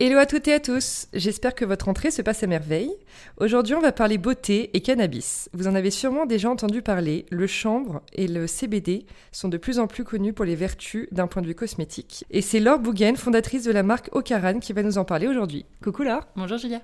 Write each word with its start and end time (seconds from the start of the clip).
Hello 0.00 0.18
à 0.18 0.24
toutes 0.24 0.48
et 0.48 0.54
à 0.54 0.58
tous, 0.58 1.06
j'espère 1.12 1.54
que 1.54 1.66
votre 1.66 1.86
entrée 1.86 2.10
se 2.10 2.22
passe 2.22 2.42
à 2.42 2.46
merveille. 2.46 2.90
Aujourd'hui 3.36 3.74
on 3.74 3.80
va 3.80 3.92
parler 3.92 4.16
beauté 4.16 4.70
et 4.72 4.80
cannabis. 4.80 5.50
Vous 5.52 5.68
en 5.68 5.74
avez 5.74 5.90
sûrement 5.90 6.24
déjà 6.24 6.48
entendu 6.48 6.80
parler, 6.80 7.26
le 7.30 7.46
chanvre 7.46 8.00
et 8.14 8.26
le 8.26 8.46
CBD 8.46 9.04
sont 9.32 9.50
de 9.50 9.58
plus 9.58 9.78
en 9.78 9.86
plus 9.86 10.02
connus 10.02 10.32
pour 10.32 10.46
les 10.46 10.56
vertus 10.56 11.08
d'un 11.12 11.26
point 11.26 11.42
de 11.42 11.46
vue 11.46 11.54
cosmétique. 11.54 12.24
Et 12.30 12.40
c'est 12.40 12.58
Laure 12.58 12.78
Bougain, 12.78 13.16
fondatrice 13.16 13.64
de 13.64 13.70
la 13.70 13.82
marque 13.82 14.08
Ocaran, 14.12 14.60
qui 14.60 14.72
va 14.72 14.82
nous 14.82 14.96
en 14.96 15.04
parler 15.04 15.28
aujourd'hui. 15.28 15.66
Coucou 15.84 16.04
Laure 16.04 16.26
Bonjour 16.36 16.56
Julia 16.56 16.80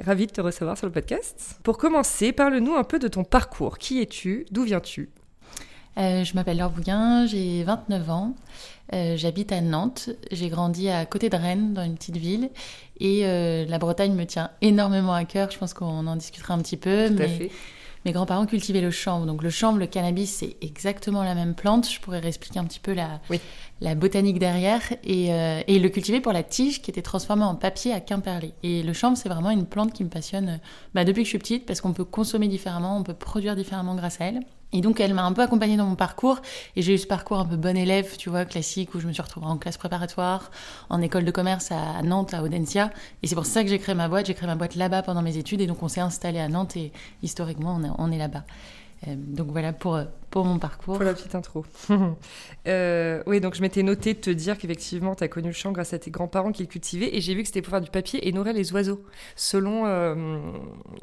Ravie 0.00 0.26
de 0.26 0.32
te 0.32 0.40
recevoir 0.40 0.76
sur 0.76 0.86
le 0.88 0.92
podcast. 0.92 1.60
Pour 1.62 1.78
commencer, 1.78 2.32
parle-nous 2.32 2.74
un 2.74 2.84
peu 2.84 2.98
de 2.98 3.06
ton 3.06 3.22
parcours. 3.22 3.78
Qui 3.78 4.02
es-tu? 4.02 4.44
D'où 4.50 4.64
viens-tu? 4.64 5.10
Euh, 5.98 6.24
je 6.24 6.34
m'appelle 6.34 6.58
Laure 6.58 6.70
Bouguin, 6.70 7.26
j'ai 7.26 7.64
29 7.64 8.10
ans, 8.10 8.34
euh, 8.94 9.16
j'habite 9.16 9.50
à 9.52 9.60
Nantes, 9.60 10.10
j'ai 10.30 10.48
grandi 10.48 10.88
à 10.88 11.04
côté 11.04 11.28
de 11.28 11.36
Rennes, 11.36 11.74
dans 11.74 11.82
une 11.82 11.96
petite 11.96 12.16
ville, 12.16 12.50
et 13.00 13.26
euh, 13.26 13.66
la 13.66 13.78
Bretagne 13.78 14.14
me 14.14 14.24
tient 14.24 14.50
énormément 14.62 15.14
à 15.14 15.24
cœur, 15.24 15.50
je 15.50 15.58
pense 15.58 15.74
qu'on 15.74 16.06
en 16.06 16.16
discutera 16.16 16.54
un 16.54 16.58
petit 16.58 16.76
peu. 16.76 17.08
Tout 17.08 17.22
à 17.22 17.28
fait. 17.28 17.50
Mes 18.06 18.12
grands-parents 18.12 18.46
cultivaient 18.46 18.80
le 18.80 18.90
chanvre, 18.90 19.26
donc 19.26 19.42
le 19.42 19.50
chanvre, 19.50 19.78
le 19.78 19.86
cannabis, 19.86 20.36
c'est 20.36 20.56
exactement 20.62 21.22
la 21.22 21.34
même 21.34 21.54
plante, 21.54 21.90
je 21.90 22.00
pourrais 22.00 22.20
réexpliquer 22.20 22.58
un 22.58 22.64
petit 22.64 22.80
peu 22.80 22.94
la, 22.94 23.20
la 23.82 23.94
botanique 23.94 24.38
derrière, 24.38 24.80
et, 25.04 25.26
et 25.26 25.78
le 25.78 25.88
cultiver 25.90 26.20
pour 26.20 26.32
la 26.32 26.42
tige 26.42 26.80
qui 26.80 26.90
était 26.90 27.02
transformée 27.02 27.44
en 27.44 27.56
papier 27.56 27.92
à 27.92 28.00
Quimperlé. 28.00 28.54
Et 28.62 28.82
le 28.82 28.94
chanvre, 28.94 29.18
c'est 29.18 29.28
vraiment 29.28 29.50
une 29.50 29.66
plante 29.66 29.92
qui 29.92 30.02
me 30.02 30.08
passionne 30.08 30.60
bah, 30.94 31.04
depuis 31.04 31.24
que 31.24 31.26
je 31.26 31.30
suis 31.30 31.38
petite, 31.38 31.66
parce 31.66 31.82
qu'on 31.82 31.92
peut 31.92 32.06
consommer 32.06 32.48
différemment, 32.48 32.96
on 32.96 33.02
peut 33.02 33.12
produire 33.12 33.54
différemment 33.54 33.94
grâce 33.94 34.18
à 34.22 34.28
elle. 34.28 34.40
Et 34.72 34.80
donc, 34.80 35.00
elle 35.00 35.14
m'a 35.14 35.24
un 35.24 35.32
peu 35.32 35.42
accompagnée 35.42 35.76
dans 35.76 35.86
mon 35.86 35.96
parcours. 35.96 36.40
Et 36.76 36.82
j'ai 36.82 36.94
eu 36.94 36.98
ce 36.98 37.06
parcours 37.06 37.38
un 37.38 37.44
peu 37.44 37.56
bon 37.56 37.76
élève, 37.76 38.16
tu 38.16 38.30
vois, 38.30 38.44
classique, 38.44 38.94
où 38.94 39.00
je 39.00 39.06
me 39.06 39.12
suis 39.12 39.22
retrouvée 39.22 39.46
en 39.46 39.58
classe 39.58 39.76
préparatoire, 39.76 40.50
en 40.88 41.00
école 41.02 41.24
de 41.24 41.30
commerce 41.30 41.72
à 41.72 42.02
Nantes, 42.02 42.34
à 42.34 42.42
Audencia. 42.42 42.90
Et 43.22 43.26
c'est 43.26 43.34
pour 43.34 43.46
ça 43.46 43.62
que 43.62 43.68
j'ai 43.68 43.78
créé 43.78 43.94
ma 43.94 44.08
boîte. 44.08 44.26
J'ai 44.26 44.34
créé 44.34 44.46
ma 44.46 44.54
boîte 44.54 44.76
là-bas 44.76 45.02
pendant 45.02 45.22
mes 45.22 45.36
études. 45.36 45.60
Et 45.60 45.66
donc, 45.66 45.82
on 45.82 45.88
s'est 45.88 46.00
installé 46.00 46.38
à 46.38 46.48
Nantes 46.48 46.76
et 46.76 46.92
historiquement, 47.22 47.80
on 47.98 48.12
est, 48.12 48.18
là-bas. 48.18 48.44
Euh, 49.08 49.14
donc 49.16 49.48
voilà 49.48 49.72
pour, 49.72 49.98
pour 50.30 50.44
mon 50.44 50.58
parcours. 50.58 50.94
Pour 50.94 51.04
la 51.04 51.12
petite 51.12 51.34
intro. 51.34 51.64
euh, 52.68 53.22
oui, 53.26 53.40
donc 53.40 53.54
je 53.54 53.62
m'étais 53.62 53.82
noté 53.82 54.14
de 54.14 54.20
te 54.20 54.30
dire 54.30 54.56
qu'effectivement, 54.56 55.14
tu 55.14 55.24
as 55.24 55.28
connu 55.28 55.48
le 55.48 55.54
champ 55.54 55.72
grâce 55.72 55.92
à 55.92 55.98
tes 55.98 56.10
grands-parents 56.10 56.52
qui 56.52 56.62
le 56.62 56.68
cultivaient 56.68 57.10
et 57.12 57.20
j'ai 57.20 57.34
vu 57.34 57.42
que 57.42 57.48
c'était 57.48 57.62
pour 57.62 57.72
faire 57.72 57.80
du 57.80 57.90
papier 57.90 58.26
et 58.26 58.32
nourrir 58.32 58.54
les 58.54 58.72
oiseaux, 58.72 59.02
selon 59.34 59.86
euh, 59.86 60.38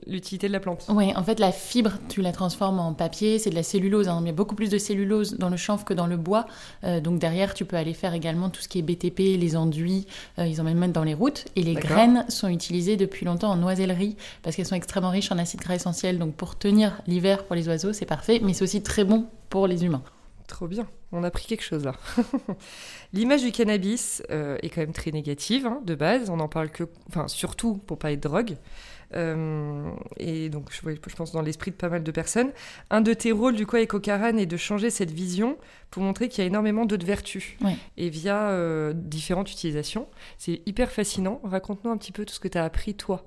l'utilité 0.06 0.48
de 0.48 0.54
la 0.54 0.62
plante. 0.62 0.86
Oui, 0.90 1.12
en 1.16 1.24
fait, 1.24 1.40
la 1.40 1.52
fibre, 1.52 1.94
tu 2.08 2.22
la 2.22 2.32
transformes 2.32 2.80
en 2.80 2.94
papier, 2.94 3.38
c'est 3.38 3.50
de 3.50 3.56
la 3.56 3.64
cellulose. 3.64 4.08
Hein. 4.08 4.20
Il 4.22 4.28
y 4.28 4.30
a 4.30 4.34
beaucoup 4.34 4.56
plus 4.56 4.70
de 4.70 4.78
cellulose 4.78 5.38
dans 5.38 5.50
le 5.50 5.58
chanvre 5.58 5.84
que 5.84 5.94
dans 5.94 6.08
le 6.08 6.18
bois. 6.18 6.46
Euh, 6.86 7.02
donc 7.02 7.20
derrière, 7.20 7.54
tu 7.54 7.66
peux 7.66 7.76
aller 7.76 7.94
faire 7.94 8.14
également 8.14 8.50
tout 8.50 8.62
ce 8.62 8.70
qui 8.70 8.80
est 8.80 8.82
BTP, 8.82 9.38
les 9.38 9.58
enduits, 9.58 10.08
ils 10.38 10.62
emmènent 10.62 10.78
même 10.78 10.92
dans 10.92 11.04
les 11.04 11.14
routes. 11.14 11.46
Et 11.56 11.64
les 11.64 11.74
graines 11.74 12.26
sont 12.30 12.48
utilisées 12.48 12.96
depuis 12.96 13.26
longtemps 13.26 13.52
en 13.52 13.58
noisellerie 13.58 14.16
parce 14.42 14.56
qu'elles 14.56 14.66
sont 14.66 14.76
extrêmement 14.76 15.10
riches 15.10 15.32
en 15.32 15.38
acides 15.38 15.60
gras 15.60 15.76
essentiels. 15.76 16.18
Donc 16.18 16.36
pour 16.36 16.58
tenir 16.58 17.02
l'hiver 17.08 17.44
pour 17.44 17.56
les 17.56 17.68
oiseaux, 17.68 17.94
c'est 17.94 18.06
parfait, 18.06 18.40
mais 18.42 18.54
c'est 18.54 18.64
aussi 18.64 18.82
très 18.82 19.04
bon 19.04 19.17
pour 19.50 19.68
les 19.68 19.86
humains. 19.86 20.04
Trop 20.48 20.68
bien, 20.68 20.88
on 21.12 21.24
a 21.24 21.32
pris 21.32 21.46
quelque 21.46 21.64
chose 21.64 21.84
là. 21.84 21.94
L'image 23.14 23.44
du 23.44 23.52
cannabis 23.52 24.24
euh, 24.32 24.58
est 24.62 24.70
quand 24.70 24.82
même 24.82 24.94
très 24.94 25.12
négative 25.12 25.66
hein, 25.66 25.82
de 25.86 25.94
base, 25.94 26.30
on 26.30 26.40
en 26.40 26.48
parle 26.48 26.70
que, 26.70 26.86
enfin 27.10 27.28
surtout 27.28 27.76
pour 27.76 28.00
parler 28.00 28.16
de 28.16 28.22
drogue. 28.22 28.56
Euh, 29.14 29.90
et 30.18 30.50
donc 30.50 30.70
je, 30.72 30.82
je, 30.90 31.16
pense 31.16 31.32
dans 31.32 31.42
l'esprit 31.42 31.72
de 31.72 31.76
pas 31.76 31.90
mal 31.90 32.04
de 32.04 32.12
personnes. 32.12 32.52
Un 32.90 33.02
de 33.02 33.14
tes 33.14 33.32
rôles 33.32 33.56
du 33.56 33.66
coup 33.66 33.76
avec 33.76 33.94
Ocaran 33.94 34.38
est 34.38 34.46
de 34.46 34.58
changer 34.58 34.90
cette 34.90 35.12
vision 35.12 35.58
pour 35.92 36.04
montrer 36.04 36.28
qu'il 36.28 36.44
y 36.44 36.46
a 36.46 36.48
énormément 36.48 36.86
d'autres 36.86 37.06
vertus 37.06 37.58
et 37.96 38.10
via 38.10 38.50
euh, 38.50 38.94
différentes 38.94 39.52
utilisations. 39.52 40.08
C'est 40.38 40.62
hyper 40.66 40.92
fascinant. 40.92 41.40
Raconte-nous 41.44 41.92
un 41.92 41.98
petit 41.98 42.12
peu 42.12 42.26
tout 42.26 42.34
ce 42.34 42.40
que 42.40 42.48
tu 42.48 42.58
as 42.58 42.64
appris 42.64 42.96
toi. 42.96 43.26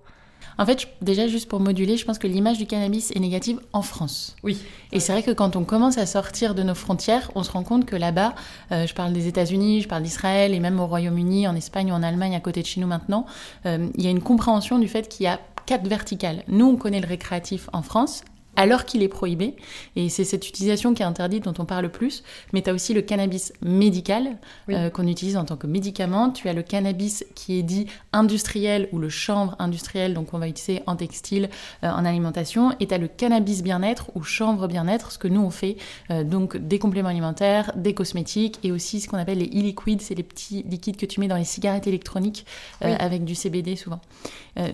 En 0.59 0.67
fait, 0.67 0.89
déjà, 1.03 1.27
juste 1.27 1.49
pour 1.49 1.61
moduler, 1.61 1.97
je 1.97 2.05
pense 2.05 2.19
que 2.19 2.27
l'image 2.27 2.59
du 2.59 2.67
cannabis 2.67 3.11
est 3.13 3.21
négative 3.21 3.61
en 3.73 3.83
France. 3.83 4.37
Oui. 4.43 4.59
Et 4.93 5.01
c'est 5.01 5.13
vrai 5.13 5.23
que 5.23 5.31
quand 5.31 5.57
on 5.57 5.65
commence 5.65 5.99
à 5.99 6.07
sortir 6.07 6.55
de 6.55 6.63
nos 6.63 6.75
frontières, 6.75 7.31
on 7.35 7.43
se 7.43 7.51
rend 7.51 7.63
compte 7.63 7.87
que 7.87 7.97
là-bas, 7.97 8.35
euh, 8.73 8.87
je 8.87 8.95
parle 8.95 9.13
des 9.13 9.27
États-Unis, 9.27 9.83
je 9.83 9.89
parle 9.89 10.03
d'Israël 10.03 10.55
et 10.55 10.61
même 10.61 10.81
au 10.81 10.87
Royaume-Uni, 10.87 11.47
en 11.49 11.55
Espagne 11.55 11.93
ou 11.93 11.95
en 11.95 12.03
Allemagne, 12.03 12.35
à 12.35 12.41
côté 12.41 12.63
de 12.63 12.67
chez 12.67 12.81
nous 12.81 12.87
maintenant, 12.87 13.27
euh, 13.67 13.89
il 13.97 14.05
y 14.05 14.07
a 14.07 14.11
une 14.11 14.23
compréhension 14.23 14.79
du 14.79 14.89
fait 14.89 15.09
qu'il 15.09 15.25
y 15.25 15.29
a 15.29 15.41
quatre 15.67 15.87
verticales. 15.87 16.43
Nous, 16.49 16.67
on 16.67 16.77
connaît 16.77 17.01
le 17.01 17.07
récréatif 17.07 17.69
en 17.73 17.83
France, 17.83 18.25
alors 18.61 18.85
qu'il 18.85 19.03
est 19.03 19.09
prohibé. 19.09 19.57
Et 19.97 20.11
c'est 20.11 20.25
cette 20.25 20.47
utilisation 20.47 20.93
qui 20.93 21.03
est 21.03 21.07
interdite 21.07 21.45
dont 21.45 21.55
on 21.59 21.65
parle 21.65 21.85
le 21.85 21.91
plus. 21.91 22.23
Mais 22.53 22.61
tu 22.61 22.69
as 22.69 22.75
aussi 22.75 22.93
le 22.93 23.01
cannabis 23.01 23.55
médical 23.63 24.37
oui. 24.69 24.75
euh, 24.75 24.91
qu'on 24.91 25.07
utilise 25.07 25.39
en 25.39 25.47
tant 25.47 25.57
que 25.57 25.67
médicament. 25.67 26.29
Tu 26.29 26.47
as 26.47 26.53
le 26.53 26.63
cannabis 26.63 27.25
qui 27.35 27.59
est 27.59 27.63
dit 27.63 27.87
industriel 28.13 28.91
ou 28.93 28.99
le 28.99 29.09
chanvre 29.09 29.57
industriel, 29.59 30.13
donc 30.13 30.35
on 30.35 30.39
va 30.39 30.47
utiliser 30.47 30.83
en 30.87 30.95
textile, 30.95 31.49
euh, 31.85 31.89
en 31.89 32.05
alimentation. 32.05 32.73
Et 32.81 32.87
tu 32.87 32.93
as 32.93 32.99
le 32.99 33.09
cannabis 33.09 33.63
bien-être 33.63 34.11
ou 34.15 34.23
chanvre 34.23 34.69
bien-être, 34.69 35.11
ce 35.11 35.17
que 35.17 35.29
nous 35.29 35.41
on 35.41 35.51
fait. 35.51 35.79
Euh, 36.11 36.23
donc 36.23 36.59
des 36.59 36.79
compléments 36.79 37.09
alimentaires, 37.09 37.73
des 37.77 37.95
cosmétiques 37.95 38.59
et 38.63 38.73
aussi 38.73 39.01
ce 39.01 39.09
qu'on 39.09 39.17
appelle 39.17 39.39
les 39.39 39.47
e-liquids, 39.47 40.01
c'est 40.01 40.15
les 40.15 40.23
petits 40.23 40.67
liquides 40.69 40.99
que 40.99 41.07
tu 41.07 41.21
mets 41.21 41.29
dans 41.29 41.37
les 41.37 41.45
cigarettes 41.45 41.87
électroniques 41.87 42.45
oui. 42.85 42.91
avec 42.99 43.25
du 43.25 43.35
CBD 43.35 43.75
souvent. 43.77 44.01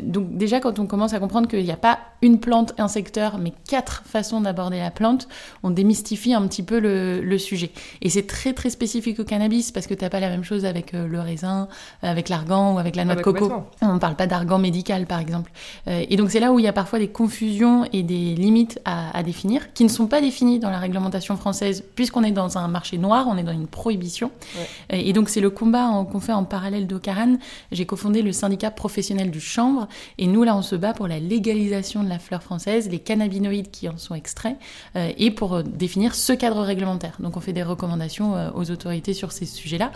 Donc 0.03 0.37
déjà 0.37 0.59
quand 0.59 0.81
on 0.81 0.87
commence 0.87 1.13
à 1.13 1.21
comprendre 1.21 1.47
qu'il 1.47 1.63
n'y 1.63 1.71
a 1.71 1.77
pas 1.77 2.01
une 2.23 2.41
plante, 2.41 2.73
un 2.79 2.89
secteur, 2.89 3.39
mais 3.39 3.53
quatre 3.69 3.76
façons 4.05 4.41
d'aborder 4.41 4.79
la 4.79 4.91
plante, 4.91 5.29
on 5.63 5.71
démystifie 5.71 6.35
un 6.35 6.47
petit 6.47 6.63
peu 6.63 6.79
le, 6.79 7.21
le 7.21 7.39
sujet. 7.39 7.71
Et 8.03 8.11
c'est 8.11 8.27
très 8.27 8.53
très 8.53 8.71
spécifique 8.71 9.21
au 9.21 9.25
cannabis 9.25 9.73
parce 9.73 9.87
que 9.87 9.95
tu 9.95 10.05
n'as 10.05 10.11
pas 10.11 10.21
la 10.21 10.29
même 10.29 10.45
chose 10.45 10.65
avec 10.65 10.95
euh, 10.95 11.07
le 11.07 11.21
raisin, 11.21 11.69
avec 12.03 12.29
l'argan 12.29 12.75
ou 12.75 12.79
avec 12.79 12.97
la 12.97 13.05
noix 13.05 13.15
ah, 13.15 13.19
de 13.19 13.23
coco. 13.23 13.53
On 13.83 13.95
ne 13.95 13.99
parle 13.99 14.17
pas 14.17 14.27
d'argan 14.27 14.59
médical 14.59 15.07
par 15.07 15.21
exemple. 15.21 15.51
Euh, 15.89 16.05
et 16.09 16.17
donc 16.17 16.31
c'est 16.31 16.41
là 16.41 16.53
où 16.53 16.59
il 16.59 16.65
y 16.65 16.69
a 16.69 16.73
parfois 16.73 16.99
des 16.99 17.09
confusions 17.09 17.85
et 17.93 18.03
des 18.03 18.35
limites 18.35 18.81
à, 18.85 19.17
à, 19.17 19.23
définir 19.23 19.73
qui 19.73 19.85
ne 19.85 19.89
sont 19.89 20.07
pas 20.07 20.21
définies 20.21 20.59
dans 20.59 20.71
la 20.71 20.79
réglementation 20.79 21.37
française 21.37 21.85
puisqu'on 21.95 22.25
est 22.25 22.33
dans 22.33 22.59
un 22.59 22.69
marché 22.69 22.99
noir, 22.99 23.27
on 23.29 23.37
est 23.37 23.43
dans 23.43 23.53
une 23.53 23.67
prohibition. 23.67 24.31
Ouais. 24.57 25.01
Et 25.07 25.13
donc 25.13 25.29
c'est 25.29 25.41
le 25.41 25.51
combat 25.51 26.07
qu'on 26.11 26.21
fait 26.21 26.33
en 26.33 26.45
parallèle 26.45 26.87
d'Ocaran. 26.87 27.37
J'ai 27.73 27.87
cofondé 27.87 28.23
le 28.23 28.33
syndicat 28.33 28.71
professionnel 28.71 29.31
du 29.31 29.41
chanvre 29.41 29.89
et 30.19 30.27
nous 30.27 30.43
là 30.43 30.57
on 30.57 30.63
se 30.63 30.77
bat 30.77 30.93
pour 30.93 31.09
la 31.09 31.19
légalisation 31.19 32.03
de 32.03 32.09
la 32.09 32.19
fleur 32.19 32.43
française, 32.43 32.89
les 32.89 32.99
cannabinoïdes 32.99 33.66
qui 33.71 33.89
en 33.89 33.99
sont 33.99 34.15
extraits, 34.15 34.57
euh, 34.97 35.11
et 35.17 35.31
pour 35.31 35.55
euh, 35.55 35.63
définir 35.63 36.15
ce 36.15 36.33
cadre 36.33 36.63
réglementaire. 36.63 37.17
Donc 37.21 37.37
on 37.37 37.41
fait 37.41 37.53
des 37.53 37.63
recommandations 37.63 38.37
euh, 38.37 38.51
aux 38.55 38.71
autorités 38.71 39.15
sur 39.15 39.33
ces 39.33 39.47
sujets-là. 39.47 39.93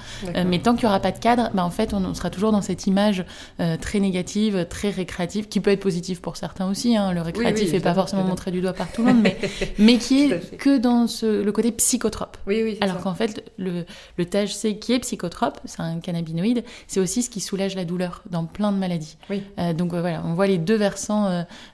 Mais 0.46 0.58
tant 0.60 0.74
qu'il 0.74 0.84
n'y 0.84 0.90
aura 0.90 1.00
pas 1.00 1.12
de 1.12 1.18
cadre, 1.18 1.50
bah, 1.54 1.64
en 1.64 1.70
fait 1.70 1.94
on, 1.94 2.04
on, 2.04 2.14
sera 2.14 2.30
toujours 2.30 2.52
dans 2.52 2.62
cette 2.62 2.86
image 2.86 3.24
très 3.80 4.00
négative, 4.00 4.66
très 4.68 4.90
récréative, 4.90 5.48
qui 5.48 5.60
peut 5.60 5.70
être 5.70 5.80
positive 5.80 6.20
pour 6.20 6.36
certains 6.36 6.68
aussi. 6.68 6.96
Hein. 6.96 7.12
Le 7.12 7.22
récréatif 7.22 7.64
n'est 7.64 7.70
oui, 7.70 7.76
oui, 7.76 7.82
pas 7.82 7.94
forcément 7.94 8.24
montré 8.24 8.50
du 8.50 8.60
doigt 8.60 8.72
par 8.72 8.90
tout 8.92 9.02
le 9.02 9.12
monde, 9.12 9.22
mais, 9.22 9.38
mais 9.78 9.98
qui 9.98 10.24
est 10.24 10.56
que 10.56 10.78
dans 10.78 11.06
ce, 11.06 11.42
le 11.42 11.52
côté 11.52 11.72
psychotrope. 11.72 12.36
Oui, 12.46 12.62
oui, 12.62 12.78
Alors 12.80 12.98
qu'en 12.98 13.14
fait, 13.14 13.44
le, 13.58 13.84
le 14.16 14.24
THC 14.24 14.78
qui 14.78 14.92
est 14.92 14.98
psychotrope, 15.00 15.60
c'est 15.64 15.80
un 15.80 16.00
cannabinoïde, 16.00 16.64
c'est 16.86 17.00
aussi 17.00 17.22
ce 17.22 17.30
qui 17.30 17.40
soulage 17.40 17.74
la 17.74 17.84
douleur 17.84 18.22
dans 18.30 18.44
plein 18.44 18.72
de 18.72 18.78
maladies. 18.78 19.16
Oui. 19.28 19.42
Euh, 19.58 19.72
donc 19.72 19.94
voilà, 19.94 20.22
on 20.24 20.34
voit 20.34 20.46
les 20.46 20.58
deux 20.58 20.76
versants 20.76 21.26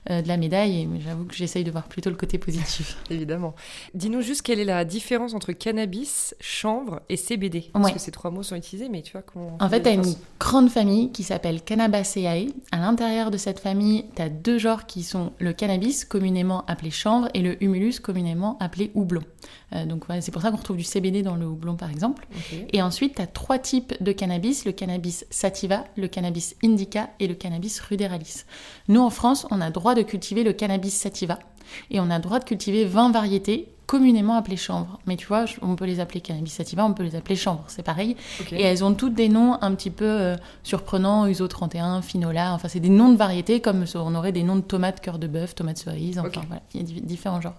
euh, 0.09 0.21
de 0.21 0.27
la 0.27 0.37
médaille 0.37 0.81
et 0.81 0.89
j'avoue 1.03 1.25
que 1.25 1.35
j'essaye 1.35 1.63
de 1.63 1.71
voir 1.77 1.87
plutôt 1.87 2.09
le 2.09 2.15
côté 2.15 2.37
positif. 2.37 2.97
Évidemment. 3.09 3.55
Dis-nous 3.93 4.21
juste 4.21 4.41
quelle 4.41 4.59
est 4.59 4.65
la 4.65 4.85
différence 4.85 5.33
entre 5.33 5.51
cannabis, 5.51 6.35
chanvre 6.39 7.01
et 7.09 7.17
CBD 7.17 7.69
Parce 7.73 7.85
ouais. 7.85 7.93
que 7.93 7.99
ces 7.99 8.11
trois 8.11 8.31
mots 8.31 8.43
sont 8.43 8.55
utilisés, 8.55 8.89
mais 8.89 9.01
tu 9.01 9.13
vois 9.13 9.21
comment. 9.21 9.57
En 9.59 9.69
fait, 9.69 9.81
tu 9.83 9.89
as 9.89 9.93
une 9.93 10.15
grande 10.39 10.69
famille 10.69 11.11
qui 11.11 11.23
s'appelle 11.23 11.61
Cannabaceae. 11.61 12.53
À 12.71 12.77
l'intérieur 12.77 13.31
de 13.31 13.37
cette 13.37 13.59
famille, 13.59 14.05
tu 14.15 14.21
as 14.21 14.29
deux 14.29 14.57
genres 14.57 14.85
qui 14.85 15.03
sont 15.03 15.33
le 15.39 15.53
cannabis, 15.53 16.05
communément 16.05 16.65
appelé 16.65 16.91
chanvre, 16.91 17.29
et 17.33 17.41
le 17.41 17.61
humulus, 17.63 17.99
communément 17.99 18.57
appelé 18.59 18.91
houblon. 18.95 19.21
Euh, 19.73 19.85
donc 19.85 20.05
voilà, 20.05 20.21
c'est 20.21 20.31
pour 20.31 20.41
ça 20.41 20.51
qu'on 20.51 20.57
retrouve 20.57 20.77
du 20.77 20.83
CBD 20.83 21.21
dans 21.21 21.35
le 21.35 21.45
houblon, 21.45 21.75
par 21.75 21.89
exemple. 21.89 22.27
Okay. 22.35 22.67
Et 22.73 22.81
ensuite, 22.81 23.15
tu 23.15 23.21
as 23.21 23.27
trois 23.27 23.59
types 23.59 24.01
de 24.01 24.11
cannabis 24.11 24.65
le 24.65 24.71
cannabis 24.71 25.25
sativa, 25.29 25.83
le 25.95 26.07
cannabis 26.07 26.55
indica 26.63 27.09
et 27.19 27.27
le 27.27 27.35
cannabis 27.35 27.79
ruderalis. 27.79 28.45
Nous, 28.87 29.01
en 29.01 29.09
France, 29.09 29.45
on 29.51 29.61
a 29.61 29.69
droit 29.69 29.95
de 29.95 30.01
cultiver 30.01 30.43
le 30.43 30.53
cannabis 30.53 30.93
sativa. 30.93 31.39
Et 31.91 31.99
on 31.99 32.09
a 32.09 32.17
le 32.17 32.23
droit 32.23 32.39
de 32.39 32.45
cultiver 32.45 32.85
20 32.85 33.11
variétés 33.11 33.69
communément 33.87 34.35
appelées 34.35 34.57
chanvre. 34.57 34.99
Mais 35.07 35.15
tu 35.15 35.25
vois, 35.27 35.45
on 35.61 35.75
peut 35.77 35.85
les 35.85 36.01
appeler 36.01 36.19
cannabis 36.19 36.53
sativa, 36.53 36.85
on 36.85 36.93
peut 36.93 37.03
les 37.03 37.15
appeler 37.15 37.37
chanvre, 37.37 37.63
c'est 37.67 37.83
pareil. 37.83 38.17
Et 38.51 38.61
elles 38.61 38.83
ont 38.83 38.93
toutes 38.93 39.15
des 39.15 39.29
noms 39.29 39.57
un 39.61 39.73
petit 39.73 39.89
peu 39.89 40.05
euh, 40.05 40.35
surprenants, 40.63 41.25
Uso 41.25 41.47
31, 41.47 42.01
Finola, 42.01 42.53
enfin 42.53 42.67
c'est 42.67 42.81
des 42.81 42.89
noms 42.89 43.09
de 43.09 43.17
variétés 43.17 43.61
comme 43.61 43.85
on 43.95 44.13
aurait 44.13 44.33
des 44.33 44.43
noms 44.43 44.57
de 44.57 44.61
tomates 44.61 44.99
cœur 44.99 45.17
de 45.17 45.27
bœuf, 45.27 45.55
tomates 45.55 45.77
cerises, 45.77 46.19
enfin 46.19 46.41
voilà, 46.47 46.61
il 46.73 46.81
y 46.81 46.97
a 46.97 47.01
différents 47.01 47.39
genres. 47.39 47.55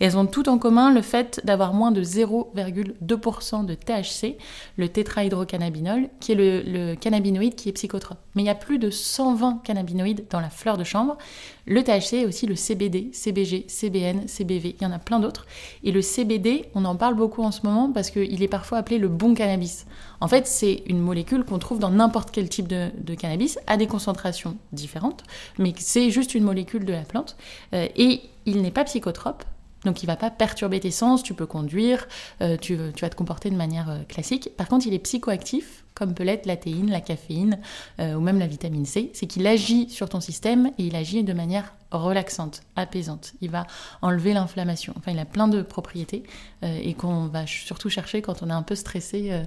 Et 0.00 0.04
elles 0.04 0.16
ont 0.16 0.26
toutes 0.26 0.46
en 0.46 0.58
commun 0.58 0.92
le 0.92 1.02
fait 1.02 1.40
d'avoir 1.44 1.74
moins 1.74 1.90
de 1.90 2.02
0,2% 2.02 3.66
de 3.66 3.74
THC, 3.74 4.38
le 4.76 4.88
tétrahydrocannabinol, 4.88 6.08
qui 6.20 6.32
est 6.32 6.36
le, 6.36 6.62
le 6.64 6.94
cannabinoïde 6.94 7.56
qui 7.56 7.68
est 7.68 7.72
psychotrope. 7.72 8.18
Mais 8.36 8.42
il 8.42 8.46
y 8.46 8.50
a 8.50 8.54
plus 8.54 8.78
de 8.78 8.88
120 8.88 9.62
cannabinoïdes 9.64 10.26
dans 10.30 10.40
la 10.40 10.50
fleur 10.50 10.78
de 10.78 10.84
chanvre. 10.84 11.18
Le 11.66 11.82
THC 11.82 12.14
est 12.14 12.26
aussi 12.26 12.46
le 12.46 12.56
CBD, 12.56 13.10
CBG, 13.12 13.66
CBN, 13.68 14.26
CBV, 14.26 14.76
il 14.80 14.82
y 14.82 14.86
en 14.86 14.92
a 14.92 14.98
plein 14.98 15.20
d'autres. 15.20 15.46
Et 15.84 15.92
le 15.92 16.02
CBD, 16.02 16.66
on 16.74 16.84
en 16.84 16.96
parle 16.96 17.14
beaucoup 17.14 17.42
en 17.42 17.50
ce 17.50 17.60
moment 17.64 17.90
parce 17.92 18.10
qu'il 18.10 18.42
est 18.42 18.48
parfois 18.48 18.78
appelé 18.78 18.98
le 18.98 19.08
bon 19.08 19.34
cannabis. 19.34 19.86
En 20.20 20.28
fait, 20.28 20.46
c'est 20.46 20.82
une 20.86 21.00
molécule 21.00 21.44
qu'on 21.44 21.58
trouve 21.58 21.78
dans 21.78 21.90
n'importe 21.90 22.30
quel 22.30 22.48
type 22.48 22.68
de, 22.68 23.14
cannabis, 23.14 23.58
à 23.66 23.76
des 23.76 23.86
concentrations 23.86 24.56
différentes, 24.72 25.24
mais 25.58 25.74
c'est 25.78 26.10
juste 26.10 26.34
une 26.34 26.44
molécule 26.44 26.84
de 26.84 26.92
la 26.92 27.02
plante. 27.02 27.36
Euh, 27.74 27.88
et 27.96 28.20
il 28.46 28.62
n'est 28.62 28.70
pas 28.70 28.84
psychotrope, 28.84 29.44
donc 29.84 30.02
il 30.02 30.06
va 30.06 30.16
pas 30.16 30.30
perturber 30.30 30.78
tes 30.78 30.92
sens, 30.92 31.22
tu 31.22 31.34
peux 31.34 31.46
conduire, 31.46 32.06
euh, 32.40 32.56
tu, 32.56 32.76
vas 32.76 33.10
te 33.10 33.16
comporter 33.16 33.50
de 33.50 33.56
manière 33.56 33.90
euh, 33.90 34.02
classique. 34.08 34.50
Par 34.56 34.68
contre, 34.68 34.86
il 34.86 34.94
est 34.94 35.00
psychoactif, 35.00 35.84
comme 35.94 36.14
peut 36.14 36.24
l'être 36.24 36.46
la 36.46 36.56
théine, 36.56 36.90
la 36.90 37.00
caféine 37.00 37.58
ou 37.98 38.20
même 38.20 38.38
la 38.38 38.46
vitamine 38.46 38.86
C. 38.86 39.10
C'est 39.12 39.26
qu'il 39.26 39.46
agit 39.46 39.90
sur 39.90 40.08
ton 40.08 40.20
système 40.20 40.70
et 40.78 40.84
il 40.84 40.96
agit 40.96 41.22
de 41.22 41.32
manière 41.32 41.74
relaxante, 41.98 42.62
apaisante. 42.76 43.34
Il 43.40 43.50
va 43.50 43.66
enlever 44.00 44.32
l'inflammation. 44.32 44.94
Enfin, 44.96 45.12
il 45.12 45.18
a 45.18 45.24
plein 45.24 45.48
de 45.48 45.62
propriétés 45.62 46.22
et 46.62 46.94
qu'on 46.94 47.26
va 47.26 47.46
surtout 47.46 47.88
chercher 47.88 48.22
quand 48.22 48.42
on 48.42 48.48
est 48.48 48.52
un 48.52 48.62
peu 48.62 48.74
stressé, 48.74 49.42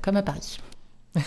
comme 0.00 0.16
à 0.16 0.22
Paris. 0.22 0.58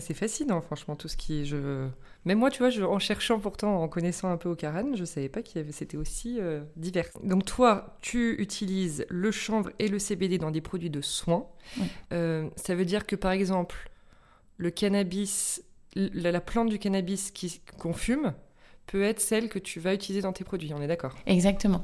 C'est 0.00 0.14
fascinant, 0.14 0.60
franchement, 0.60 0.96
tout 0.96 1.06
ce 1.06 1.16
qui. 1.16 1.46
Je... 1.46 1.88
Même 2.24 2.38
moi, 2.38 2.50
tu 2.50 2.58
vois, 2.58 2.70
je, 2.70 2.82
en 2.82 2.98
cherchant 2.98 3.38
pourtant, 3.38 3.80
en 3.80 3.88
connaissant 3.88 4.28
un 4.30 4.36
peu 4.36 4.48
au 4.48 4.56
Karen, 4.56 4.96
je 4.96 5.00
ne 5.00 5.06
savais 5.06 5.28
pas 5.28 5.42
qu'il 5.42 5.58
y 5.58 5.60
avait, 5.60 5.72
c'était 5.72 5.96
aussi 5.96 6.40
euh, 6.40 6.62
divers. 6.76 7.08
Donc 7.22 7.44
toi, 7.44 7.96
tu 8.00 8.34
utilises 8.40 9.06
le 9.08 9.30
chanvre 9.30 9.70
et 9.78 9.88
le 9.88 10.00
CBD 10.00 10.38
dans 10.38 10.50
des 10.50 10.60
produits 10.60 10.90
de 10.90 11.00
soins. 11.00 11.46
Euh, 12.12 12.48
ça 12.56 12.74
veut 12.74 12.84
dire 12.84 13.06
que, 13.06 13.14
par 13.14 13.30
exemple, 13.30 13.88
le 14.56 14.70
cannabis, 14.70 15.62
la, 15.94 16.32
la 16.32 16.40
plante 16.40 16.70
du 16.70 16.80
cannabis 16.80 17.32
qu'on 17.78 17.92
fume, 17.92 18.34
peut 18.86 19.02
être 19.02 19.20
celle 19.20 19.48
que 19.48 19.58
tu 19.58 19.80
vas 19.80 19.94
utiliser 19.94 20.22
dans 20.22 20.32
tes 20.32 20.44
produits, 20.44 20.72
on 20.74 20.82
est 20.82 20.86
d'accord? 20.86 21.14
Exactement. 21.26 21.80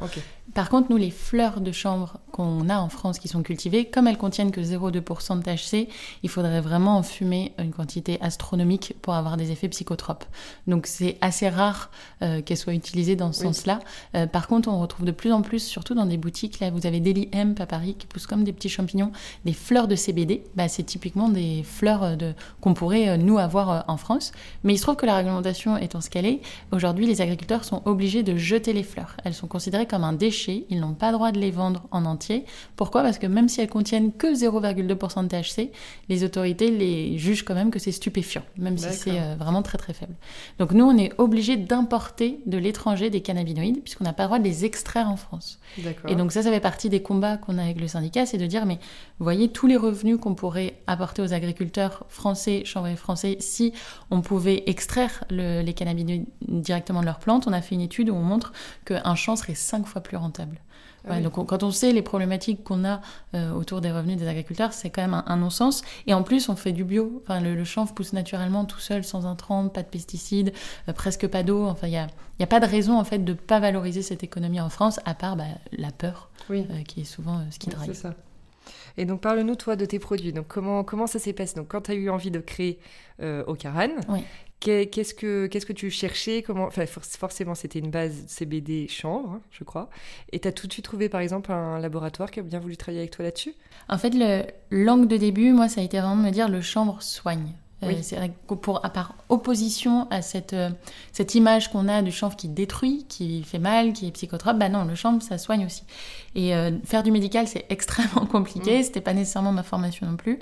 Par 0.54 0.68
contre, 0.68 0.90
nous, 0.90 0.96
les 0.96 1.10
fleurs 1.10 1.60
de 1.60 1.72
chambre 1.72 2.18
qu'on 2.32 2.68
a 2.68 2.78
en 2.78 2.88
France 2.88 3.18
qui 3.18 3.28
sont 3.28 3.42
cultivées, 3.42 3.86
comme 3.86 4.06
elles 4.06 4.18
contiennent 4.18 4.50
que 4.50 4.60
0,2% 4.60 5.38
de 5.38 5.42
THC, 5.42 5.88
il 6.22 6.28
faudrait 6.28 6.60
vraiment 6.60 6.98
en 6.98 7.02
fumer 7.02 7.52
une 7.58 7.72
quantité 7.72 8.18
astronomique 8.20 8.94
pour 9.00 9.14
avoir 9.14 9.36
des 9.36 9.50
effets 9.50 9.68
psychotropes. 9.68 10.24
Donc 10.66 10.86
c'est 10.86 11.16
assez 11.20 11.48
rare 11.48 11.90
euh, 12.22 12.42
qu'elles 12.42 12.56
soient 12.56 12.74
utilisées 12.74 13.16
dans 13.16 13.32
ce 13.32 13.44
sens-là. 13.44 13.78
Euh, 14.14 14.26
par 14.26 14.48
contre, 14.48 14.68
on 14.68 14.80
retrouve 14.80 15.06
de 15.06 15.12
plus 15.12 15.32
en 15.32 15.42
plus, 15.42 15.60
surtout 15.60 15.94
dans 15.94 16.06
des 16.06 16.16
boutiques, 16.16 16.60
là 16.60 16.70
vous 16.70 16.86
avez 16.86 17.00
Daily 17.00 17.28
Hemp 17.32 17.60
à 17.60 17.66
Paris 17.66 17.94
qui 17.98 18.06
poussent 18.06 18.26
comme 18.26 18.44
des 18.44 18.52
petits 18.52 18.68
champignons, 18.68 19.12
des 19.44 19.52
fleurs 19.52 19.88
de 19.88 19.94
CBD. 19.94 20.44
Bah, 20.54 20.68
c'est 20.68 20.82
typiquement 20.82 21.28
des 21.28 21.62
fleurs 21.62 22.16
de... 22.16 22.34
qu'on 22.60 22.74
pourrait, 22.74 23.08
euh, 23.08 23.16
nous, 23.16 23.38
avoir 23.38 23.84
en 23.88 23.96
France. 23.96 24.32
Mais 24.64 24.74
il 24.74 24.78
se 24.78 24.82
trouve 24.82 24.96
que 24.96 25.06
la 25.06 25.16
réglementation 25.16 25.76
étant 25.76 26.00
ce 26.00 26.10
qu'elle 26.10 26.26
est, 26.26 26.40
aujourd'hui, 26.72 26.89
aujourd'hui, 26.90 27.06
les 27.06 27.20
agriculteurs 27.20 27.62
sont 27.62 27.82
obligés 27.84 28.24
de 28.24 28.36
jeter 28.36 28.72
les 28.72 28.82
fleurs. 28.82 29.16
Elles 29.24 29.34
sont 29.34 29.46
considérées 29.46 29.86
comme 29.86 30.02
un 30.02 30.12
déchet, 30.12 30.64
ils 30.70 30.80
n'ont 30.80 30.94
pas 30.94 31.12
le 31.12 31.12
droit 31.12 31.30
de 31.30 31.38
les 31.38 31.52
vendre 31.52 31.86
en 31.92 32.04
entier. 32.04 32.44
Pourquoi? 32.74 33.02
Parce 33.02 33.18
que 33.18 33.28
même 33.28 33.48
si 33.48 33.60
elles 33.60 33.68
contiennent 33.68 34.12
que 34.12 34.34
0,2% 34.34 35.22
de 35.22 35.28
THC, 35.28 35.70
les 36.08 36.24
autorités 36.24 36.72
les 36.72 37.16
jugent 37.16 37.44
quand 37.44 37.54
même 37.54 37.70
que 37.70 37.78
c'est 37.78 37.92
stupéfiant, 37.92 38.42
même 38.56 38.76
si 38.76 38.92
c'est 38.92 39.20
euh, 39.20 39.36
vraiment 39.38 39.62
très 39.62 39.78
très 39.78 39.92
faible. 39.92 40.14
Donc 40.58 40.72
nous, 40.72 40.84
on 40.84 40.98
est 40.98 41.12
obligés 41.18 41.56
d'importer 41.56 42.40
de 42.46 42.58
l'étranger 42.58 43.08
des 43.08 43.20
cannabinoïdes, 43.20 43.82
puisqu'on 43.82 44.04
n'a 44.04 44.12
pas 44.12 44.24
le 44.24 44.28
droit 44.28 44.38
de 44.40 44.44
les 44.44 44.64
extraire 44.64 45.08
en 45.08 45.16
France. 45.16 45.60
Et 46.08 46.16
donc 46.16 46.32
ça, 46.32 46.42
ça 46.42 46.50
fait 46.50 46.58
partie 46.58 46.88
des 46.88 47.02
combats 47.02 47.36
qu'on 47.36 47.56
a 47.56 47.62
avec 47.62 47.80
le 47.80 47.86
syndicat, 47.86 48.26
c'est 48.26 48.38
de 48.38 48.46
dire, 48.46 48.66
mais 48.66 48.80
voyez, 49.20 49.48
tous 49.48 49.68
les 49.68 49.76
revenus 49.76 50.18
qu'on 50.18 50.34
pourrait 50.34 50.74
apporter 50.88 51.22
aux 51.22 51.32
agriculteurs 51.32 52.04
français, 52.08 52.62
chanvriers 52.64 52.96
français, 52.96 53.36
si 53.38 53.72
on 54.10 54.22
pouvait 54.22 54.64
extraire 54.66 55.22
les 55.30 55.72
cannabinoïdes 55.72 56.26
directement 56.48 56.79
de 56.80 57.04
leurs 57.04 57.18
plantes, 57.18 57.46
on 57.46 57.52
a 57.52 57.62
fait 57.62 57.74
une 57.74 57.80
étude 57.80 58.10
où 58.10 58.14
on 58.14 58.22
montre 58.22 58.52
qu'un 58.84 59.14
champ 59.14 59.36
serait 59.36 59.54
cinq 59.54 59.86
fois 59.86 60.02
plus 60.02 60.16
rentable. 60.16 60.60
Ah 61.08 61.20
donc 61.20 61.46
quand 61.46 61.62
on 61.62 61.70
sait 61.70 61.92
les 61.92 62.02
problématiques 62.02 62.62
qu'on 62.62 62.84
a 62.84 63.00
euh, 63.34 63.52
autour 63.52 63.80
des 63.80 63.90
revenus 63.90 64.18
des 64.18 64.28
agriculteurs, 64.28 64.72
c'est 64.72 64.90
quand 64.90 65.02
même 65.02 65.22
un, 65.26 65.36
non-sens. 65.36 65.82
Et 66.06 66.14
en 66.14 66.22
plus, 66.22 66.48
on 66.48 66.56
fait 66.56 66.72
du 66.72 66.84
bio. 66.84 67.22
Enfin, 67.22 67.40
le, 67.40 67.64
champ 67.64 67.86
pousse 67.86 68.12
naturellement 68.12 68.64
tout 68.64 68.80
seul, 68.80 69.04
sans 69.04 69.26
intrants, 69.26 69.68
pas 69.68 69.82
de 69.82 69.88
pesticides, 69.88 70.52
euh, 70.88 70.92
presque 70.92 71.26
pas 71.26 71.42
d'eau. 71.42 71.64
Enfin, 71.66 71.86
il 71.86 71.90
n'y 71.90 71.96
a, 71.96 72.08
y 72.38 72.42
a, 72.42 72.46
pas 72.46 72.60
de 72.60 72.66
raison 72.66 72.98
en 72.98 73.04
fait 73.04 73.20
de 73.24 73.32
pas 73.32 73.60
valoriser 73.60 74.02
cette 74.02 74.22
économie 74.22 74.60
en 74.60 74.68
France, 74.68 75.00
à 75.04 75.14
part 75.14 75.36
bah, 75.36 75.44
la 75.72 75.90
peur, 75.90 76.30
euh, 76.50 76.62
qui 76.86 77.00
est 77.00 77.04
souvent 77.04 77.40
ce 77.50 77.58
qui 77.58 77.70
drive. 77.70 78.14
Et 78.96 79.04
donc, 79.04 79.20
parle-nous, 79.20 79.56
toi, 79.56 79.76
de 79.76 79.84
tes 79.84 79.98
produits. 79.98 80.32
Donc, 80.32 80.46
comment, 80.48 80.84
comment 80.84 81.06
ça 81.06 81.18
s'est 81.18 81.32
passé? 81.32 81.54
Donc, 81.56 81.68
quand 81.68 81.82
tu 81.82 81.90
as 81.92 81.94
eu 81.94 82.10
envie 82.10 82.30
de 82.30 82.40
créer 82.40 82.78
euh, 83.22 83.44
oui. 84.08 84.24
Qu'est-ce 84.60 85.14
que 85.14 85.46
qu'est-ce 85.46 85.64
que 85.64 85.72
tu 85.72 85.90
cherchais? 85.90 86.42
Comment 86.42 86.66
enfin, 86.66 86.84
forcément 86.86 87.54
c'était 87.54 87.78
une 87.78 87.90
base 87.90 88.24
CBD 88.26 88.88
chanvre, 88.88 89.30
hein, 89.30 89.40
je 89.50 89.64
crois. 89.64 89.88
Et 90.32 90.40
tu 90.40 90.48
as 90.48 90.52
tout 90.52 90.66
de 90.66 90.72
suite 90.72 90.84
trouvé 90.84 91.08
par 91.08 91.22
exemple 91.22 91.50
un 91.50 91.78
laboratoire 91.78 92.30
qui 92.30 92.40
a 92.40 92.42
bien 92.42 92.60
voulu 92.60 92.76
travailler 92.76 93.00
avec 93.00 93.10
toi 93.10 93.24
là-dessus? 93.24 93.54
En 93.88 93.96
fait, 93.96 94.10
le 94.10 94.42
l'angle 94.70 95.08
de 95.08 95.16
début, 95.16 95.52
moi, 95.52 95.68
ça 95.68 95.80
a 95.80 95.84
été 95.84 95.98
vraiment 95.98 96.16
de 96.16 96.26
me 96.26 96.30
dire 96.30 96.48
le 96.50 96.60
chanvre 96.60 97.02
soigne. 97.02 97.54
Euh, 97.82 97.92
c'est 98.02 98.18
pour, 98.60 98.84
à 98.84 98.90
part 98.90 99.14
opposition 99.28 100.06
à 100.10 100.22
cette, 100.22 100.52
euh, 100.52 100.70
cette 101.12 101.34
image 101.34 101.70
qu'on 101.70 101.88
a 101.88 102.02
du 102.02 102.12
chanvre 102.12 102.36
qui 102.36 102.48
détruit, 102.48 103.06
qui 103.08 103.42
fait 103.42 103.58
mal, 103.58 103.92
qui 103.92 104.06
est 104.06 104.10
psychotrope, 104.10 104.58
bah 104.58 104.68
non, 104.68 104.84
le 104.84 104.94
chanvre, 104.94 105.22
ça 105.22 105.38
soigne 105.38 105.64
aussi. 105.64 105.84
Et 106.34 106.54
euh, 106.54 106.70
faire 106.84 107.02
du 107.02 107.10
médical, 107.10 107.48
c'est 107.48 107.64
extrêmement 107.70 108.26
compliqué, 108.26 108.80
mm. 108.80 108.82
c'était 108.82 109.00
pas 109.00 109.14
nécessairement 109.14 109.52
ma 109.52 109.62
formation 109.62 110.06
non 110.06 110.16
plus. 110.16 110.38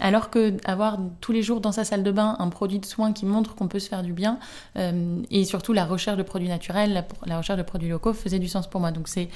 alors 0.00 0.30
que 0.30 0.56
avoir 0.64 0.98
tous 1.20 1.32
les 1.32 1.42
jours 1.42 1.60
dans 1.60 1.72
sa 1.72 1.84
salle 1.84 2.02
de 2.02 2.10
bain 2.10 2.36
un 2.38 2.48
produit 2.48 2.78
de 2.78 2.86
soin 2.86 3.12
qui 3.12 3.26
montre 3.26 3.54
qu'on 3.54 3.68
peut 3.68 3.78
se 3.78 3.88
faire 3.88 4.02
du 4.02 4.12
bien, 4.12 4.38
et 4.76 5.44
surtout 5.44 5.72
la 5.72 5.84
recherche 5.84 6.16
de 6.16 6.22
produits 6.22 6.48
naturels, 6.48 6.92
la, 6.92 7.04
la 7.26 7.38
recherche 7.38 7.58
de 7.58 7.62
produits 7.64 7.88
locaux 7.88 8.12
faisait 8.12 8.38
du 8.38 8.48
sens 8.48 8.68
pour 8.68 8.80
moi. 8.80 8.90
Donc 8.90 9.08
c'est 9.08 9.28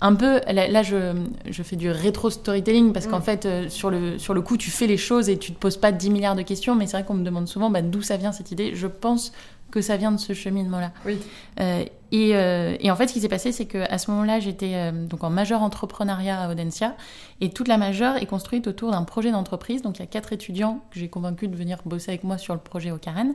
un 0.00 0.14
peu, 0.14 0.40
là, 0.46 0.82
je, 0.82 1.14
je, 1.48 1.62
fais 1.62 1.76
du 1.76 1.90
rétro-storytelling 1.90 2.92
parce 2.92 3.06
qu'en 3.06 3.20
mm. 3.20 3.22
fait, 3.22 3.46
euh, 3.46 3.68
sur, 3.68 3.90
le, 3.90 4.18
sur 4.18 4.34
le 4.34 4.42
coup, 4.42 4.56
tu 4.56 4.70
fais 4.70 4.86
les 4.86 4.98
choses 4.98 5.28
et 5.28 5.38
tu 5.38 5.52
te 5.52 5.58
poses 5.58 5.78
pas 5.78 5.92
10 5.92 6.10
milliards 6.10 6.36
de 6.36 6.42
questions, 6.42 6.74
mais 6.74 6.86
c'est 6.86 6.98
vrai 6.98 7.04
qu'on 7.04 7.14
me 7.14 7.24
demande 7.24 7.48
souvent 7.48 7.70
bah, 7.70 7.82
d'où 7.82 8.02
ça 8.02 8.16
vient 8.16 8.32
cette 8.32 8.52
idée? 8.52 8.74
Je 8.74 8.86
pense 8.86 9.32
que 9.70 9.80
ça 9.80 9.96
vient 9.96 10.12
de 10.12 10.18
ce 10.18 10.32
cheminement-là. 10.32 10.92
Oui. 11.06 11.18
Euh, 11.60 11.84
euh, 12.12 12.76
et, 12.80 12.90
en 12.90 12.96
fait, 12.96 13.08
ce 13.08 13.12
qui 13.12 13.20
s'est 13.20 13.28
passé, 13.28 13.52
c'est 13.52 13.66
qu'à 13.66 13.98
ce 13.98 14.10
moment-là, 14.10 14.40
j'étais 14.40 14.72
euh, 14.74 15.06
donc 15.06 15.24
en 15.24 15.30
majeur 15.30 15.62
entrepreneuriat 15.62 16.40
à 16.40 16.50
Audencia, 16.50 16.94
et 17.40 17.50
toute 17.50 17.68
la 17.68 17.78
majeure 17.78 18.16
est 18.16 18.26
construite 18.26 18.66
autour 18.66 18.92
d'un 18.92 19.02
projet 19.02 19.30
d'entreprise. 19.30 19.82
Donc 19.82 19.98
il 19.98 20.00
y 20.00 20.02
a 20.02 20.06
quatre 20.06 20.32
étudiants 20.32 20.80
que 20.90 20.98
j'ai 21.00 21.08
convaincu 21.08 21.48
de 21.48 21.56
venir 21.56 21.78
bosser 21.84 22.10
avec 22.10 22.24
moi 22.24 22.38
sur 22.38 22.54
le 22.54 22.60
projet 22.60 22.90
au 22.90 22.98
Karen, 22.98 23.34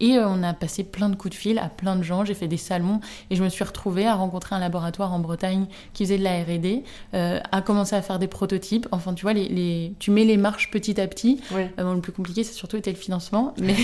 et 0.00 0.18
on 0.18 0.42
a 0.42 0.54
passé 0.54 0.84
plein 0.84 1.08
de 1.08 1.16
coups 1.16 1.34
de 1.34 1.38
fil 1.38 1.58
à 1.58 1.68
plein 1.68 1.96
de 1.96 2.02
gens. 2.02 2.24
J'ai 2.24 2.34
fait 2.34 2.48
des 2.48 2.56
salons, 2.56 3.00
et 3.30 3.36
je 3.36 3.42
me 3.42 3.48
suis 3.48 3.64
retrouvée 3.64 4.06
à 4.06 4.14
rencontrer 4.14 4.54
un 4.54 4.60
laboratoire 4.60 5.12
en 5.12 5.18
Bretagne 5.18 5.66
qui 5.92 6.04
faisait 6.04 6.18
de 6.18 6.24
la 6.24 6.42
R&D, 6.42 6.84
à 7.12 7.62
commencer 7.62 7.96
à 7.96 8.02
faire 8.02 8.18
des 8.18 8.28
prototypes. 8.28 8.86
Enfin, 8.92 9.14
tu 9.14 9.22
vois, 9.22 9.32
les, 9.32 9.94
tu 9.98 10.10
mets 10.10 10.24
les 10.24 10.36
marches 10.36 10.70
petit 10.70 11.00
à 11.00 11.06
petit. 11.06 11.40
le 11.50 12.00
plus 12.00 12.12
compliqué, 12.12 12.44
c'est 12.44 12.54
surtout 12.54 12.76
été 12.76 12.90
le 12.90 12.96
financement, 12.96 13.54
mais 13.60 13.76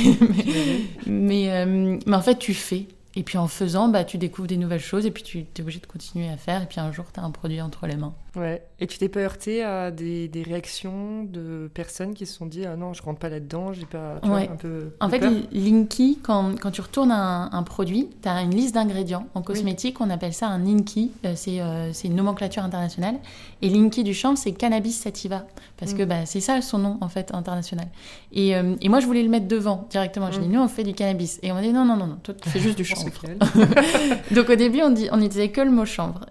mais, 1.06 1.66
mais 2.06 2.16
en 2.16 2.22
fait, 2.22 2.38
tu 2.38 2.54
fais. 2.54 2.86
Et 3.18 3.24
puis 3.24 3.36
en 3.36 3.48
faisant, 3.48 3.88
bah, 3.88 4.04
tu 4.04 4.16
découvres 4.16 4.46
des 4.46 4.56
nouvelles 4.56 4.78
choses 4.78 5.04
et 5.04 5.10
puis 5.10 5.24
tu 5.24 5.38
es 5.40 5.60
obligé 5.60 5.80
de 5.80 5.86
continuer 5.86 6.28
à 6.28 6.36
faire. 6.36 6.62
Et 6.62 6.66
puis 6.66 6.78
un 6.78 6.92
jour, 6.92 7.06
tu 7.12 7.18
as 7.18 7.24
un 7.24 7.32
produit 7.32 7.60
entre 7.60 7.88
les 7.88 7.96
mains. 7.96 8.14
Ouais. 8.36 8.62
Et 8.78 8.86
tu 8.86 8.98
t'es 8.98 9.08
pas 9.08 9.20
heurté 9.20 9.64
à 9.64 9.90
des, 9.90 10.28
des, 10.28 10.42
réactions 10.42 11.24
de 11.24 11.68
personnes 11.74 12.14
qui 12.14 12.26
se 12.26 12.34
sont 12.34 12.46
dit 12.46 12.64
Ah 12.64 12.76
non, 12.76 12.92
je 12.94 13.02
rentre 13.02 13.18
pas 13.18 13.28
là-dedans, 13.28 13.72
j'ai 13.72 13.86
pas. 13.86 14.20
Tu 14.22 14.30
un 14.30 14.56
peu. 14.56 14.92
En 15.00 15.08
fait, 15.08 15.20
Linky, 15.50 16.20
quand, 16.22 16.54
quand, 16.60 16.70
tu 16.70 16.80
retournes 16.80 17.10
un, 17.10 17.50
un 17.50 17.62
produit, 17.64 18.08
tu 18.22 18.28
as 18.28 18.40
une 18.42 18.54
liste 18.54 18.74
d'ingrédients. 18.74 19.26
En 19.34 19.42
cosmétique, 19.42 20.00
on 20.00 20.10
appelle 20.10 20.32
ça 20.32 20.46
un 20.46 20.58
Linky. 20.58 21.10
Euh, 21.24 21.34
euh, 21.48 21.90
c'est 21.92 22.08
une 22.08 22.14
nomenclature 22.14 22.62
internationale. 22.62 23.16
Et 23.62 23.68
Linky 23.68 24.04
du 24.04 24.14
champ, 24.14 24.36
c'est 24.36 24.52
cannabis 24.52 24.96
sativa. 24.96 25.44
Parce 25.76 25.94
que 25.94 26.02
mm. 26.02 26.08
bah, 26.08 26.26
c'est 26.26 26.40
ça 26.40 26.60
son 26.60 26.78
nom, 26.78 26.98
en 27.00 27.08
fait, 27.08 27.34
international. 27.34 27.88
Et, 28.32 28.54
euh, 28.54 28.76
et, 28.80 28.88
moi, 28.88 29.00
je 29.00 29.06
voulais 29.06 29.22
le 29.22 29.28
mettre 29.28 29.48
devant 29.48 29.86
directement. 29.90 30.30
Je 30.30 30.38
dis 30.38 30.48
mm. 30.48 30.52
Nous, 30.52 30.60
on 30.60 30.68
fait 30.68 30.84
du 30.84 30.94
cannabis. 30.94 31.40
Et 31.42 31.50
on 31.50 31.54
m'a 31.54 31.62
dit 31.62 31.72
Non, 31.72 31.84
non, 31.84 31.96
non, 31.96 32.06
non, 32.06 32.18
toi, 32.22 32.34
tu 32.34 32.48
fais 32.48 32.60
juste 32.60 32.76
du 32.76 32.84
chanvre. 33.10 34.24
Donc 34.34 34.50
au 34.50 34.54
début, 34.54 34.82
on, 34.82 34.90
dit, 34.90 35.08
on 35.12 35.18
utilisait 35.18 35.50
que 35.50 35.60
le 35.60 35.70
mot 35.70 35.84
chambre. 35.84 36.26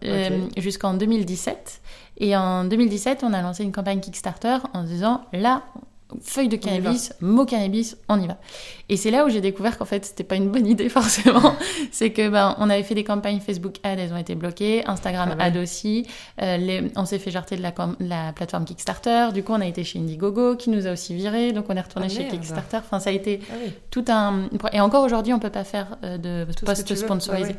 Jusqu'en 0.58 0.94
2017. 0.94 1.82
Et 2.20 2.36
en 2.36 2.66
2017, 2.66 3.24
on 3.24 3.34
a 3.34 3.42
lancé 3.42 3.64
une 3.64 3.72
campagne 3.72 4.00
Kickstarter 4.00 4.58
en 4.74 4.84
disant 4.84 5.22
là, 5.34 5.64
feuille 6.22 6.48
de 6.48 6.56
cannabis, 6.56 7.14
mot 7.20 7.46
cannabis, 7.46 7.98
on 8.08 8.22
y 8.22 8.28
va. 8.28 8.38
Et 8.90 8.96
c'est 8.96 9.12
là 9.12 9.26
où 9.26 9.30
j'ai 9.30 9.42
découvert 9.42 9.78
qu'en 9.78 9.86
fait, 9.86 10.06
c'était 10.06 10.24
pas 10.24 10.36
une 10.36 10.50
bonne 10.50 10.66
idée 10.76 10.88
forcément. 10.90 11.54
c'est 11.92 12.12
que 12.12 12.30
ben, 12.30 12.56
on 12.60 12.70
avait 12.70 12.84
fait 12.84 12.96
des 12.96 13.04
campagnes 13.04 13.40
Facebook 13.42 13.76
Ads, 13.84 13.98
elles 13.98 14.14
ont 14.14 14.18
été 14.18 14.36
bloquées, 14.36 14.84
Instagram 14.88 15.30
Ah 15.34 15.36
ouais. 15.38 15.44
Ads 15.44 15.62
aussi. 15.62 16.08
Euh, 16.42 16.56
les- 16.58 16.92
on 16.96 17.06
s'est 17.06 17.20
fait 17.20 17.32
jarter 17.32 17.58
de 17.58 17.62
la, 17.62 17.72
com- 17.72 17.98
la 18.00 18.32
plateforme 18.34 18.64
Kickstarter. 18.66 19.30
Du 19.34 19.44
coup, 19.44 19.52
on 19.54 19.60
a 19.62 19.66
été 19.68 19.84
chez 19.84 20.00
Indiegogo 20.00 20.56
qui 20.56 20.70
nous 20.70 20.88
a 20.88 20.92
aussi 20.94 21.14
viré. 21.14 21.52
Donc, 21.52 21.66
on 21.70 21.76
est 21.76 21.82
retourné 21.82 22.08
Ah, 22.10 22.14
chez 22.14 22.20
merde. 22.20 22.32
Kickstarter. 22.32 22.78
Enfin, 22.78 23.00
ça 23.00 23.10
a 23.10 23.14
été 23.14 23.42
Ah 23.52 23.56
oui, 23.66 23.72
tout 23.92 24.06
un. 24.08 24.50
Et 24.72 24.80
encore 24.80 25.04
aujourd'hui, 25.04 25.34
on 25.34 25.40
peut 25.40 25.50
pas 25.50 25.66
faire 25.66 25.98
euh, 26.04 26.18
de 26.18 26.46
post 26.66 26.96
sponsorisé. 26.96 27.44
Ouais, 27.44 27.50
Ouais. 27.54 27.56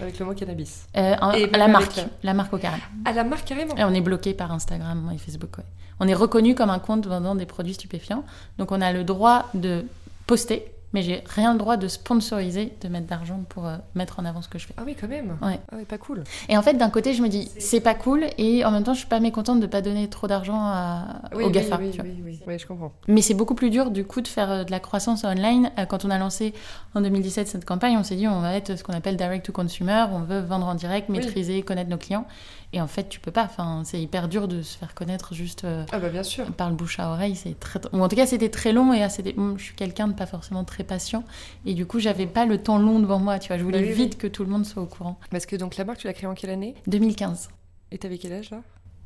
Avec 0.00 0.18
le 0.18 0.24
mot 0.26 0.34
cannabis. 0.34 0.86
Euh, 0.96 1.14
en- 1.20 1.32
Et 1.32 1.42
même 1.46 1.52
la 1.56 1.68
marque, 1.68 1.96
la- 1.96 2.04
la 2.22 2.34
marque 2.34 2.52
au 2.52 2.58
carré. 2.58 2.78
À 3.04 3.12
la 3.12 3.24
marque 3.24 3.46
carrément 3.46 3.76
Et 3.76 3.84
on 3.84 3.90
est 3.94 4.00
bloqué 4.00 4.34
par 4.34 4.52
Instagram 4.52 5.10
et 5.14 5.18
Facebook. 5.18 5.58
ouais. 5.58 5.64
On 6.00 6.08
est 6.08 6.14
reconnu 6.14 6.54
comme 6.54 6.70
un 6.70 6.78
compte 6.80 7.06
vendant 7.06 7.34
des 7.34 7.46
produits 7.46 7.74
stupéfiants. 7.74 8.24
Donc 8.58 8.72
on 8.72 8.80
a 8.80 8.92
le 8.92 9.04
droit 9.04 9.46
de 9.54 9.84
poster, 10.26 10.64
mais 10.94 11.02
j'ai 11.02 11.22
rien 11.26 11.52
le 11.52 11.58
droit 11.58 11.76
de 11.76 11.88
sponsoriser, 11.88 12.72
de 12.80 12.88
mettre 12.88 13.06
d'argent 13.06 13.40
pour 13.48 13.66
euh, 13.66 13.76
mettre 13.94 14.20
en 14.20 14.24
avant 14.24 14.40
ce 14.40 14.48
que 14.48 14.58
je 14.58 14.66
fais. 14.66 14.74
Ah 14.78 14.82
oui, 14.86 14.96
quand 14.98 15.08
même. 15.08 15.36
Ouais. 15.42 15.58
Ah 15.70 15.74
oui, 15.76 15.84
pas 15.84 15.98
cool. 15.98 16.24
Et 16.48 16.56
en 16.56 16.62
fait, 16.62 16.74
d'un 16.74 16.88
côté, 16.88 17.12
je 17.12 17.22
me 17.22 17.28
dis, 17.28 17.50
c'est 17.58 17.80
pas 17.80 17.94
cool, 17.94 18.24
et 18.38 18.64
en 18.64 18.70
même 18.70 18.84
temps, 18.84 18.94
je 18.94 19.00
suis 19.00 19.08
pas 19.08 19.20
mécontente 19.20 19.60
de 19.60 19.66
pas 19.66 19.82
donner 19.82 20.08
trop 20.08 20.26
d'argent 20.28 20.58
à- 20.60 21.20
Oui, 21.34 21.44
aux 21.44 21.46
oui, 21.48 21.52
GAFA. 21.52 21.78
oui, 21.78 21.90
tu 21.90 21.96
vois. 22.00 22.06
oui, 22.08 22.22
oui, 22.24 22.40
oui, 22.46 22.58
je 22.58 22.66
comprends. 22.66 22.92
Mais 23.08 23.20
c'est 23.20 23.34
beaucoup 23.34 23.54
plus 23.56 23.70
dur, 23.70 23.90
du 23.90 24.04
coup, 24.06 24.20
de 24.20 24.28
faire 24.28 24.50
euh, 24.50 24.64
de 24.64 24.70
la 24.70 24.80
croissance 24.80 25.24
online. 25.24 25.70
Euh, 25.78 25.84
Quand 25.84 26.04
on 26.04 26.10
a 26.10 26.18
lancé 26.18 26.54
en 26.94 27.00
2017 27.00 27.48
cette 27.48 27.64
campagne, 27.64 27.96
on 27.98 28.04
s'est 28.04 28.16
dit, 28.16 28.28
on 28.28 28.40
va 28.40 28.54
être 28.54 28.76
ce 28.76 28.84
qu'on 28.84 28.94
appelle 28.94 29.16
direct 29.16 29.44
to 29.44 29.52
consumer, 29.52 30.04
on 30.12 30.20
veut 30.20 30.40
vendre 30.40 30.66
en 30.66 30.74
direct, 30.76 31.08
Oui. 31.10 31.18
maîtriser, 31.18 31.62
connaître 31.62 31.90
nos 31.90 31.98
clients. 31.98 32.26
Et 32.76 32.80
en 32.80 32.88
fait, 32.88 33.08
tu 33.08 33.20
peux 33.20 33.30
pas. 33.30 33.44
Enfin, 33.44 33.82
c'est 33.84 34.00
hyper 34.02 34.28
dur 34.28 34.48
de 34.48 34.60
se 34.60 34.76
faire 34.76 34.94
connaître 34.94 35.32
juste 35.32 35.62
euh, 35.64 35.86
Ah 35.92 36.00
bah 36.00 36.08
bien 36.08 36.24
sûr. 36.24 36.44
par 36.52 36.68
le 36.70 36.74
bouche 36.74 36.98
à 36.98 37.08
oreille. 37.10 37.36
C'est 37.36 37.58
très, 37.58 37.80
ou 37.92 38.02
en 38.02 38.08
tout 38.08 38.16
cas, 38.16 38.26
c'était 38.26 38.48
très 38.50 38.72
long 38.72 38.92
et 38.92 39.00
assez. 39.02 39.22
Je 39.24 39.62
suis 39.62 39.74
quelqu'un 39.76 40.08
de 40.08 40.12
pas 40.12 40.26
forcément 40.26 40.64
très 40.64 40.82
patient. 40.82 41.22
Et 41.66 41.74
du 41.74 41.86
coup, 41.86 42.00
j'avais 42.00 42.26
pas 42.26 42.46
le 42.46 42.58
temps 42.58 42.78
long 42.78 42.98
devant 42.98 43.20
moi. 43.20 43.38
Tu 43.38 43.48
vois, 43.48 43.58
je 43.58 43.62
voulais 43.62 43.78
Bah 43.78 43.84
oui, 43.86 43.94
oui. 43.96 44.04
vite 44.04 44.18
que 44.18 44.26
tout 44.26 44.42
le 44.42 44.50
monde 44.50 44.66
soit 44.66 44.82
au 44.82 44.86
courant. 44.86 45.18
Parce 45.30 45.46
que 45.46 45.54
donc 45.56 45.76
la 45.76 45.84
marque, 45.84 45.98
tu 46.00 46.08
l'as 46.08 46.12
créée 46.14 46.26
en 46.28 46.34
quelle 46.34 46.50
année? 46.50 46.74
2015, 46.88 47.48
Et 47.92 47.98
t'avais 47.98 48.18
quel 48.18 48.32
âge 48.32 48.50
là? 48.50 48.60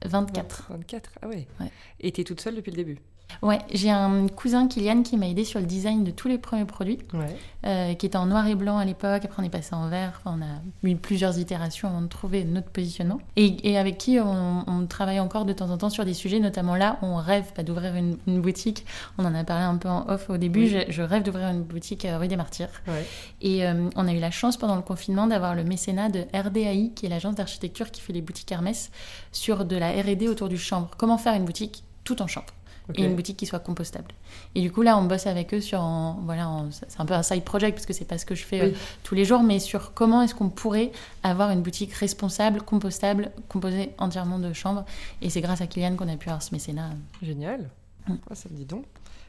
24. 0.05 0.67
24. 0.71 1.11
Ah 1.23 1.29
ouais. 1.29 1.47
Ouais. 1.61 1.71
Et 2.01 2.13
t'es 2.13 2.25
toute 2.25 2.41
seule 2.41 2.57
depuis 2.57 2.71
le 2.71 2.77
début? 2.77 2.99
Ouais, 3.43 3.59
j'ai 3.75 3.91
un 3.91 4.27
cousin, 4.27 4.69
Kylian, 4.69 5.03
qui 5.03 5.19
m'a 5.19 5.29
aidé 5.29 5.45
sur 5.45 5.61
le 5.61 5.67
design 5.67 6.03
de 6.03 6.11
tous 6.11 6.29
les 6.29 6.39
premiers 6.39 6.65
produits. 6.65 6.99
Ouais. 7.13 7.37
euh, 7.67 7.93
qui 7.95 8.07
était 8.07 8.17
en 8.17 8.25
noir 8.25 8.47
et 8.47 8.55
blanc 8.55 8.79
à 8.79 8.87
l'époque. 8.87 9.23
Après, 9.25 9.43
on 9.43 9.45
est 9.45 9.51
passé 9.51 9.75
en 9.75 9.89
vert. 9.89 10.15
Enfin, 10.25 10.39
on 10.39 10.43
a 10.43 10.91
eu 10.91 10.97
plusieurs 10.97 11.39
itérations 11.39 11.89
avant 11.89 12.01
de 12.01 12.07
trouver 12.07 12.45
notre 12.45 12.71
positionnement. 12.71 13.21
Et, 13.37 13.71
et 13.71 13.77
avec 13.77 13.99
qui 13.99 14.19
on, 14.19 14.65
on 14.67 14.87
travaille 14.87 15.21
encore 15.21 15.45
de 15.45 15.53
temps 15.53 15.69
en 15.69 15.77
temps 15.77 15.91
sur 15.91 16.07
des 16.07 16.15
sujets, 16.15 16.41
notamment 16.41 16.75
là, 16.75 16.99
on 17.03 17.17
rêve 17.17 17.53
d'ouvrir 17.63 17.95
une, 17.97 18.17
une 18.27 18.41
boutique. 18.41 18.87
On 19.19 19.27
en 19.27 19.35
a 19.35 19.45
parlé 19.45 19.65
un 19.65 19.77
peu 19.77 19.91
en 19.91 20.09
off 20.09 20.31
au 20.31 20.39
début. 20.39 20.61
Oui. 20.61 20.69
Je, 20.69 20.91
je 20.91 21.03
rêve 21.03 21.23
d'ouvrir 21.23 21.49
une 21.49 21.63
boutique 21.65 22.07
euh, 22.07 22.17
rue 22.17 22.29
des 22.29 22.37
Martyrs. 22.37 22.71
Ouais. 22.87 23.05
Et 23.43 23.67
euh, 23.67 23.91
on 23.95 24.09
a 24.09 24.13
eu 24.15 24.21
la 24.21 24.31
chance 24.31 24.57
pendant 24.57 24.77
le 24.77 24.83
confinement 24.83 25.27
d'avoir 25.27 25.55
le 25.55 25.65
mécénat 25.65 26.09
de 26.09 26.25
RDAI, 26.33 26.93
qui 26.95 27.05
est 27.05 27.11
l'agence 27.11 27.35
d'architecture 27.35 27.91
qui 27.91 28.01
fait 28.01 28.15
les 28.15 28.23
boutiques 28.23 28.51
Hermès, 28.51 28.91
sur 29.33 29.67
de 29.67 29.77
la 29.77 29.88
R&D 29.91 30.29
autour 30.29 30.49
du 30.49 30.59
chanvre. 30.59 30.91
Comment 30.97 31.19
faire 31.19 31.35
une 31.35 31.45
boutique 31.45 31.85
tout 32.05 32.21
en 32.23 32.27
chanvre 32.27 32.47
Ok. 32.91 32.99
et 33.01 33.05
une 33.05 33.17
boutique 33.17 33.37
qui 33.37 33.45
soit 33.45 33.59
compostable. 33.59 34.09
Et 34.55 34.63
du 34.63 34.73
coup, 34.73 34.81
là, 34.81 34.97
on 34.97 35.05
bosse 35.05 35.27
avec 35.27 35.53
eux 35.53 35.61
sur. 35.61 35.79
en- 35.81 36.21
voilà, 36.25 36.49
c'est 36.71 36.99
un 37.01 37.05
peu 37.05 37.13
un 37.13 37.23
side 37.23 37.45
project 37.45 37.75
parce 37.77 37.85
que 37.85 37.93
c'est 37.93 38.07
pas 38.07 38.17
ce 38.17 38.25
que 38.25 38.35
je 38.35 38.45
fais 38.45 38.63
Oui. 38.63 38.69
euh, 38.69 38.77
tous 39.05 39.15
les 39.15 39.27
jours, 39.27 39.43
mais 39.43 39.59
sur 39.59 39.93
comment 39.93 40.23
est-ce 40.23 40.35
qu'on 40.35 40.49
pourrait 40.49 40.91
avoir 41.23 41.51
une 41.51 41.61
boutique 41.61 41.93
responsable, 41.93 42.63
compostable, 42.63 43.31
composée 43.51 43.91
entièrement 43.99 44.39
de 44.39 44.55
chambres. 44.55 44.87
Et 45.21 45.29
c'est 45.29 45.43
grâce 45.43 45.61
à 45.61 45.67
Kylian 45.67 45.97
qu'on 45.97 46.09
a 46.09 46.17
pu 46.17 46.31
avoir 46.31 46.43
ce 46.43 46.55
mécénat. 46.55 46.89
Génial. 47.23 47.69
Mm. 48.07 48.15
Ah, 48.31 48.35
ça 48.35 48.49
me 48.51 48.57
dit 48.57 48.65
donc. 48.65 48.85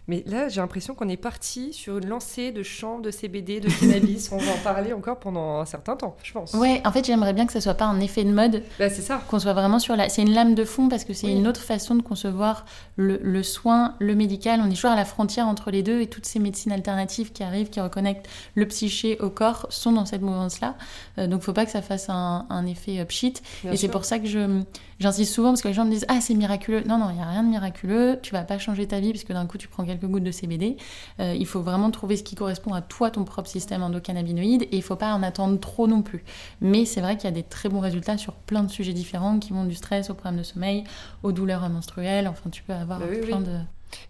Mais 0.09 0.23
là, 0.25 0.49
j'ai 0.49 0.59
l'impression 0.59 0.95
qu'on 0.95 1.07
est 1.07 1.17
parti 1.17 1.71
sur 1.71 1.99
une 1.99 2.07
lancée 2.07 2.51
de 2.51 2.63
champs, 2.63 2.97
de 2.97 3.11
CBD, 3.11 3.59
de 3.59 3.69
cannabis. 3.69 4.31
On 4.31 4.37
va 4.37 4.51
en 4.53 4.57
parler 4.63 4.91
encore 4.91 5.19
pendant 5.19 5.59
un 5.59 5.65
certain 5.65 5.95
temps, 5.95 6.17
je 6.23 6.33
pense. 6.33 6.55
Ouais, 6.55 6.81
en 6.83 6.91
fait, 6.91 7.05
j'aimerais 7.05 7.31
bien 7.33 7.45
que 7.45 7.53
ça 7.53 7.61
soit 7.61 7.75
pas 7.75 7.85
un 7.85 7.99
effet 7.99 8.23
de 8.23 8.31
mode, 8.31 8.63
Bah, 8.79 8.89
c'est 8.89 9.03
ça. 9.03 9.21
qu'on 9.29 9.37
soit 9.37 9.53
vraiment 9.53 9.77
sur 9.77 9.95
la. 9.95 10.09
C'est 10.09 10.23
une 10.23 10.33
lame 10.33 10.55
de 10.55 10.65
fond 10.65 10.89
parce 10.89 11.03
que 11.05 11.13
c'est 11.13 11.27
Oui. 11.27 11.33
une 11.33 11.47
autre 11.47 11.61
façon 11.61 11.93
de 11.93 12.01
concevoir 12.01 12.65
le, 12.95 13.19
le 13.21 13.43
soin, 13.43 13.93
le 13.99 14.15
médical. 14.15 14.59
On 14.63 14.67
est 14.71 14.73
toujours 14.73 14.89
à 14.89 14.95
la 14.95 15.05
frontière 15.05 15.47
entre 15.47 15.69
les 15.69 15.83
deux 15.83 16.01
et 16.01 16.07
toutes 16.07 16.25
ces 16.25 16.39
médecines 16.39 16.71
alternatives 16.71 17.31
qui 17.31 17.43
arrivent, 17.43 17.69
qui 17.69 17.79
reconnectent 17.79 18.27
le 18.55 18.67
psyché 18.67 19.19
au 19.19 19.29
corps, 19.29 19.67
sont 19.69 19.91
dans 19.91 20.05
cette 20.07 20.23
mouvance-là. 20.23 20.73
Euh, 21.19 21.27
donc, 21.27 21.43
faut 21.43 21.53
pas 21.53 21.65
que 21.65 21.71
ça 21.71 21.83
fasse 21.83 22.09
un, 22.09 22.47
un 22.49 22.65
effet 22.65 22.97
euh, 22.99 23.05
pchit. 23.05 23.33
Bien 23.63 23.73
et 23.73 23.77
c'est 23.77 23.89
pour 23.89 24.05
ça 24.05 24.17
que 24.17 24.25
je 24.27 24.63
j'insiste 24.99 25.33
souvent 25.33 25.49
parce 25.49 25.61
que 25.61 25.67
les 25.67 25.73
gens 25.73 25.85
me 25.85 25.91
disent 25.91 26.05
ah 26.09 26.19
c'est 26.21 26.33
miraculeux. 26.35 26.83
Non 26.87 26.97
non, 26.97 27.09
il 27.11 27.17
y 27.17 27.21
a 27.21 27.25
rien 27.25 27.43
de 27.43 27.49
miraculeux. 27.49 28.19
Tu 28.21 28.31
vas 28.33 28.43
pas 28.43 28.57
changer 28.59 28.87
ta 28.87 28.99
vie 28.99 29.11
parce 29.11 29.23
que 29.23 29.33
d'un 29.33 29.45
coup 29.45 29.57
tu 29.57 29.67
prends 29.67 29.83
quelques 29.85 30.05
gouttes 30.05 30.23
de 30.23 30.31
CBD. 30.31 30.77
Euh, 31.19 31.33
il 31.37 31.45
faut 31.45 31.61
vraiment 31.61 31.89
trouver 31.91 32.17
ce 32.17 32.23
qui 32.23 32.35
correspond 32.35 32.73
à 32.73 32.81
toi, 32.81 33.09
ton 33.11 33.23
propre 33.23 33.49
système 33.49 33.81
endocannabinoïde, 33.83 34.63
et 34.63 34.75
il 34.77 34.83
faut 34.83 34.95
pas 34.95 35.13
en 35.13 35.23
attendre 35.23 35.59
trop 35.59 35.87
non 35.87 36.01
plus. 36.01 36.23
Mais 36.61 36.85
c'est 36.85 37.01
vrai 37.01 37.15
qu'il 37.17 37.25
y 37.25 37.33
a 37.33 37.35
des 37.35 37.43
très 37.43 37.69
bons 37.69 37.79
résultats 37.79 38.17
sur 38.17 38.33
plein 38.33 38.63
de 38.63 38.69
sujets 38.69 38.93
différents 38.93 39.39
qui 39.39 39.53
vont 39.53 39.65
du 39.65 39.75
stress 39.75 40.09
au 40.09 40.13
problème 40.13 40.39
de 40.39 40.43
sommeil, 40.43 40.83
aux 41.23 41.31
douleurs 41.31 41.67
menstruelles. 41.69 42.27
Enfin, 42.27 42.49
tu 42.49 42.63
peux 42.63 42.73
avoir 42.73 42.99
Bah 42.99 43.05
oui, 43.09 43.21
plein 43.21 43.37
oui. 43.39 43.45
de. 43.45 43.57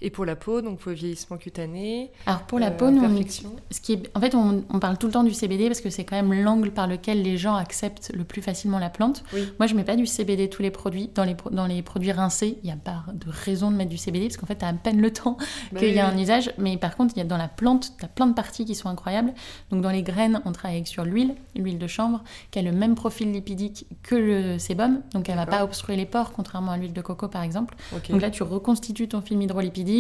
Et 0.01 0.09
pour 0.09 0.25
la 0.25 0.35
peau, 0.35 0.61
donc 0.61 0.79
pour 0.79 0.89
le 0.89 0.95
vieillissement 0.95 1.37
cutané. 1.37 2.11
Alors 2.25 2.41
pour 2.43 2.59
la 2.59 2.67
euh, 2.67 2.71
peau, 2.71 2.89
nous, 2.91 3.03
on 3.03 3.23
ce 3.71 3.81
qui 3.81 3.93
est, 3.93 4.09
en 4.15 4.19
fait, 4.19 4.35
on, 4.35 4.63
on 4.69 4.79
parle 4.79 4.97
tout 4.97 5.07
le 5.07 5.13
temps 5.13 5.23
du 5.23 5.33
CBD 5.33 5.67
parce 5.67 5.81
que 5.81 5.89
c'est 5.89 6.03
quand 6.05 6.15
même 6.15 6.33
l'angle 6.33 6.71
par 6.71 6.87
lequel 6.87 7.21
les 7.21 7.37
gens 7.37 7.55
acceptent 7.55 8.11
le 8.15 8.23
plus 8.23 8.41
facilement 8.41 8.79
la 8.79 8.89
plante. 8.89 9.23
Oui. 9.33 9.47
Moi, 9.59 9.67
je 9.67 9.75
mets 9.75 9.83
pas 9.83 9.95
du 9.95 10.05
CBD 10.05 10.49
tous 10.49 10.61
les 10.61 10.71
produits. 10.71 11.09
Dans 11.15 11.23
les, 11.23 11.35
dans 11.51 11.65
les 11.67 11.81
produits 11.81 12.11
rincés, 12.11 12.57
il 12.63 12.65
n'y 12.65 12.71
a 12.71 12.77
pas 12.77 13.03
de 13.13 13.29
raison 13.29 13.71
de 13.71 13.75
mettre 13.75 13.89
du 13.89 13.97
CBD 13.97 14.27
parce 14.27 14.37
qu'en 14.37 14.45
fait, 14.47 14.57
tu 14.57 14.65
as 14.65 14.69
à 14.69 14.73
peine 14.73 15.01
le 15.01 15.11
temps 15.11 15.37
Bah 15.71 15.79
qu'il 15.79 15.89
oui, 15.89 15.95
y 15.95 15.99
a 15.99 16.07
oui. 16.09 16.15
un 16.15 16.17
usage. 16.17 16.51
Mais 16.57 16.77
par 16.77 16.95
contre, 16.95 17.13
il 17.15 17.19
y 17.19 17.21
a 17.21 17.25
dans 17.25 17.37
la 17.37 17.47
plante, 17.47 17.93
tu 17.97 18.05
as 18.05 18.07
plein 18.07 18.27
de 18.27 18.33
parties 18.33 18.65
qui 18.65 18.75
sont 18.75 18.89
incroyables. 18.89 19.33
Donc 19.71 19.81
dans 19.81 19.91
les 19.91 20.03
graines, 20.03 20.41
on 20.45 20.51
travaille 20.51 20.85
sur 20.85 21.03
l'huile, 21.05 21.35
l'huile 21.55 21.77
de 21.79 21.87
chanvre, 21.87 22.23
qui 22.51 22.59
a 22.59 22.61
le 22.61 22.71
même 22.71 22.95
profil 22.95 23.31
lipidique 23.31 23.85
que 24.03 24.15
le 24.15 24.59
sébum. 24.59 25.01
Donc 25.13 25.29
elle 25.29 25.35
va 25.35 25.45
D'accord. 25.45 25.59
pas 25.59 25.63
obstruer 25.65 25.95
les 25.95 26.05
pores, 26.05 26.31
contrairement 26.31 26.71
à 26.71 26.77
l'huile 26.77 26.93
de 26.93 27.01
coco 27.01 27.27
par 27.27 27.43
exemple. 27.43 27.75
Donc 28.09 28.21
là, 28.21 28.29
tu 28.29 28.43
reconstitues 28.43 29.07
ton 29.07 29.21
film 29.21 29.41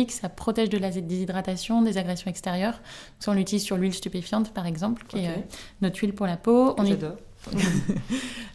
ça 0.09 0.29
protège 0.29 0.69
de 0.69 0.77
la 0.77 0.89
déshydratation, 0.89 1.81
des 1.81 1.97
agressions 1.97 2.29
extérieures. 2.29 2.81
On 3.27 3.33
l'utilise 3.33 3.63
sur 3.63 3.77
l'huile 3.77 3.93
stupéfiante, 3.93 4.53
par 4.53 4.65
exemple, 4.65 5.05
qui 5.07 5.19
est 5.19 5.29
euh, 5.29 5.41
notre 5.81 5.99
huile 5.99 6.13
pour 6.13 6.25
la 6.25 6.37
peau. 6.37 6.75
On 6.77 6.83
J'adore. 7.51 7.61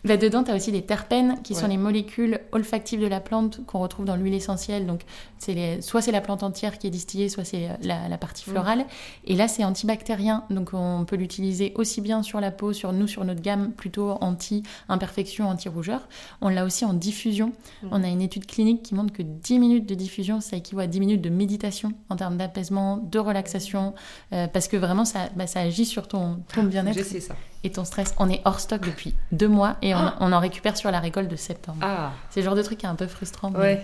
Là-dedans, 0.04 0.44
tu 0.44 0.50
as 0.50 0.54
aussi 0.54 0.70
des 0.70 0.82
terpènes, 0.82 1.40
qui 1.42 1.54
sont 1.54 1.66
les 1.66 1.78
molécules 1.78 2.40
olfactives 2.52 3.00
de 3.00 3.06
la 3.06 3.20
plante 3.20 3.64
qu'on 3.66 3.78
retrouve 3.78 4.04
dans 4.04 4.16
l'huile 4.16 4.34
essentielle. 4.34 4.86
Donc, 4.86 5.00
les... 5.48 5.80
soit 5.80 6.02
c'est 6.02 6.12
la 6.12 6.20
plante 6.20 6.42
entière 6.42 6.78
qui 6.78 6.86
est 6.86 6.90
distillée, 6.90 7.28
soit 7.28 7.44
c'est 7.44 7.68
euh, 7.68 7.74
la, 7.82 8.08
la 8.08 8.18
partie 8.18 8.44
Mm. 8.48 8.52
florale. 8.52 8.86
Et 9.24 9.34
là, 9.34 9.48
c'est 9.48 9.64
antibactérien. 9.64 10.44
Donc, 10.50 10.70
on 10.72 11.04
peut 11.04 11.16
l'utiliser 11.16 11.72
aussi 11.76 12.00
bien 12.00 12.22
sur 12.22 12.40
la 12.40 12.50
peau, 12.50 12.72
sur 12.72 12.92
nous, 12.92 13.06
sur 13.06 13.24
notre 13.24 13.40
gamme, 13.40 13.72
plutôt 13.72 14.10
anti-imperfection, 14.20 15.48
anti-rougeur. 15.48 16.08
On 16.40 16.48
l'a 16.48 16.64
aussi 16.64 16.84
en 16.84 16.92
diffusion. 16.92 17.52
Mm. 17.82 17.88
On 17.90 18.04
a 18.04 18.08
une 18.08 18.22
étude 18.22 18.46
clinique 18.46 18.82
qui 18.82 18.94
montre 18.94 19.12
que 19.12 19.22
10 19.22 19.58
minutes 19.58 19.86
de 19.86 19.94
diffusion, 19.94 20.40
ça 20.40 20.56
équivaut 20.56 20.80
à 20.80 20.86
10 20.86 21.00
minutes 21.00 21.22
de 21.22 21.30
méditation 21.30 21.92
en 22.10 22.16
termes 22.16 22.36
d'apaisement, 22.36 22.98
de 22.98 23.18
relaxation, 23.18 23.94
euh, 24.32 24.46
parce 24.46 24.68
que 24.68 24.76
vraiment, 24.76 25.04
ça, 25.04 25.30
bah, 25.36 25.46
ça 25.46 25.60
agit 25.60 25.86
sur 25.86 26.08
ton, 26.08 26.42
ton 26.54 26.64
bien-être 26.64 27.02
ça. 27.20 27.34
Et 27.64 27.73
ton 27.73 27.85
stress. 27.85 28.14
On 28.18 28.28
est 28.30 28.40
hors 28.44 28.61
stock 28.61 28.83
depuis 28.83 29.14
deux 29.33 29.49
mois 29.49 29.76
et 29.83 29.94
on, 29.94 29.99
Ah. 29.99 30.16
on 30.21 30.33
en 30.33 30.38
récupère 30.38 30.76
sur 30.76 30.90
la 30.90 31.00
récolte 31.00 31.28
de 31.28 31.37
septembre. 31.37 31.78
Ah, 31.83 32.12
C'est 32.30 32.40
le 32.40 32.44
genre 32.44 32.54
de 32.54 32.62
truc 32.62 32.78
qui 32.78 32.87
est 32.87 32.88
un 32.88 32.94
peu 32.94 33.06
frustrant. 33.09 33.50
mais-. 33.50 33.83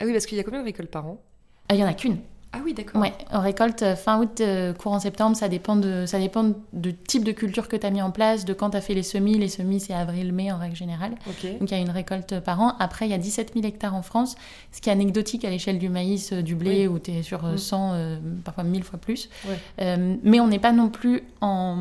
Ah 0.00 0.04
oui, 0.04 0.12
parce 0.12 0.26
qu'il 0.26 0.36
y 0.38 0.40
a 0.40 0.44
combien 0.44 0.60
de 0.60 0.64
récoltes 0.64 0.90
par 0.90 1.06
an? 1.06 1.18
Ah, 1.68 1.74
il 1.74 1.80
y 1.80 1.84
en 1.84 1.88
a 1.88 1.94
qu'une. 1.94 2.18
Ah 2.54 2.60
oui, 2.64 2.74
d'accord. 2.74 3.00
Ouais, 3.00 3.12
on 3.32 3.40
récolte 3.40 3.82
euh, 3.82 3.96
fin 3.96 4.20
août, 4.20 4.40
euh, 4.40 4.72
courant 4.72 5.00
septembre. 5.00 5.36
Ça 5.36 5.48
dépend 5.48 5.76
de, 5.76 6.06
ça 6.06 6.18
dépend 6.18 6.52
de 6.72 6.90
type 6.90 7.24
de 7.24 7.32
culture 7.32 7.68
que 7.68 7.76
tu 7.76 7.86
as 7.86 7.90
mis 7.90 8.02
en 8.02 8.10
place, 8.10 8.44
de 8.44 8.52
quand 8.52 8.70
tu 8.70 8.76
as 8.76 8.80
fait 8.80 8.94
les 8.94 9.02
semis. 9.02 9.38
Les 9.38 9.48
semis, 9.48 9.80
c'est 9.80 9.94
avril-mai 9.94 10.52
en 10.52 10.58
règle 10.58 10.76
générale. 10.76 11.12
Donc 11.36 11.70
il 11.70 11.70
y 11.70 11.74
a 11.74 11.78
une 11.78 11.90
récolte 11.90 12.40
par 12.40 12.60
an. 12.60 12.74
Après, 12.78 13.06
il 13.06 13.10
y 13.10 13.14
a 13.14 13.18
17 13.18 13.52
000 13.54 13.66
hectares 13.66 13.94
en 13.94 14.02
France, 14.02 14.36
ce 14.72 14.80
qui 14.80 14.88
est 14.88 14.92
anecdotique 14.92 15.44
à 15.44 15.50
l'échelle 15.50 15.78
du 15.78 15.88
maïs, 15.88 16.32
euh, 16.32 16.42
du 16.42 16.54
blé, 16.54 16.86
où 16.86 16.98
tu 16.98 17.10
es 17.12 17.22
sur 17.22 17.44
euh, 17.44 17.54
Mm. 17.54 17.58
100, 17.58 17.92
euh, 17.92 18.16
parfois 18.44 18.64
1000 18.64 18.84
fois 18.84 18.98
plus. 18.98 19.28
Ouais. 19.46 19.58
Euh, 19.80 20.16
mais 20.22 20.40
on 20.40 20.48
n'est 20.48 20.58
pas 20.58 20.72
non 20.72 20.88
plus 20.88 21.22
en, 21.40 21.76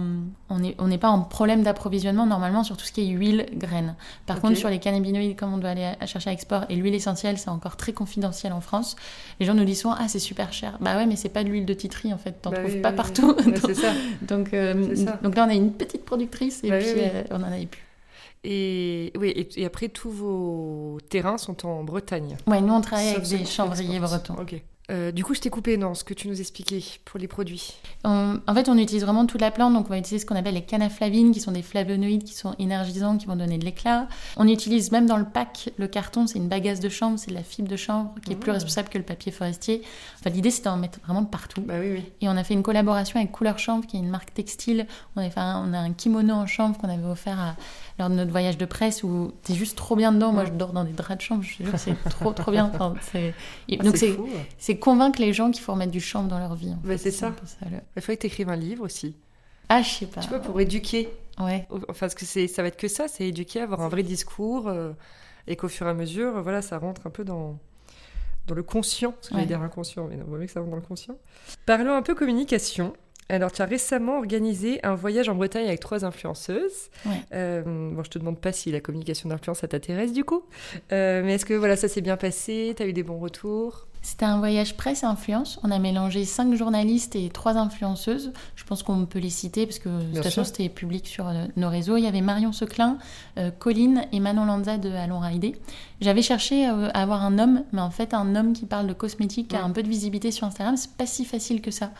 on 0.49 0.59
n'est 0.59 0.75
on 0.79 0.97
pas 0.97 1.09
en 1.09 1.21
problème 1.21 1.63
d'approvisionnement 1.63 2.25
normalement 2.25 2.63
sur 2.63 2.77
tout 2.77 2.85
ce 2.85 2.91
qui 2.91 3.01
est 3.01 3.13
huile, 3.13 3.45
graines. 3.53 3.95
Par 4.25 4.39
contre, 4.39 4.57
sur 4.57 4.69
les 4.69 4.79
cannabinoïdes, 4.79 5.35
comme 5.35 5.53
on 5.53 5.57
doit 5.57 5.71
aller 5.71 5.83
à, 5.83 5.97
à 5.99 6.05
chercher 6.05 6.29
à 6.29 6.33
export, 6.33 6.65
et 6.69 6.75
l'huile 6.75 6.95
essentielle, 6.95 7.37
c'est 7.37 7.49
encore 7.49 7.77
très 7.77 7.93
confidentiel 7.93 8.53
en 8.53 8.61
France. 8.61 8.95
Les 9.39 9.45
gens 9.45 9.53
nous 9.53 9.65
disent 9.65 9.81
souvent, 9.81 9.95
ah, 9.97 10.07
c'est 10.07 10.19
super 10.19 10.53
cher. 10.53 10.62
Bah 10.81 10.95
ouais, 10.97 11.05
mais 11.05 11.15
c'est 11.15 11.29
pas 11.29 11.43
de 11.43 11.49
l'huile 11.49 11.65
de 11.65 11.73
titri 11.73 12.13
en 12.13 12.17
fait, 12.17 12.33
t'en 12.41 12.51
Bah 12.51 12.57
trouves 12.59 12.73
oui, 12.75 12.81
pas 12.81 12.89
oui, 12.91 12.95
partout. 12.95 13.35
oui. 13.45 13.53
Ça. 13.75 13.91
donc, 14.21 14.53
euh, 14.53 14.95
ça. 14.95 15.19
donc 15.23 15.35
là, 15.35 15.45
on 15.45 15.49
a 15.49 15.53
une 15.53 15.73
petite 15.73 16.05
productrice 16.05 16.63
et 16.63 16.69
Bah 16.69 16.77
puis 16.79 16.87
oui, 16.87 16.93
oui. 17.03 17.09
euh, 17.13 17.23
on 17.31 17.35
en 17.41 17.51
avait 17.51 17.65
plus. 17.65 17.81
Et, 18.45 19.13
oui, 19.17 19.29
et, 19.29 19.61
et 19.61 19.65
après, 19.65 19.87
tous 19.89 20.09
vos 20.11 20.97
terrains 21.09 21.37
sont 21.37 21.65
en 21.65 21.83
Bretagne. 21.83 22.35
Ouais, 22.47 22.59
nous 22.61 22.73
on 22.73 22.81
travaille 22.81 23.13
Sauf 23.13 23.17
avec 23.25 23.39
des 23.39 23.45
chanvriers 23.45 23.99
bretons. 23.99 24.35
Euh, 24.91 25.11
du 25.11 25.23
coup, 25.23 25.33
je 25.33 25.39
t'ai 25.39 25.49
coupé 25.49 25.77
dans 25.77 25.93
ce 25.93 26.03
que 26.03 26.13
tu 26.13 26.27
nous 26.27 26.41
expliquais 26.41 26.81
pour 27.05 27.19
les 27.19 27.27
produits. 27.27 27.73
en 28.03 28.39
fait, 28.53 28.67
on 28.67 28.77
utilise 28.77 29.03
vraiment 29.03 29.25
toute 29.25 29.39
la 29.39 29.51
plante, 29.51 29.73
donc 29.73 29.85
on 29.85 29.89
va 29.89 29.97
utiliser 29.97 30.19
ce 30.19 30.25
qu'on 30.25 30.35
appelle 30.35 30.55
les 30.55 30.63
canaflavines, 30.63 31.31
qui 31.31 31.39
sont 31.39 31.53
des 31.53 31.61
flavonoïdes 31.61 32.23
qui 32.23 32.33
sont 32.33 32.53
énergisants, 32.59 33.17
qui 33.17 33.25
vont 33.25 33.35
donner 33.35 33.57
de 33.57 33.65
l'éclat. 33.65 34.07
On 34.35 34.47
utilise 34.47 34.91
même 34.91 35.05
dans 35.05 35.17
le 35.17 35.25
pack 35.25 35.69
le 35.77 35.87
carton, 35.87 36.27
c'est 36.27 36.37
une 36.37 36.49
bagasse 36.49 36.79
de 36.79 36.89
chanvre, 36.89 37.17
c'est 37.17 37.31
de 37.31 37.35
la 37.35 37.43
fibre 37.43 37.69
de 37.69 37.77
chanvre 37.77 38.13
qui 38.25 38.33
est 38.33 38.35
plus 38.35 38.51
mmh. 38.51 38.55
responsable 38.55 38.89
que 38.89 38.97
le 38.97 39.03
papier 39.03 39.31
forestier. 39.31 39.81
Enfin, 40.19 40.29
l'idée, 40.29 40.51
c'est 40.51 40.63
d'en 40.63 40.77
mettre 40.77 40.99
vraiment 41.05 41.23
partout. 41.23 41.61
Bah 41.61 41.75
oui, 41.79 41.91
oui. 41.93 42.03
Et 42.21 42.27
on 42.27 42.35
a 42.35 42.43
fait 42.43 42.53
une 42.53 42.63
collaboration 42.63 43.19
avec 43.19 43.31
Couleur 43.31 43.59
Chanvre, 43.59 43.85
qui 43.87 43.97
est 43.97 43.99
une 43.99 44.09
marque 44.09 44.33
textile. 44.33 44.85
On 45.15 45.21
a, 45.21 45.29
fait 45.29 45.39
un, 45.39 45.63
on 45.65 45.73
a 45.73 45.79
un 45.79 45.93
kimono 45.93 46.33
en 46.33 46.45
chanvre 46.47 46.77
qu'on 46.77 46.89
avait 46.89 47.05
offert 47.05 47.39
à, 47.39 47.55
lors 47.99 48.09
de 48.09 48.15
notre 48.15 48.31
voyage 48.31 48.57
de 48.57 48.65
presse 48.65 49.03
où 49.03 49.33
t'es 49.43 49.53
juste 49.53 49.77
trop 49.77 49.95
bien 49.95 50.11
dedans. 50.11 50.31
Moi, 50.31 50.45
je 50.45 50.51
dors 50.51 50.73
dans 50.73 50.83
des 50.83 50.91
draps 50.91 51.17
de 51.17 51.21
chambre, 51.21 51.43
je 51.43 51.57
te 51.57 51.63
jure, 51.63 51.77
c'est 51.77 51.95
trop, 52.09 52.33
trop 52.33 52.51
bien. 52.51 52.71
Enfin, 52.73 52.95
ah, 53.15 53.75
donc, 53.83 53.97
c'est 54.57 54.77
convaincre 54.77 55.19
les 55.21 55.33
gens 55.33 55.51
qu'il 55.51 55.61
faut 55.61 55.73
remettre 55.73 55.91
du 55.91 56.01
chanvre 56.01 56.27
dans 56.27 56.39
leur 56.39 56.55
vie. 56.55 56.73
Bah, 56.83 56.97
c'est 56.97 57.11
ça. 57.11 57.33
Il 57.95 58.01
faut 58.01 58.11
que 58.11 58.17
tu 58.17 58.27
écrives 58.27 58.49
un 58.49 58.55
livre 58.55 58.83
aussi. 58.83 59.15
Ah, 59.69 59.81
je 59.81 59.89
sais 59.89 60.05
pas. 60.05 60.21
Tu 60.21 60.29
vois, 60.29 60.39
pour 60.39 60.59
éduquer. 60.59 61.09
Ouais. 61.39 61.67
Enfin, 61.71 62.07
parce 62.07 62.15
que 62.15 62.25
ça 62.25 62.61
va 62.61 62.67
être 62.67 62.77
que 62.77 62.87
ça, 62.87 63.07
c'est 63.07 63.27
éduquer, 63.27 63.61
avoir 63.61 63.81
un 63.81 63.89
vrai 63.89 64.03
discours. 64.03 64.67
Euh, 64.67 64.91
et 65.47 65.55
qu'au 65.55 65.67
fur 65.67 65.87
et 65.87 65.89
à 65.89 65.93
mesure, 65.93 66.41
voilà, 66.41 66.61
ça 66.61 66.77
rentre 66.77 67.07
un 67.07 67.09
peu 67.09 67.23
dans 67.23 67.57
dans 68.47 68.55
le 68.55 68.63
conscient, 68.63 69.13
parce 69.13 69.29
que 69.29 69.35
ouais. 69.35 69.45
dire 69.45 69.61
inconscient, 69.61 70.07
mais 70.07 70.17
non, 70.17 70.25
vaut 70.25 70.37
mieux 70.37 70.45
que 70.45 70.51
ça 70.51 70.59
rentre 70.59 70.71
dans 70.71 70.77
le 70.77 70.81
conscient. 70.81 71.15
Parlons 71.65 71.95
un 71.95 72.01
peu 72.01 72.13
communication. 72.13 72.93
Alors, 73.29 73.51
tu 73.51 73.61
as 73.61 73.65
récemment 73.65 74.17
organisé 74.17 74.79
un 74.83 74.95
voyage 74.95 75.29
en 75.29 75.35
Bretagne 75.35 75.67
avec 75.67 75.79
trois 75.79 76.05
influenceuses. 76.05 76.89
Euh, 77.33 77.61
bon, 77.63 78.03
je 78.03 78.09
te 78.09 78.19
demande 78.19 78.39
pas 78.39 78.51
si 78.51 78.71
la 78.71 78.79
communication 78.79 79.29
d'influence, 79.29 79.59
ça 79.59 79.67
t'intéresse 79.67 80.13
du 80.13 80.23
coup. 80.23 80.43
Euh, 80.91 81.21
mais 81.23 81.35
est-ce 81.35 81.45
que 81.45 81.53
voilà, 81.53 81.75
ça 81.75 81.87
s'est 81.87 82.01
bien 82.01 82.17
passé? 82.17 82.73
Tu 82.75 82.83
as 82.83 82.85
eu 82.87 82.93
des 82.93 83.03
bons 83.03 83.19
retours? 83.19 83.87
C'était 84.03 84.25
un 84.25 84.37
voyage 84.37 84.75
presse 84.75 85.05
influence. 85.05 85.59
On 85.63 85.71
a 85.71 85.79
mélangé 85.79 86.25
cinq 86.25 86.53
journalistes 86.55 87.15
et 87.15 87.29
trois 87.29 87.55
influenceuses. 87.55 88.33
Je 88.55 88.65
pense 88.65 88.83
qu'on 88.83 89.05
peut 89.05 89.19
les 89.19 89.29
citer 89.29 89.65
parce 89.65 89.79
que 89.79 89.87
de 89.87 90.15
toute 90.15 90.23
façon 90.23 90.43
c'était 90.43 90.67
public 90.67 91.07
sur 91.07 91.29
euh, 91.29 91.45
nos 91.55 91.69
réseaux. 91.69 91.95
Il 91.95 92.03
y 92.03 92.07
avait 92.07 92.19
Marion 92.19 92.51
Seclin, 92.51 92.97
euh, 93.37 93.49
Colline 93.49 94.05
et 94.11 94.19
Manon 94.19 94.45
Lanza 94.45 94.77
de 94.77 94.91
Allons 94.91 95.21
Rider. 95.21 95.55
J'avais 96.01 96.21
cherché 96.21 96.67
euh, 96.67 96.89
à 96.93 97.01
avoir 97.01 97.23
un 97.23 97.39
homme, 97.39 97.63
mais 97.71 97.79
en 97.79 97.91
fait 97.91 98.13
un 98.13 98.35
homme 98.35 98.51
qui 98.51 98.65
parle 98.65 98.87
de 98.87 98.93
cosmétique, 98.93 99.47
qui 99.47 99.55
a 99.55 99.63
un 99.63 99.71
peu 99.71 99.81
de 99.81 99.87
visibilité 99.87 100.31
sur 100.31 100.47
Instagram, 100.47 100.75
c'est 100.75 100.91
pas 100.91 101.05
si 101.05 101.23
facile 101.23 101.61
que 101.61 101.71
ça. 101.71 101.91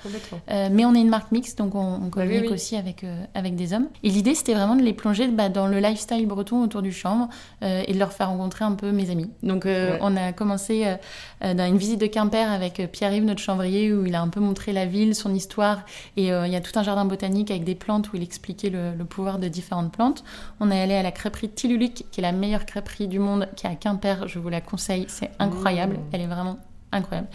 mais 0.50 0.84
on 0.84 0.94
est 0.94 1.02
une 1.02 1.10
marque 1.10 1.32
mixte, 1.32 1.58
donc 1.58 1.74
on, 1.74 2.00
bah 2.00 2.10
communique 2.12 2.52
aussi 2.52 2.76
avec, 2.76 3.06
avec 3.34 3.56
des 3.56 3.72
hommes. 3.72 3.88
Et 4.04 4.10
l'idée 4.10 4.36
c'était 4.36 4.56
vraiment 4.56 4.76
de 4.76 4.84
les 4.84 4.94
plonger 4.94 5.30
bah, 5.30 5.48
dans 5.48 5.68
le 5.68 5.80
lifestyle 5.80 6.28
breton 6.28 6.62
autour 6.62 6.82
du 6.82 6.92
chambre 6.92 7.30
et 7.62 7.94
de 7.94 7.98
leur 7.98 8.12
faire 8.12 8.28
rencontrer 8.28 8.66
un 8.66 8.74
peu 8.74 8.92
mes 8.92 9.10
amis. 9.10 9.30
Donc 9.42 9.66
on 9.66 10.18
a 10.18 10.34
commencé 10.34 10.98
dans 11.42 11.66
une 11.66 11.78
visite 11.78 11.93
de 11.98 12.08
Quimper 12.08 12.52
avec 12.52 12.80
euh, 12.80 12.88
Pierre-Yves, 12.88 13.24
notre 13.24 13.42
chanvrier, 13.42 13.94
où 13.94 14.06
il 14.06 14.16
a 14.16 14.22
un 14.22 14.30
peu 14.30 14.40
montré 14.40 14.74
la 14.74 14.86
ville, 14.86 15.16
son 15.16 15.34
histoire. 15.34 15.84
Et 16.18 16.32
euh, 16.32 16.48
il 16.48 16.54
y 16.54 16.56
a 16.56 16.62
tout 16.62 16.78
un 16.78 16.84
jardin 16.84 17.06
botanique 17.06 17.52
avec 17.52 17.64
des 17.64 17.76
plantes 17.76 18.12
où 18.12 18.16
il 18.16 18.24
expliquait 18.24 18.70
le, 18.70 19.04
pouvoir 19.06 19.40
de 19.40 19.48
différentes 19.48 19.92
plantes. 19.92 20.24
On 20.60 20.72
est 20.72 20.82
allé 20.82 20.96
à 20.96 21.04
la 21.04 21.12
crêperie 21.12 21.50
Tiluluc, 21.50 22.06
qui 22.12 22.20
est 22.20 22.22
la 22.22 22.32
meilleure 22.32 22.66
crêperie 22.66 23.08
du 23.08 23.20
monde, 23.20 23.48
qui 23.56 23.68
est 23.68 23.70
à 23.70 23.76
Quimper. 23.76 24.28
Je 24.28 24.40
vous 24.40 24.50
la 24.50 24.62
conseille, 24.62 25.06
c'est 25.08 25.32
incroyable. 25.40 25.96
Mmh. 25.96 26.10
Elle 26.14 26.22
est 26.22 26.28
vraiment 26.28 26.58
incroyable. 26.94 27.28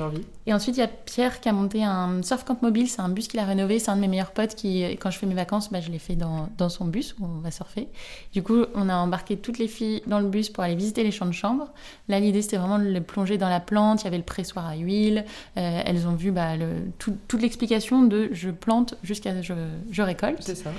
envie. 0.00 0.22
Et 0.46 0.54
ensuite, 0.54 0.76
il 0.76 0.80
y 0.80 0.82
a 0.82 0.88
Pierre 0.88 1.40
qui 1.40 1.48
a 1.48 1.52
monté 1.52 1.82
un 1.82 2.22
surf 2.22 2.44
camp 2.44 2.62
mobile. 2.62 2.88
C'est 2.88 3.00
un 3.00 3.08
bus 3.08 3.26
qu'il 3.26 3.40
a 3.40 3.44
rénové. 3.44 3.80
C'est 3.80 3.90
un 3.90 3.96
de 3.96 4.00
mes 4.00 4.08
meilleurs 4.08 4.30
potes 4.30 4.54
qui, 4.54 4.82
quand 5.00 5.10
je 5.10 5.18
fais 5.18 5.26
mes 5.26 5.34
vacances, 5.34 5.72
bah, 5.72 5.80
je 5.80 5.90
l'ai 5.90 5.98
fait 5.98 6.14
dans, 6.14 6.48
dans, 6.56 6.68
son 6.68 6.84
bus 6.84 7.16
où 7.18 7.24
on 7.24 7.40
va 7.40 7.50
surfer. 7.50 7.88
Du 8.32 8.42
coup, 8.42 8.64
on 8.74 8.88
a 8.88 8.94
embarqué 8.94 9.36
toutes 9.36 9.58
les 9.58 9.66
filles 9.66 10.02
dans 10.06 10.20
le 10.20 10.28
bus 10.28 10.50
pour 10.50 10.62
aller 10.62 10.76
visiter 10.76 11.02
les 11.02 11.10
champs 11.10 11.26
de 11.26 11.32
chambre. 11.32 11.68
Là, 12.08 12.20
l'idée, 12.20 12.42
c'était 12.42 12.58
vraiment 12.58 12.78
de 12.78 12.84
les 12.84 13.00
plonger 13.00 13.38
dans 13.38 13.48
la 13.48 13.58
plante. 13.58 14.02
Il 14.02 14.04
y 14.04 14.08
avait 14.08 14.18
le 14.18 14.22
pressoir 14.22 14.66
à 14.66 14.76
huile. 14.76 15.24
Euh, 15.56 15.82
elles 15.84 16.06
ont 16.06 16.14
vu 16.14 16.30
bah, 16.30 16.56
le, 16.56 16.68
toute 16.98 17.40
l'explication 17.42 18.04
de 18.04 18.28
je 18.30 18.50
plante 18.50 18.94
jusqu'à 19.02 19.42
je, 19.42 19.54
je 19.90 20.02
récolte. 20.02 20.42
C'est 20.42 20.54
ça. 20.54 20.70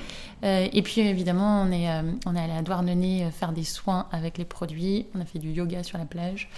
Euh, 0.44 0.68
et 0.72 0.82
puis, 0.82 1.02
évidemment, 1.02 1.62
on 1.62 1.72
est, 1.72 1.90
euh, 1.90 2.04
on 2.26 2.36
est 2.36 2.40
allé 2.40 2.54
à 2.54 2.62
Douarnenez 2.62 3.28
faire 3.32 3.52
des 3.52 3.66
soins 3.66 4.08
avec 4.14 4.38
les 4.38 4.46
produits. 4.46 5.08
On 5.14 5.20
a 5.20 5.26
fait 5.26 5.40
du 5.40 5.52
yoga 5.52 5.84
sur 5.84 5.98
la 5.98 6.06
plage. 6.06 6.50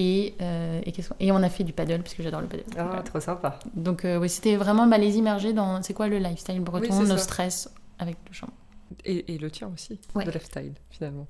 Et, 0.00 0.34
euh, 0.40 0.80
et, 1.18 1.32
on 1.32 1.42
a 1.42 1.48
fait 1.48 1.64
du 1.64 1.72
paddle, 1.72 2.02
parce 2.02 2.14
que 2.14 2.22
j'adore 2.22 2.40
le 2.40 2.46
paddle. 2.46 2.62
Ah, 2.78 3.02
trop 3.04 3.18
sympa. 3.18 3.58
Donc, 3.74 4.04
euh, 4.04 4.16
oui, 4.16 4.28
c'était 4.28 4.54
vraiment 4.54 4.86
bah, 4.86 4.96
les 4.96 5.16
immerger 5.16 5.52
dans 5.52 5.82
c'est 5.82 5.92
quoi 5.92 6.06
le 6.06 6.18
lifestyle 6.18 6.60
breton, 6.60 7.02
nos 7.02 7.16
stress 7.16 7.68
avec 7.98 8.16
le 8.28 8.32
champ. 8.32 8.46
Et, 9.04 9.34
et, 9.34 9.38
le 9.38 9.50
tien 9.50 9.70
aussi, 9.74 9.98
le 10.14 10.30
lifestyle, 10.30 10.74
finalement. 10.88 11.26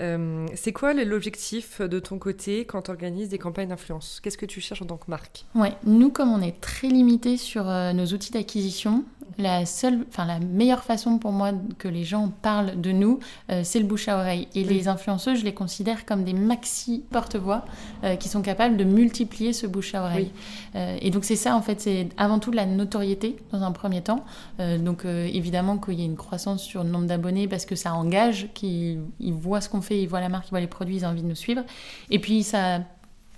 Euh, 0.00 0.44
c'est 0.56 0.72
quoi 0.72 0.92
l'objectif 0.92 1.80
de 1.80 2.00
ton 2.00 2.18
côté 2.18 2.64
quand 2.64 2.82
tu 2.82 2.90
organises 2.90 3.28
des 3.28 3.38
campagnes 3.38 3.68
d'influence? 3.68 4.18
Qu'est-ce 4.20 4.36
que 4.36 4.44
tu 4.44 4.60
cherches 4.60 4.82
en 4.82 4.86
tant 4.86 4.96
que 4.96 5.08
marque? 5.08 5.44
Ouais, 5.54 5.72
nous, 5.84 6.10
comme 6.10 6.32
on 6.32 6.42
est 6.42 6.60
très 6.60 6.88
limité 6.88 7.36
sur 7.36 7.64
nos 7.64 8.06
outils 8.06 8.32
d'acquisition, 8.32 9.04
la 9.40 9.66
seule, 9.66 10.04
enfin 10.08 10.24
la 10.24 10.38
meilleure 10.38 10.84
façon 10.84 11.18
pour 11.18 11.32
moi 11.32 11.52
que 11.78 11.88
les 11.88 12.04
gens 12.04 12.32
parlent 12.42 12.80
de 12.80 12.92
nous, 12.92 13.18
euh, 13.50 13.62
c'est 13.64 13.78
le 13.78 13.84
bouche 13.84 14.08
à 14.08 14.18
oreille. 14.18 14.48
Et 14.54 14.64
les 14.64 14.88
influenceuses, 14.88 15.40
je 15.40 15.44
les 15.44 15.54
considère 15.54 16.06
comme 16.06 16.24
des 16.24 16.32
maxi 16.32 17.04
porte-voix 17.10 17.64
euh, 18.04 18.16
qui 18.16 18.28
sont 18.28 18.42
capables 18.42 18.76
de 18.76 18.84
multiplier 18.84 19.52
ce 19.52 19.66
bouche 19.66 19.94
à 19.94 20.02
oreille. 20.02 20.30
Euh, 20.74 20.96
et 21.00 21.10
donc 21.10 21.24
c'est 21.24 21.36
ça 21.36 21.56
en 21.56 21.62
fait, 21.62 21.80
c'est 21.80 22.08
avant 22.16 22.38
tout 22.38 22.50
de 22.50 22.56
la 22.56 22.66
notoriété 22.66 23.36
dans 23.52 23.62
un 23.62 23.72
premier 23.72 24.02
temps. 24.02 24.24
donc 24.58 25.04
évidemment 25.04 25.78
qu'il 25.78 25.94
y 25.94 26.02
ait 26.02 26.06
une 26.06 26.16
croissance 26.16 26.62
sur 26.62 26.84
le 26.84 26.90
nombre 26.90 27.06
d'abonnés 27.06 27.48
parce 27.48 27.64
que 27.64 27.74
ça 27.74 27.94
engage, 27.94 28.48
qu'ils 28.54 29.00
voient 29.20 29.60
ce 29.60 29.68
qu'on 29.68 29.80
fait, 29.80 30.00
ils 30.00 30.06
voient 30.06 30.20
la 30.20 30.28
marque, 30.28 30.48
ils 30.48 30.50
voient 30.50 30.60
les 30.60 30.66
produits, 30.66 30.96
ils 30.96 31.04
ont 31.04 31.08
envie 31.08 31.22
de 31.22 31.28
nous 31.28 31.34
suivre. 31.34 31.62
Et 32.10 32.18
puis 32.18 32.42
ça 32.42 32.80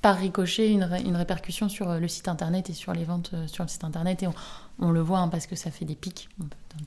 par 0.02 0.16
ricochet 0.16 0.70
une, 0.70 0.88
une, 1.04 1.16
répercussion 1.16 1.68
sur 1.68 1.94
le 1.94 2.08
site 2.08 2.28
internet 2.28 2.68
et 2.68 2.72
sur 2.72 2.92
les 2.92 3.04
ventes 3.04 3.32
sur 3.46 3.64
le 3.64 3.68
site 3.68 3.84
internet. 3.84 4.22
Et 4.22 4.26
on, 4.26 4.34
on 4.80 4.90
le 4.90 5.00
voit 5.00 5.20
hein, 5.20 5.28
parce 5.28 5.46
que 5.46 5.56
ça 5.56 5.70
fait 5.70 5.84
des 5.84 5.94
pics. 5.94 6.28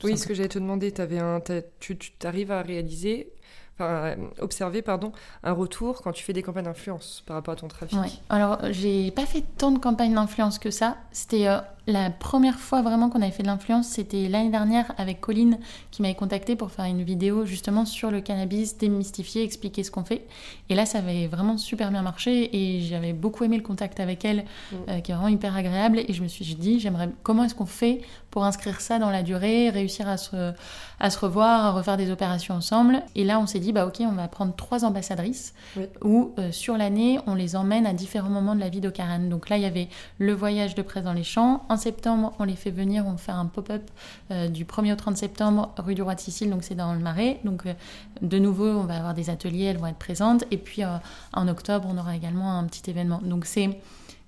Oui, 0.04 0.16
ce 0.16 0.26
que 0.26 0.34
j'allais 0.34 0.48
te 0.48 0.58
demander, 0.58 0.92
avais 0.98 1.18
un, 1.18 1.40
tu, 1.80 1.96
tu 1.96 2.12
arrives 2.24 2.52
à 2.52 2.62
réaliser 2.62 3.32
enfin, 3.74 3.90
euh, 3.90 4.16
observer 4.40 4.82
pardon, 4.82 5.12
un 5.42 5.52
retour 5.52 6.02
quand 6.02 6.12
tu 6.12 6.24
fais 6.24 6.32
des 6.32 6.42
campagnes 6.42 6.64
d'influence 6.64 7.22
par 7.26 7.36
rapport 7.36 7.52
à 7.52 7.56
ton 7.56 7.68
trafic? 7.68 7.98
Ouais. 7.98 8.10
Alors, 8.28 8.58
j'ai 8.70 9.10
pas 9.10 9.26
fait 9.26 9.44
tant 9.56 9.70
de 9.70 9.78
campagnes 9.78 10.14
d'influence 10.14 10.58
que 10.58 10.70
ça. 10.70 10.96
C'était 11.12 11.48
euh, 11.48 11.58
la 11.86 12.10
première 12.10 12.58
fois 12.58 12.82
vraiment 12.82 13.08
qu'on 13.08 13.22
avait 13.22 13.30
fait 13.30 13.44
de 13.44 13.48
l'influence, 13.48 13.86
c'était 13.86 14.28
l'année 14.28 14.50
dernière 14.50 14.92
avec 14.98 15.20
Colline 15.20 15.58
qui 15.92 16.02
m'avait 16.02 16.16
contacté 16.16 16.56
pour 16.56 16.72
faire 16.72 16.86
une 16.86 17.02
vidéo 17.02 17.46
justement 17.46 17.84
sur 17.84 18.10
le 18.10 18.20
cannabis, 18.20 18.76
démystifier, 18.76 19.44
expliquer 19.44 19.84
ce 19.84 19.92
qu'on 19.92 20.04
fait. 20.04 20.26
Et 20.68 20.74
là, 20.74 20.84
ça 20.84 20.98
avait 20.98 21.28
vraiment 21.28 21.58
super 21.58 21.92
bien 21.92 22.02
marché 22.02 22.50
et 22.56 22.80
j'avais 22.80 23.12
beaucoup 23.12 23.44
aimé 23.44 23.56
le 23.56 23.62
contact 23.62 24.00
avec 24.00 24.24
elle, 24.24 24.38
mm. 24.38 24.76
euh, 24.88 25.00
qui 25.00 25.12
est 25.12 25.14
vraiment 25.14 25.28
hyper 25.28 25.54
agréable. 25.54 26.00
Et 26.08 26.12
je 26.12 26.22
me 26.22 26.28
suis 26.28 26.44
dit, 26.56 26.80
j'aimerais 26.80 27.08
comment 27.22 27.44
est-ce 27.44 27.54
qu'on 27.54 27.66
fait 27.66 28.00
pour 28.32 28.44
inscrire 28.44 28.80
ça 28.80 28.98
dans 28.98 29.10
la 29.10 29.22
durée, 29.22 29.70
réussir 29.70 30.08
à 30.08 30.16
se, 30.16 30.52
à 30.98 31.10
se 31.10 31.18
revoir, 31.20 31.66
à 31.66 31.70
refaire 31.70 31.96
des 31.96 32.10
opérations 32.10 32.54
ensemble? 32.54 33.02
Et 33.14 33.22
là, 33.22 33.38
on 33.38 33.46
s'est 33.46 33.60
dit, 33.60 33.72
bah 33.72 33.86
ok, 33.86 33.98
on 34.00 34.12
va 34.12 34.26
prendre 34.26 34.56
trois 34.56 34.84
ambassadrices 34.84 35.54
où 36.02 36.32
euh, 36.38 36.50
sur 36.50 36.76
l'année, 36.76 37.20
on 37.28 37.36
les 37.36 37.54
emmène 37.54 37.86
à 37.86 37.92
différents 37.92 38.28
moments 38.28 38.56
de 38.56 38.60
la 38.60 38.70
vie 38.70 38.80
d'Ocaran. 38.80 39.20
Donc 39.28 39.48
là, 39.50 39.56
il 39.56 39.62
y 39.62 39.66
avait 39.66 39.88
le 40.18 40.32
voyage 40.32 40.74
de 40.74 40.82
presse 40.82 41.04
dans 41.04 41.12
les 41.12 41.22
champs 41.22 41.64
en 41.76 41.78
septembre, 41.78 42.32
on 42.38 42.44
les 42.44 42.56
fait 42.56 42.70
venir, 42.70 43.04
on 43.06 43.18
fait 43.18 43.32
un 43.32 43.44
pop-up 43.44 43.82
euh, 44.30 44.48
du 44.48 44.64
1er 44.64 44.94
au 44.94 44.96
30 44.96 45.16
septembre, 45.16 45.74
rue 45.76 45.94
du 45.94 46.00
Roi 46.00 46.14
de 46.14 46.20
Sicile, 46.20 46.48
donc 46.48 46.64
c'est 46.64 46.74
dans 46.74 46.94
le 46.94 47.00
Marais. 47.00 47.38
Donc 47.44 47.66
euh, 47.66 47.74
de 48.22 48.38
nouveau, 48.38 48.66
on 48.66 48.84
va 48.84 48.96
avoir 48.96 49.12
des 49.12 49.28
ateliers, 49.28 49.64
elles 49.64 49.76
vont 49.76 49.86
être 49.86 49.98
présentes. 49.98 50.44
Et 50.50 50.56
puis 50.56 50.82
euh, 50.82 50.96
en 51.34 51.46
octobre, 51.48 51.86
on 51.92 51.98
aura 51.98 52.16
également 52.16 52.58
un 52.58 52.64
petit 52.64 52.90
événement. 52.90 53.20
Donc 53.22 53.44
c'est 53.44 53.78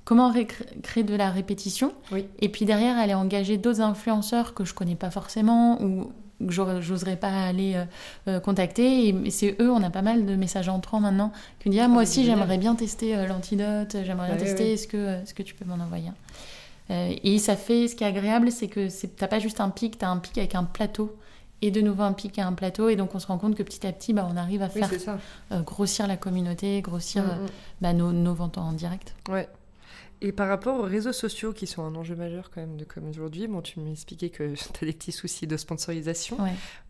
comment 0.05 0.31
créer 0.83 1.05
de 1.05 1.15
la 1.15 1.31
répétition. 1.31 1.93
Et 2.41 2.51
puis 2.51 2.67
derrière, 2.67 2.99
aller 2.99 3.15
engager 3.15 3.57
d'autres 3.57 3.81
influenceurs 3.81 4.53
que 4.53 4.67
je 4.67 4.75
connais 4.75 4.95
pas 4.95 5.11
forcément 5.11 5.83
ou 5.83 6.13
que 6.47 6.53
j'oserais 6.81 7.17
pas 7.17 7.47
aller 7.47 7.83
contacter. 8.43 9.09
Et 9.09 9.31
c'est 9.31 9.57
eux, 9.61 9.71
on 9.71 9.83
a 9.83 9.91
pas 9.91 10.03
mal 10.03 10.25
de 10.25 10.35
messages 10.35 10.69
entrants 10.69 11.01
maintenant 11.01 11.33
qui 11.61 11.69
me 11.69 11.73
disent 11.73 11.83
ah, 11.85 11.89
moi 11.89 12.01
ah, 12.01 12.05
aussi 12.05 12.25
j'aimerais 12.25 12.59
bien 12.59 12.75
tester 12.75 13.27
l'antidote, 13.27 13.97
j'aimerais 14.05 14.29
bien 14.29 14.37
tester, 14.37 14.73
est-ce 14.75 14.87
que, 14.87 14.97
est 14.97 15.25
-ce 15.25 15.35
que 15.35 15.43
tu 15.43 15.55
peux 15.55 15.67
m'en 15.67 15.83
envoyer 15.83 16.11
euh, 16.91 17.15
et 17.23 17.39
ça 17.39 17.57
fait, 17.57 17.89
ce 17.89 17.95
qui 17.95 18.05
est 18.05 18.07
agréable, 18.07 18.51
c'est 18.51 18.69
que 18.69 18.89
t'as 19.07 19.29
pas 19.29 19.39
juste 19.39 19.61
un 19.61 19.71
pic, 19.71 19.99
t'as 19.99 20.09
un 20.09 20.19
pic 20.19 20.39
avec 20.39 20.55
un 20.55 20.65
plateau 20.65 21.17
et 21.61 21.71
de 21.71 21.81
nouveau 21.81 22.03
un 22.03 22.13
pic 22.13 22.39
et 22.39 22.43
un 22.43 22.53
plateau. 22.53 22.89
Et 22.89 22.97
donc 22.97 23.15
on 23.15 23.19
se 23.19 23.27
rend 23.27 23.39
compte 23.39 23.55
que 23.55 23.63
petit 23.63 23.87
à 23.87 23.93
petit, 23.93 24.13
bah, 24.13 24.27
on 24.31 24.37
arrive 24.37 24.63
à 24.63 24.69
faire 24.69 24.91
euh, 25.53 25.61
grossir 25.63 26.07
la 26.07 26.17
communauté, 26.17 26.81
grossir 26.81 27.25
mm, 27.25 27.27
mm. 27.27 27.31
Euh, 27.31 27.47
bah, 27.81 27.93
nos, 27.93 28.13
nos, 28.13 28.35
ventes 28.35 28.59
en 28.59 28.73
direct. 28.73 29.15
Ouais. 29.29 29.49
Et 30.21 30.33
par 30.33 30.49
rapport 30.49 30.81
aux 30.81 30.85
réseaux 30.85 31.13
sociaux, 31.13 31.53
qui 31.53 31.67
sont 31.67 31.83
un 31.83 31.95
enjeu 31.95 32.17
majeur 32.17 32.51
quand 32.51 32.61
même 32.61 32.77
de 32.77 32.85
comme 32.85 33.09
aujourd'hui, 33.09 33.47
bon, 33.47 33.63
tu 33.63 33.81
m'expliquais 33.81 34.31
que 34.31 34.55
tu 34.73 34.85
as 34.85 34.87
des 34.87 34.93
petits 34.93 35.13
soucis 35.13 35.47
de 35.47 35.57
sponsorisation. 35.57 36.37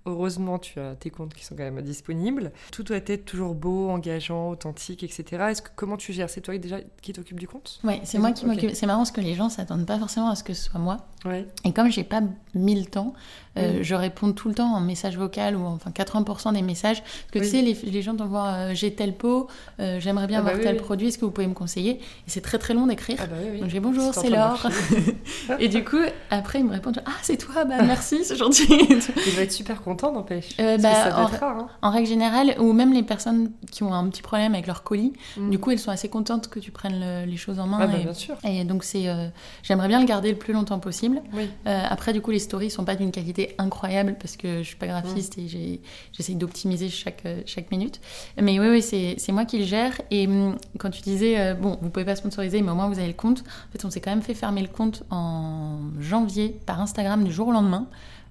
Heureusement, 0.07 0.59
tu 0.59 0.81
as 0.81 0.95
tes 0.95 1.11
comptes 1.11 1.35
qui 1.35 1.45
sont 1.45 1.55
quand 1.55 1.65
même 1.65 1.83
disponibles. 1.83 2.53
Tout 2.73 2.83
doit 2.83 2.97
être 2.97 3.27
toujours 3.27 3.55
beau, 3.55 3.91
engageant, 3.91 4.49
authentique, 4.49 5.03
etc. 5.03 5.25
Est-ce 5.51 5.61
que 5.61 5.69
comment 5.77 5.99
tu 5.99 6.15
gères? 6.15 6.31
C'est 6.31 6.41
toi 6.41 6.57
déjà 6.57 6.79
qui 7.03 7.13
t'occupe 7.13 7.39
du 7.39 7.47
compte? 7.47 7.81
Oui, 7.85 8.01
c'est 8.05 8.19
moi 8.19 8.33
qui 8.33 8.47
m'occupe. 8.47 8.71
C'est 8.75 8.87
marrant 8.87 9.01
parce 9.01 9.11
que 9.11 9.21
les 9.21 9.35
gens 9.35 9.51
s'attendent 9.51 9.87
pas 9.87 9.99
forcément 9.99 10.31
à 10.31 10.35
ce 10.35 10.45
que 10.45 10.55
ce 10.55 10.71
soit 10.71 10.81
moi. 10.81 11.09
Ouais. 11.25 11.47
Et 11.65 11.73
comme 11.73 11.91
j'ai 11.91 12.05
pas 12.05 12.23
mille 12.55 12.89
temps, 12.89 13.13
euh, 13.59 13.81
je 13.83 13.95
réponds 13.95 14.33
tout 14.33 14.49
le 14.49 14.55
temps 14.55 14.73
en 14.73 14.81
message 14.81 15.19
vocal 15.19 15.57
ou 15.57 15.65
enfin 15.65 15.91
80% 15.91 16.55
des 16.55 16.63
messages. 16.63 17.03
Parce 17.03 17.31
que 17.33 17.39
tu 17.41 17.45
sais, 17.45 17.63
les, 17.63 17.75
les 17.75 18.03
gens 18.03 18.15
t'envoient 18.15 18.53
euh, 18.53 18.75
j'ai 18.75 18.95
tel 18.95 19.15
pot, 19.15 19.49
euh, 19.81 19.99
j'aimerais 20.01 20.27
bien 20.27 20.41
ah 20.41 20.43
bah 20.43 20.51
avoir 20.51 20.65
tel 20.65 20.77
produit, 20.77 21.09
est-ce 21.09 21.19
que 21.19 21.25
vous 21.25 21.31
pouvez 21.31 21.47
me 21.47 21.55
conseiller? 21.55 21.99
Et 22.27 22.31
c'est 22.31 22.41
très 22.41 22.59
très 22.59 22.75
long 22.75 22.87
d'écrire. 22.87 23.18
Ah 23.21 23.27
bah 23.27 23.37
oui, 23.43 23.49
oui. 23.55 23.61
Donc 23.61 23.71
j'ai 23.71 23.81
bonjour, 23.81 24.15
C'est 24.15 24.31
Laure. 24.31 24.69
et 25.59 25.69
du 25.69 25.85
coup, 25.85 25.97
après, 26.31 26.61
il 26.61 26.65
me 26.67 26.73
répond 26.73 26.93
Ah, 27.07 27.11
c'est 27.23 27.37
toi, 27.37 27.65
bah 27.65 27.83
merci, 27.83 28.25
c'est 28.25 28.37
gentil. 28.37 28.67
Il 28.71 29.33
va 29.33 29.43
être 29.43 29.53
super 29.53 29.83
content, 29.83 30.13
n'empêche. 30.13 30.51
Euh, 30.61 30.79
bah, 30.79 30.91
en-. 31.17 31.45
Hein. 31.45 31.67
en 31.83 31.91
règle 31.91 32.07
générale, 32.09 32.55
ou 32.59 32.73
même 32.73 32.93
les 32.93 33.03
personnes 33.03 33.51
qui 33.71 33.83
ont 33.83 33.93
un 33.93 34.09
petit 34.09 34.23
problème 34.23 34.55
avec 34.55 34.67
leur 34.67 34.83
colis, 34.83 35.13
Mm. 35.37 35.51
du 35.51 35.59
coup, 35.59 35.71
elles 35.71 35.79
sont 35.79 35.91
assez 35.91 36.09
contentes 36.09 36.49
que 36.49 36.59
tu 36.61 36.71
prennes 36.71 36.99
le- 37.01 37.31
les 37.31 37.37
choses 37.37 37.59
en 37.61 37.67
main. 37.67 37.79
Ah 37.81 37.87
bah 37.87 37.99
et, 37.99 38.05
bien 38.05 38.15
sûr. 38.15 38.37
et 38.45 38.65
donc, 38.65 38.85
c'est, 38.85 39.09
euh, 39.09 39.29
j'aimerais 39.63 39.89
bien 39.89 40.01
le 40.01 40.07
garder 40.07 40.31
le 40.31 40.39
plus 40.39 40.53
longtemps 40.53 40.79
possible. 40.79 41.21
Oui. 41.33 41.49
Euh, 41.67 41.83
après, 41.89 42.13
du 42.13 42.21
coup, 42.21 42.31
les 42.31 42.39
stories 42.39 42.71
sont 42.71 42.85
pas 42.85 42.95
d'une 42.95 43.11
qualité 43.11 43.55
incroyable 43.59 44.17
parce 44.21 44.37
que 44.37 44.59
je 44.59 44.63
suis 44.69 44.77
pas 44.77 44.87
graphiste 44.87 45.37
Mm. 45.37 45.41
et 45.41 45.81
j'essaye 46.13 46.35
d'optimiser 46.37 46.89
chaque, 46.89 47.23
euh, 47.27 47.41
chaque 47.47 47.71
minute. 47.71 48.01
Mais 48.41 48.59
oui, 48.61 48.69
oui, 48.69 48.83
c'est 48.83 49.33
moi 49.33 49.45
qui 49.45 49.59
le 49.59 49.65
gère. 49.65 49.93
Et 50.11 50.27
hum, 50.27 50.57
quand 50.79 50.91
tu 50.91 51.03
disais, 51.03 51.55
bon, 51.55 51.79
vous 51.83 51.91
pouvez 51.91 52.05
pas 52.07 52.17
sponsoriser, 52.17 52.63
mais 52.63 52.71
au 52.71 52.75
moins 52.75 52.89
vous 52.89 52.99
avez 52.99 53.08
le 53.09 53.15
compte. 53.15 53.41
En 53.41 53.73
fait, 53.73 53.85
on 53.85 53.91
s'est 53.91 54.01
quand 54.01 54.11
même 54.11 54.23
fait 54.23 54.35
fermer 54.35 54.63
le 54.63 54.69
compte 54.69 55.03
en 55.11 55.79
janvier 55.99 56.59
par 56.67 56.81
Instagram 56.81 57.25
du 57.25 57.33
jour 57.33 57.49
au 57.49 57.53
lendemain. 57.53 57.87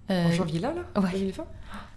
Euh, 0.10 0.28
En 0.28 0.32
janvier 0.32 0.60
là, 0.60 0.72
là 0.96 1.02
ouais. 1.02 1.10
2020 1.12 1.44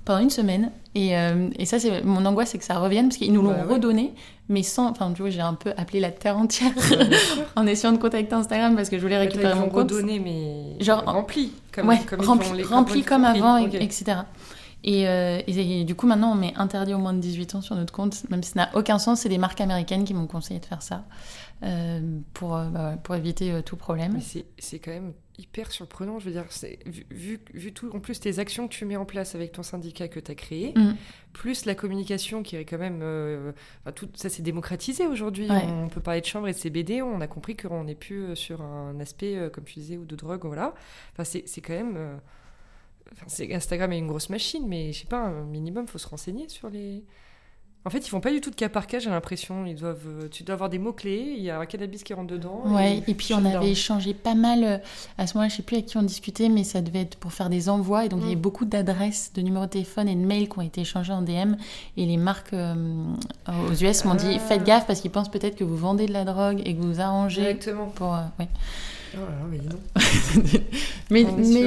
pendant 0.07 0.21
une 0.21 0.31
semaine. 0.31 0.73
Et, 0.95 1.17
euh, 1.17 1.51
et 1.57 1.67
ça, 1.67 1.79
c'est 1.79 2.03
mon 2.03 2.25
angoisse, 2.25 2.51
c'est 2.51 2.59
que 2.59 2.65
ça 2.65 2.79
revienne 2.79 3.09
parce 3.09 3.19
qu'ils 3.19 3.33
nous 3.33 3.43
l'ont 3.43 3.51
Bah 3.53 3.65
ouais. 3.67 3.75
redonné, 3.75 4.15
mais 4.49 4.63
sans. 4.65 4.89
Enfin, 4.91 5.13
tu 5.13 5.21
vois, 5.23 5.31
j'ai 5.31 5.43
un 5.43 5.55
peu 5.55 5.73
appelé 5.77 6.01
la 6.01 6.11
terre 6.11 6.37
entière 6.39 6.73
Bah, 6.91 6.97
en 7.57 7.67
essayant 7.67 7.93
de 7.93 7.99
contacter 7.99 8.35
Instagram 8.35 8.75
parce 8.75 8.89
que 8.89 8.97
je 8.97 9.03
voulais 9.03 9.15
Attends, 9.17 9.27
récupérer 9.27 9.55
mon 9.55 9.69
compte. 9.69 9.91
redonner, 9.93 10.19
mais 10.19 10.83
Genre, 10.83 11.05
rempli. 11.05 11.53
Comme, 11.73 11.87
ouais, 11.89 12.01
comme 12.09 12.23
rempli, 12.23 12.49
les- 12.57 12.63
rempli 12.65 13.03
comme 13.05 13.25
avant, 13.25 13.59
et- 13.59 13.67
etc. 13.77 14.21
Et, 14.83 15.07
euh, 15.07 15.43
et- 15.47 15.83
et 15.83 15.85
du 15.85 15.95
coup, 15.95 16.07
maintenant, 16.07 16.33
on 16.33 16.37
met 16.37 16.55
interdit 16.57 16.95
aux 16.95 16.99
moins 16.99 17.13
de 17.13 17.21
18 17.21 17.55
ans 17.55 17.61
sur 17.61 17.77
notre 17.77 17.93
compte, 17.93 18.29
même 18.31 18.43
si 18.43 18.53
ça 18.53 18.61
n'a 18.61 18.71
aucun 18.75 18.99
sens. 18.99 19.21
C'est 19.21 19.29
des 19.29 19.39
marques 19.39 19.61
américaines 19.61 20.05
qui 20.05 20.15
m'ont 20.15 20.27
conseillé 20.27 20.59
de 20.59 20.65
faire 20.65 20.81
ça 20.83 21.05
pour, 22.35 22.57
euh, 22.57 22.69
bah 22.71 22.97
pour 23.03 23.15
éviter 23.15 23.53
euh, 23.53 23.63
tout 23.63 23.77
problème. 23.77 24.19
C'est- 24.21 24.79
quand 24.79 24.91
même 24.93 25.13
hyper 25.39 25.71
surprenant, 25.73 26.19
je 26.19 26.27
veux 26.27 26.33
dire, 26.33 26.45
vu, 26.85 27.07
vu, 27.11 27.41
vu 27.55 27.73
tout, 27.73 27.91
en 27.95 28.01
plus 28.01 28.21
tes 28.21 28.39
actions 28.39 28.69
que 28.69 28.75
tu 28.75 28.85
mets 28.85 28.97
en 28.97 29.07
place 29.07 29.35
avec 29.35 29.53
ton 29.53 29.63
syndicat 29.63 30.09
que 30.09 30.21
tu 30.21 30.31
as 30.31 30.35
créé, 30.35 30.75
Mm. 30.77 30.95
plus 31.33 31.65
la 31.65 31.75
communication 31.75 32.43
qui 32.43 32.57
est 32.57 32.65
quand 32.67 32.77
même... 32.77 33.01
euh, 33.03 33.53
enfin, 33.81 33.93
tout 33.93 34.09
ça 34.15 34.29
s'est 34.29 34.43
démocratisé 34.43 35.07
aujourd'hui, 35.07 35.49
Ouais. 35.51 35.63
on 35.67 35.89
peut 35.89 36.01
parler 36.03 36.21
de 36.21 36.27
chambre 36.27 36.47
et 36.49 36.53
de 36.53 36.57
CBD, 36.59 37.01
on 37.01 37.21
a 37.23 37.27
compris 37.27 37.57
qu'on 37.57 37.85
n'est 37.85 37.95
plus 37.95 38.23
euh, 38.25 38.35
sur 38.35 38.61
un 38.61 39.01
aspect, 39.01 39.37
euh, 39.37 39.49
comme 39.49 39.65
tu 39.65 39.79
disais, 39.81 39.97
ou 39.97 40.05
de 40.05 40.15
drogue, 40.17 40.45
voilà. 40.45 40.75
Enfin, 41.13 41.25
c'est 41.25 41.61
quand 41.63 41.73
même... 41.75 41.95
euh, 41.97 42.17
enfin, 43.13 43.45
Instagram 43.55 43.93
est 43.93 43.99
une 43.99 44.09
grosse 44.09 44.29
machine, 44.29 44.67
mais 44.69 44.93
je 44.93 45.01
sais 45.01 45.07
pas, 45.09 45.23
un 45.25 45.45
minimum, 45.45 45.87
faut 45.89 45.99
se 45.99 46.09
renseigner 46.09 46.49
sur 46.51 46.69
les... 46.69 47.03
En 47.87 47.89
fait, 47.89 47.99
ils 48.07 48.11
font 48.11 48.21
pas 48.21 48.31
du 48.31 48.43
tout 48.43 48.51
de 48.51 48.55
cas 48.57 48.69
par 48.69 48.87
cas, 48.87 48.99
j'ai 48.99 49.09
l'impression. 49.09 49.65
Ils 49.65 49.75
doivent, 49.75 50.05
euh, 50.07 50.29
tu 50.31 50.43
dois 50.43 50.53
avoir 50.53 50.69
des 50.69 50.79
mots-clés, 50.79 51.35
il 51.39 51.43
y 51.43 51.49
a 51.49 51.59
un 51.59 51.65
cannabis 51.65 52.03
qui 52.05 52.13
rentre 52.13 52.27
dedans. 52.31 52.63
Ouais, 52.67 53.03
et 53.09 53.15
puis 53.15 53.33
on 53.33 53.43
avait 53.43 53.71
échangé 53.71 54.13
pas 54.13 54.35
mal. 54.35 54.65
euh, 54.65 54.77
À 55.17 55.27
ce 55.27 55.33
moment-là, 55.35 55.49
je 55.49 55.57
sais 55.57 55.63
plus 55.63 55.77
avec 55.77 55.87
qui 55.87 55.97
on 55.97 56.03
discutait, 56.03 56.51
mais 56.51 56.63
ça 56.63 56.83
devait 56.83 57.01
être 57.01 57.17
pour 57.17 57.33
faire 57.33 57.49
des 57.49 57.71
envois. 57.71 58.05
Et 58.05 58.11
donc 58.11 58.21
il 58.21 58.25
y 58.25 58.27
avait 58.27 58.37
Mm. 58.37 58.41
beaucoup 58.41 58.67
d'adresses, 58.67 59.33
de 59.35 59.41
numéros 59.41 59.65
de 59.65 59.71
téléphone 59.71 60.09
et 60.09 60.15
de 60.15 60.21
mails 60.21 60.51
qui 60.51 60.59
ont 60.59 60.63
été 60.63 60.83
échangés 60.83 61.15
en 61.15 61.23
DM. 61.23 61.55
Et 61.97 62.05
les 62.05 62.19
marques 62.19 62.53
euh, 62.53 62.75
aux 63.71 63.73
US 63.75 64.05
m'ont 64.05 64.15
dit 64.15 64.33
Ah. 64.37 64.39
faites 64.41 64.65
gaffe 64.65 64.87
parce 64.87 65.01
qu'ils 65.01 65.11
pensent 65.11 65.31
peut-être 65.31 65.57
que 65.57 65.65
vous 65.65 65.77
vendez 65.79 66.05
de 66.05 66.13
la 66.13 66.25
drogue 66.27 66.61
et 66.67 66.77
que 66.77 66.83
vous 66.83 67.01
arrangez 67.01 67.55
pour. 67.95 68.15
euh, 68.15 68.21
ouais. 68.39 68.49
Oh 69.15 69.19
là 69.21 69.27
là, 69.27 69.47
mais 69.51 69.59
donc. 69.59 69.81
Mais, 71.11 71.25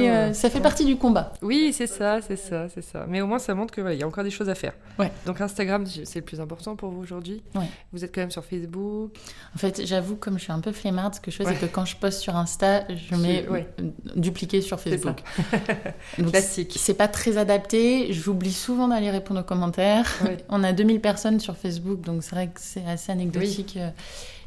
euh, 0.08 0.32
ça 0.32 0.48
fait 0.48 0.60
partie 0.60 0.84
du 0.84 0.96
combat. 0.96 1.32
Oui, 1.42 1.72
c'est 1.74 1.86
ça, 1.86 2.20
c'est 2.26 2.36
ça, 2.36 2.68
c'est 2.70 2.82
ça. 2.82 3.04
Mais 3.08 3.20
au 3.20 3.26
moins, 3.26 3.38
ça 3.38 3.54
montre 3.54 3.74
que 3.74 3.80
voilà, 3.82 3.94
il 3.94 4.00
y 4.00 4.02
a 4.02 4.06
encore 4.06 4.24
des 4.24 4.30
choses 4.30 4.48
à 4.48 4.54
faire. 4.54 4.72
Ouais. 4.98 5.12
Donc 5.26 5.40
Instagram, 5.40 5.84
c'est 5.86 6.16
le 6.20 6.24
plus 6.24 6.40
important 6.40 6.76
pour 6.76 6.90
vous 6.90 7.02
aujourd'hui. 7.02 7.42
Ouais. 7.54 7.66
Vous 7.92 8.04
êtes 8.04 8.14
quand 8.14 8.22
même 8.22 8.30
sur 8.30 8.44
Facebook. 8.44 9.10
En 9.54 9.58
fait, 9.58 9.84
j'avoue, 9.84 10.16
comme 10.16 10.38
je 10.38 10.44
suis 10.44 10.52
un 10.52 10.60
peu 10.60 10.72
flemmarde, 10.72 11.14
ce 11.16 11.20
que 11.20 11.30
je 11.30 11.36
fais, 11.36 11.44
Ouais. 11.44 11.54
c'est 11.60 11.66
que 11.68 11.72
quand 11.72 11.84
je 11.84 11.96
poste 11.96 12.20
sur 12.20 12.34
Insta, 12.36 12.84
je 12.88 13.14
mets 13.16 13.46
ouais. 13.48 13.68
dupliqué 14.16 14.62
sur 14.62 14.80
Facebook. 14.80 15.22
Donc, 16.18 16.30
Classique. 16.30 16.74
C'est 16.78 16.94
pas 16.94 17.08
très 17.08 17.36
adapté. 17.36 18.12
J'oublie 18.12 18.52
souvent 18.52 18.88
d'aller 18.88 19.10
répondre 19.10 19.40
aux 19.40 19.44
commentaires. 19.44 20.10
Ouais. 20.24 20.38
On 20.48 20.64
a 20.64 20.72
2000 20.72 21.00
personnes 21.00 21.40
sur 21.40 21.56
Facebook, 21.56 22.00
donc 22.00 22.22
c'est 22.22 22.34
vrai 22.34 22.46
que 22.48 22.60
c'est 22.60 22.84
assez 22.86 23.12
anecdotique. 23.12 23.76
euh, 23.76 23.90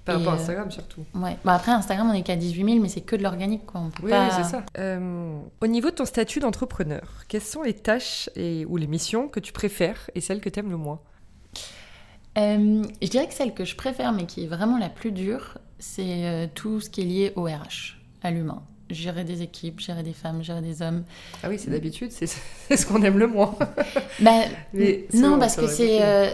Par 0.08 0.18
rapport 0.18 0.34
à 0.34 0.36
euh, 0.38 0.40
Instagram 0.40 0.72
surtout. 0.72 1.06
Ouais. 1.14 1.38
Bon, 1.44 1.52
après, 1.52 1.72
Instagram, 1.72 2.10
on 2.10 2.14
est 2.14 2.24
qu'à 2.24 2.36
18 2.36 2.64
000, 2.66 2.80
mais 2.82 2.90
c'est 2.90 3.02
que 3.02 3.16
de 3.16 3.24
l'organique, 3.24 3.66
quoi. 3.66 3.82
On 3.82 3.90
peut 3.90 4.04
Oui, 4.06 4.10
pas... 4.10 4.26
oui, 4.26 4.32
c'est 4.38 4.50
ça. 4.50 4.64
Euh, 4.78 5.38
au 5.62 5.68
niveau 5.68 5.90
de 5.90 5.96
ton 5.96 6.06
statut 6.06 6.40
d'entrepreneur, 6.40 7.24
quelles 7.28 7.42
sont 7.42 7.62
les 7.62 7.74
tâches 7.74 8.30
et, 8.36 8.66
ou 8.66 8.78
les 8.78 8.88
missions 8.88 9.28
que 9.28 9.40
tu 9.40 9.52
préfères 9.52 10.10
et 10.16 10.22
celles 10.22 10.40
que 10.40 10.50
tu 10.50 10.60
aimes 10.60 10.72
le 10.72 10.78
moins? 10.78 11.02
Euh, 12.38 12.84
je 13.02 13.08
dirais 13.08 13.28
que 13.28 13.34
celle 13.34 13.54
que 13.54 13.66
je 13.66 13.76
préfère, 13.76 14.14
mais 14.14 14.26
qui 14.26 14.46
est 14.46 14.48
vraiment 14.48 14.78
la 14.78 14.90
plus 14.90 15.12
dure, 15.12 15.58
c'est 15.80 16.50
tout 16.56 16.80
ce 16.80 16.90
qui 16.90 17.02
est 17.02 17.06
lié 17.06 17.34
au 17.36 17.44
RH, 17.44 17.98
à 18.24 18.32
l'humain. 18.32 18.64
Gérer 18.90 19.26
des 19.26 19.42
équipes, 19.42 19.82
gérer 19.82 20.04
des 20.04 20.14
femmes, 20.14 20.42
gérer 20.42 20.62
des 20.62 20.82
hommes. 20.82 21.04
Ah 21.44 21.50
oui, 21.50 21.60
c'est 21.60 21.70
d'habitude, 21.70 22.12
c'est 22.12 22.28
c'est 22.68 22.78
ce 22.78 22.86
qu'on 22.86 23.02
aime 23.04 23.18
le 23.18 23.28
moins. 23.28 23.56
Bah, 24.22 24.32
non, 25.14 25.38
parce 25.38 25.58
que 25.58 25.66
euh, 26.02 26.30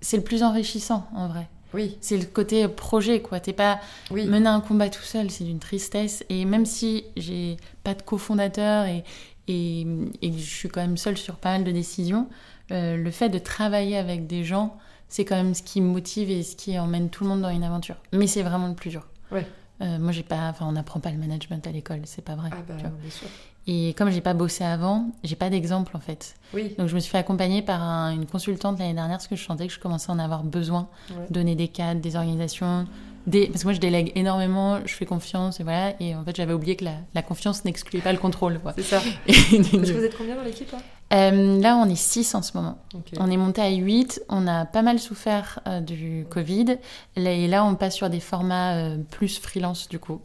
c'est 0.00 0.16
le 0.16 0.22
plus 0.22 0.42
enrichissant, 0.42 1.06
en 1.14 1.28
vrai. 1.28 1.46
Oui, 1.74 1.98
C'est 2.00 2.16
le 2.16 2.24
côté 2.24 2.66
projet, 2.68 3.20
quoi. 3.20 3.40
T'es 3.40 3.52
pas 3.52 3.80
oui. 4.10 4.26
mener 4.26 4.48
un 4.48 4.60
combat 4.60 4.88
tout 4.88 5.02
seul, 5.02 5.30
c'est 5.30 5.44
d'une 5.44 5.58
tristesse. 5.58 6.24
Et 6.28 6.44
même 6.44 6.64
si 6.64 7.04
j'ai 7.16 7.56
pas 7.84 7.94
de 7.94 8.02
cofondateur 8.02 8.86
et, 8.86 9.04
et, 9.48 9.86
et 10.22 10.32
je 10.32 10.38
suis 10.38 10.68
quand 10.68 10.80
même 10.80 10.96
seule 10.96 11.18
sur 11.18 11.36
pas 11.36 11.52
mal 11.52 11.64
de 11.64 11.70
décisions, 11.72 12.28
euh, 12.70 12.96
le 12.96 13.10
fait 13.10 13.28
de 13.28 13.38
travailler 13.38 13.96
avec 13.96 14.26
des 14.26 14.44
gens, 14.44 14.76
c'est 15.08 15.24
quand 15.24 15.36
même 15.36 15.54
ce 15.54 15.62
qui 15.62 15.80
me 15.80 15.88
motive 15.90 16.30
et 16.30 16.42
ce 16.42 16.56
qui 16.56 16.78
emmène 16.78 17.10
tout 17.10 17.24
le 17.24 17.30
monde 17.30 17.42
dans 17.42 17.50
une 17.50 17.64
aventure. 17.64 17.96
Mais 18.12 18.26
c'est 18.26 18.42
vraiment 18.42 18.68
le 18.68 18.74
plus 18.74 18.90
dur. 18.90 19.06
Ouais. 19.30 19.46
Euh, 19.80 19.98
moi, 19.98 20.12
j'ai 20.12 20.22
pas, 20.22 20.48
enfin, 20.48 20.66
on 20.66 20.72
n'apprend 20.72 21.00
pas 21.00 21.10
le 21.10 21.18
management 21.18 21.66
à 21.66 21.70
l'école, 21.70 22.00
c'est 22.04 22.24
pas 22.24 22.34
vrai. 22.34 22.50
Ah 22.52 22.56
bah, 22.66 22.74
bien 22.76 23.10
sûr. 23.10 23.28
Et 23.70 23.92
comme 23.98 24.10
j'ai 24.10 24.22
pas 24.22 24.32
bossé 24.32 24.64
avant, 24.64 25.10
j'ai 25.22 25.36
pas 25.36 25.50
d'exemple 25.50 25.94
en 25.96 26.00
fait. 26.00 26.34
Oui, 26.54 26.74
Donc 26.78 26.88
je 26.88 26.94
me 26.94 27.00
suis 27.00 27.10
fait 27.10 27.18
accompagner 27.18 27.60
par 27.60 27.82
un- 27.82 28.12
une 28.12 28.24
consultante 28.26 28.78
l'année 28.78 28.94
dernière 28.94 29.18
parce 29.18 29.28
que 29.28 29.36
je 29.36 29.44
sentais 29.44 29.66
que 29.66 29.72
je 29.74 29.78
commençais 29.78 30.10
à 30.10 30.14
en 30.14 30.18
avoir 30.18 30.42
besoin 30.42 30.88
Ouais. 31.10 31.26
donner 31.30 31.54
des 31.54 31.68
cadres, 31.68 32.00
des 32.00 32.16
organisations, 32.16 32.86
des... 33.26 33.46
parce 33.48 33.60
que 33.60 33.66
moi 33.66 33.74
je 33.74 33.80
délègue 33.80 34.10
énormément, 34.14 34.78
je 34.86 34.94
fais 34.94 35.04
confiance 35.04 35.60
et 35.60 35.64
voilà. 35.64 35.92
Et 36.00 36.14
en 36.14 36.24
fait 36.24 36.34
j'avais 36.34 36.54
oublié 36.54 36.76
que 36.76 36.84
la, 36.86 36.94
la 37.14 37.20
confiance 37.22 37.64
n'excluait 37.66 38.00
pas 38.02 38.12
le 38.12 38.18
contrôle. 38.18 38.58
quoi. 38.58 38.72
c'est 38.74 38.82
ça. 38.84 39.02
Et 39.26 39.58
donc, 39.58 39.70
Parce 39.72 39.90
que 39.90 39.96
vous 39.98 40.04
êtes 40.04 40.16
combien 40.16 40.34
dans 40.36 40.42
l'équipe 40.44 40.72
euh, 41.12 41.60
là 41.60 41.76
on 41.76 41.88
est 41.88 41.94
6 41.94 42.34
en 42.34 42.42
ce 42.42 42.56
moment. 42.56 42.78
On 43.18 43.30
est 43.30 43.36
monté 43.36 43.62
à 43.62 43.70
8, 43.70 44.22
on 44.28 44.46
a 44.46 44.64
pas 44.66 44.82
mal 44.82 44.98
souffert 44.98 45.60
euh, 45.66 45.80
du 45.80 46.26
Covid. 46.28 46.76
Et 47.16 47.48
là 47.48 47.64
on 47.64 47.74
passe 47.76 47.94
sur 47.94 48.10
des 48.10 48.20
formats 48.20 48.74
euh, 48.76 48.98
plus 49.10 49.38
freelance 49.38 49.88
du 49.88 49.98
coup, 49.98 50.20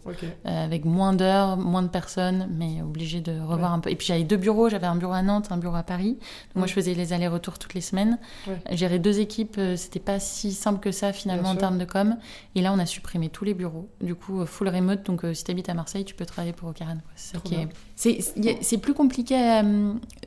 avec 0.45 0.83
moins 0.85 1.13
d'heures, 1.13 1.55
moins 1.57 1.83
de 1.83 1.87
personnes, 1.87 2.47
mais 2.51 2.81
obligé 2.81 3.21
de 3.21 3.31
revoir 3.39 3.71
Ouais. 3.71 3.77
un 3.77 3.79
peu. 3.79 3.89
Et 3.91 3.95
puis 3.95 4.07
j'avais 4.07 4.23
deux 4.23 4.35
bureaux, 4.37 4.67
j'avais 4.69 4.87
un 4.87 4.95
bureau 4.95 5.13
à 5.13 5.21
Nantes, 5.21 5.47
un 5.51 5.57
bureau 5.57 5.75
à 5.75 5.83
Paris. 5.83 6.13
Donc 6.13 6.55
moi 6.55 6.67
je 6.67 6.73
faisais 6.73 6.93
les 6.93 7.13
allers-retours 7.13 7.59
toutes 7.59 7.73
les 7.75 7.81
semaines. 7.81 8.17
Ouais. 8.47 8.59
Gérer 8.75 8.99
deux 8.99 9.19
équipes, 9.19 9.59
c'était 9.77 9.99
pas 10.01 10.19
si 10.19 10.51
simple 10.51 10.79
que 10.79 10.91
ça 10.91 11.13
finalement 11.13 11.49
en 11.49 11.55
termes 11.55 11.77
de 11.77 11.85
com. 11.85 12.17
Et 12.55 12.61
là 12.61 12.73
on 12.73 12.79
a 12.79 12.85
supprimé 12.85 13.29
tous 13.29 13.45
les 13.45 13.53
bureaux. 13.53 13.87
Du 14.01 14.15
coup 14.15 14.45
full 14.45 14.67
remote, 14.69 15.03
donc 15.05 15.21
si 15.33 15.43
t'habites 15.43 15.69
à 15.69 15.73
Marseille, 15.73 16.03
tu 16.05 16.13
peux 16.15 16.25
travailler 16.25 16.53
pour 16.53 16.69
Ocaran. 16.69 16.97
C'est 17.95 18.09
est- 18.09 18.77
plus 18.77 18.93
compliqué 18.93 19.61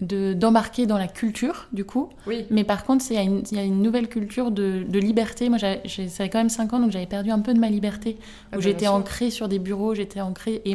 de- 0.00 0.32
d'embarquer 0.46 0.86
dans 0.86 0.98
la 0.98 1.08
culture 1.08 1.66
du 1.72 1.84
coup. 1.84 2.10
Oui. 2.26 2.46
Mais 2.50 2.64
par 2.64 2.84
contre, 2.84 3.02
c'est- 3.04 3.14
il 3.14 3.16
y, 3.16 3.20
a 3.20 3.24
une- 3.24 3.42
il 3.50 3.56
y 3.56 3.60
a 3.60 3.64
une 3.64 3.82
nouvelle 3.82 4.08
culture 4.08 4.50
de, 4.50 4.84
de 4.88 4.98
liberté. 4.98 5.48
Moi, 5.48 5.58
j'avais- 5.58 5.80
j'ai- 5.84 6.08
ça 6.08 6.24
fait 6.24 6.30
quand 6.30 6.38
même 6.38 6.48
5 6.48 6.72
ans, 6.72 6.80
donc 6.80 6.90
j'avais 6.92 7.06
perdu 7.06 7.30
un 7.30 7.40
peu 7.40 7.52
de 7.54 7.58
ma 7.58 7.68
liberté. 7.68 8.16
Ah 8.20 8.22
Où 8.22 8.56
bah, 8.56 8.60
j'étais 8.60 8.86
ancrée 8.86 9.30
sur 9.30 9.48
des 9.48 9.58
bureaux, 9.58 9.94
j'étais 9.94 10.20
ancrée. 10.20 10.62
Et, 10.64 10.74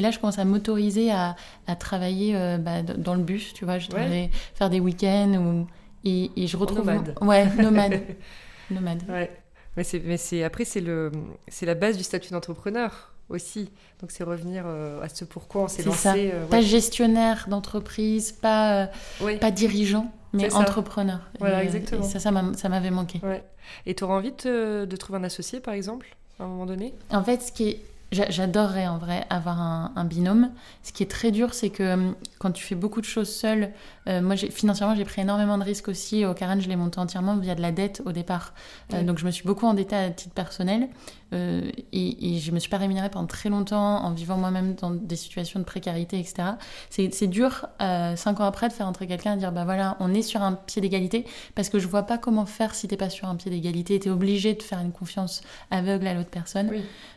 là, 0.00 0.10
je 0.10 0.18
commence 0.18 0.38
à 0.38 0.44
m'autoriser 0.44 1.10
à, 1.10 1.36
à 1.66 1.76
travailler 1.76 2.34
euh, 2.34 2.56
bah, 2.58 2.82
dans 2.82 3.14
le 3.14 3.22
bus, 3.22 3.52
tu 3.54 3.64
vois. 3.64 3.78
Je 3.78 3.90
Ouais. 3.92 4.30
faire 4.54 4.70
des 4.70 4.80
week-ends. 4.80 5.34
Ou, 5.34 5.66
et, 6.04 6.30
et 6.36 6.46
je 6.46 6.56
retrouve. 6.56 6.78
nomade. 6.86 7.14
Ouais, 7.20 7.46
nomade. 7.62 8.00
nomade. 8.70 9.02
Ouais. 9.08 9.30
Mais 9.76 9.84
mais 10.04 10.42
après 10.42 10.64
c'est 10.64 10.80
le, 10.80 11.12
c'est 11.48 11.64
la 11.66 11.74
base 11.74 11.96
du 11.96 12.02
statut 12.02 12.32
d'entrepreneur 12.32 13.09
aussi. 13.30 13.70
Donc 14.00 14.10
c'est 14.10 14.24
revenir 14.24 14.64
euh, 14.66 15.00
à 15.02 15.08
ce 15.08 15.24
pourquoi 15.24 15.62
on 15.62 15.68
s'est 15.68 15.82
lancé. 15.82 16.30
euh, 16.32 16.46
Pas 16.46 16.60
gestionnaire 16.60 17.46
d'entreprise, 17.48 18.32
pas, 18.32 18.82
euh, 18.82 18.86
Oui. 19.22 19.36
pas 19.38 19.50
dirigeant, 19.50 20.10
mais 20.32 20.52
entrepreneur. 20.52 21.20
Voilà, 21.38 21.62
Et, 21.62 21.66
exactement. 21.66 22.04
Et 22.04 22.08
ça, 22.08 22.18
ça 22.18 22.30
m'a- 22.30 22.54
ça 22.54 22.68
m'avait 22.68 22.90
manqué. 22.90 23.20
Ouais. 23.22 23.42
Et 23.86 23.94
tu 23.94 24.04
auras 24.04 24.16
envie 24.16 24.32
de, 24.44 24.86
trouver 24.98 25.18
un 25.18 25.24
associé 25.24 25.60
par 25.60 25.74
exemple 25.74 26.16
à 26.38 26.44
un 26.44 26.46
moment 26.46 26.66
donné? 26.66 26.94
En 27.10 27.22
fait, 27.22 27.42
ce 27.42 27.52
qui 27.52 27.68
est... 27.68 27.80
j'a- 28.12 28.30
J'adorerais 28.30 28.86
en 28.88 28.98
vrai 28.98 29.24
avoir 29.30 29.60
un, 29.60 29.92
un 29.94 30.04
binôme. 30.04 30.50
Ce 30.82 30.92
qui 30.92 31.02
est 31.02 31.10
très 31.10 31.30
dur, 31.30 31.54
c'est 31.54 31.70
que 31.70 31.94
hum, 31.94 32.14
quand 32.38 32.50
tu 32.50 32.64
fais 32.64 32.74
beaucoup 32.74 33.00
de 33.00 33.06
choses 33.06 33.28
seul, 33.32 33.70
Euh, 34.08 34.20
moi, 34.20 34.36
financièrement, 34.36 34.94
j'ai 34.94 35.04
pris 35.04 35.20
énormément 35.20 35.58
de 35.58 35.64
risques 35.64 35.88
aussi. 35.88 36.24
Au 36.24 36.34
Karen, 36.34 36.60
je 36.60 36.68
l'ai 36.68 36.76
monté 36.76 36.98
entièrement 36.98 37.36
via 37.36 37.54
de 37.54 37.62
la 37.62 37.72
dette 37.72 38.02
au 38.04 38.12
départ. 38.12 38.54
Euh, 38.94 39.02
donc, 39.02 39.18
je 39.18 39.26
me 39.26 39.30
suis 39.30 39.44
beaucoup 39.44 39.66
endettée 39.66 39.96
à 39.96 40.10
titre 40.10 40.34
personnel. 40.34 40.88
Euh, 41.32 41.70
et, 41.92 42.34
et, 42.34 42.38
je 42.40 42.50
me 42.50 42.58
suis 42.58 42.70
pas 42.70 42.78
rémunérée 42.78 43.08
pendant 43.08 43.26
très 43.26 43.50
longtemps 43.50 44.02
en 44.02 44.10
vivant 44.12 44.36
moi-même 44.36 44.74
dans 44.74 44.90
des 44.90 45.14
situations 45.14 45.60
de 45.60 45.64
précarité, 45.64 46.18
etc. 46.18 46.54
C'est 46.90 47.28
dur, 47.28 47.66
cinq 47.78 48.40
ans 48.40 48.44
après, 48.44 48.68
de 48.68 48.72
faire 48.72 48.88
entrer 48.88 49.06
quelqu'un 49.06 49.34
et 49.34 49.36
dire 49.36 49.52
bah 49.52 49.64
voilà, 49.64 49.96
on 50.00 50.12
est 50.12 50.22
sur 50.22 50.42
un 50.42 50.54
pied 50.54 50.82
d'égalité 50.82 51.24
parce 51.54 51.68
que 51.68 51.78
je 51.78 51.86
vois 51.86 52.02
pas 52.02 52.18
comment 52.18 52.46
faire 52.46 52.74
si 52.74 52.88
t'es 52.88 52.96
pas 52.96 53.10
sur 53.10 53.28
un 53.28 53.36
pied 53.36 53.50
d'égalité. 53.50 54.00
Tu 54.00 54.08
es 54.08 54.10
obligé 54.10 54.54
de 54.54 54.62
faire 54.62 54.80
une 54.80 54.90
confiance 54.90 55.42
aveugle 55.70 56.08
à 56.08 56.14
l'autre 56.14 56.30
personne. 56.30 56.70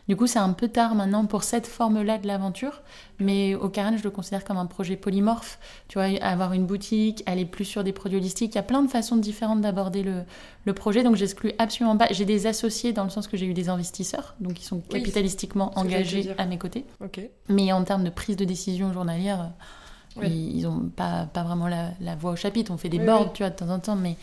Du 0.06 0.16
coup, 0.16 0.26
c'est 0.26 0.38
un 0.38 0.52
peu 0.52 0.68
tard 0.68 0.94
maintenant 0.94 1.26
pour 1.26 1.42
cette 1.42 1.66
forme-là 1.66 2.18
de 2.18 2.28
l'aventure. 2.28 2.82
Mais 3.20 3.54
au 3.54 3.68
Karen, 3.68 3.96
je 3.96 4.04
le 4.04 4.10
considère 4.10 4.44
comme 4.44 4.56
un 4.56 4.66
projet 4.66 4.96
polymorphe. 4.96 5.58
Tu 5.88 5.98
vois, 5.98 6.06
avoir 6.22 6.52
une 6.52 6.66
boutique, 6.66 6.74
aller 7.26 7.44
plus 7.44 7.64
sur 7.64 7.84
des 7.84 7.92
produits 7.92 8.18
holistiques. 8.18 8.52
Il 8.52 8.56
y 8.56 8.58
a 8.58 8.62
plein 8.62 8.82
de 8.82 8.90
façons 8.90 9.16
différentes 9.16 9.60
d'aborder 9.60 10.02
le, 10.02 10.22
le, 10.64 10.72
projet. 10.72 11.02
Donc, 11.02 11.16
j'exclus 11.16 11.52
absolument 11.58 11.96
pas. 11.96 12.08
J'ai 12.10 12.24
des 12.24 12.46
associés 12.46 12.92
dans 12.92 13.04
le 13.04 13.10
sens 13.10 13.28
que 13.28 13.36
j'ai 13.36 13.46
eu 13.46 13.54
des 13.54 13.68
investisseurs, 13.68 14.34
donc 14.40 14.60
ils 14.60 14.64
sont 14.64 14.80
capitalistiquement 14.80 15.72
engagés 15.78 16.32
à 16.38 16.46
mes 16.46 16.58
côtés. 16.58 16.84
Mais 17.48 17.72
en 17.72 17.84
termes 17.84 18.04
de 18.04 18.10
prise 18.10 18.36
de 18.36 18.44
décision 18.44 18.92
journalière, 18.92 19.50
ils 20.22 20.62
n'ont 20.62 20.90
pas, 20.94 21.26
pas 21.26 21.42
vraiment 21.42 21.68
la, 21.68 21.90
la, 22.00 22.14
voix 22.14 22.32
au 22.32 22.36
chapitre. 22.36 22.72
On 22.72 22.76
fait 22.76 22.88
des 22.88 22.98
boards, 22.98 23.32
tu 23.32 23.42
vois, 23.42 23.50
de 23.50 23.56
temps 23.56 23.70
en 23.70 23.78
temps, 23.78 23.96
mais 23.96 24.16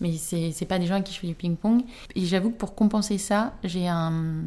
mais 0.00 0.12
c'est 0.16 0.66
pas 0.66 0.78
des 0.78 0.86
gens 0.86 0.96
à 0.96 1.00
qui 1.00 1.14
je 1.14 1.20
fais 1.20 1.26
du 1.26 1.34
ping-pong. 1.34 1.82
Et 2.14 2.24
j'avoue 2.24 2.50
que 2.50 2.56
pour 2.56 2.74
compenser 2.74 3.18
ça, 3.18 3.52
j'ai 3.62 3.86
un, 3.88 4.42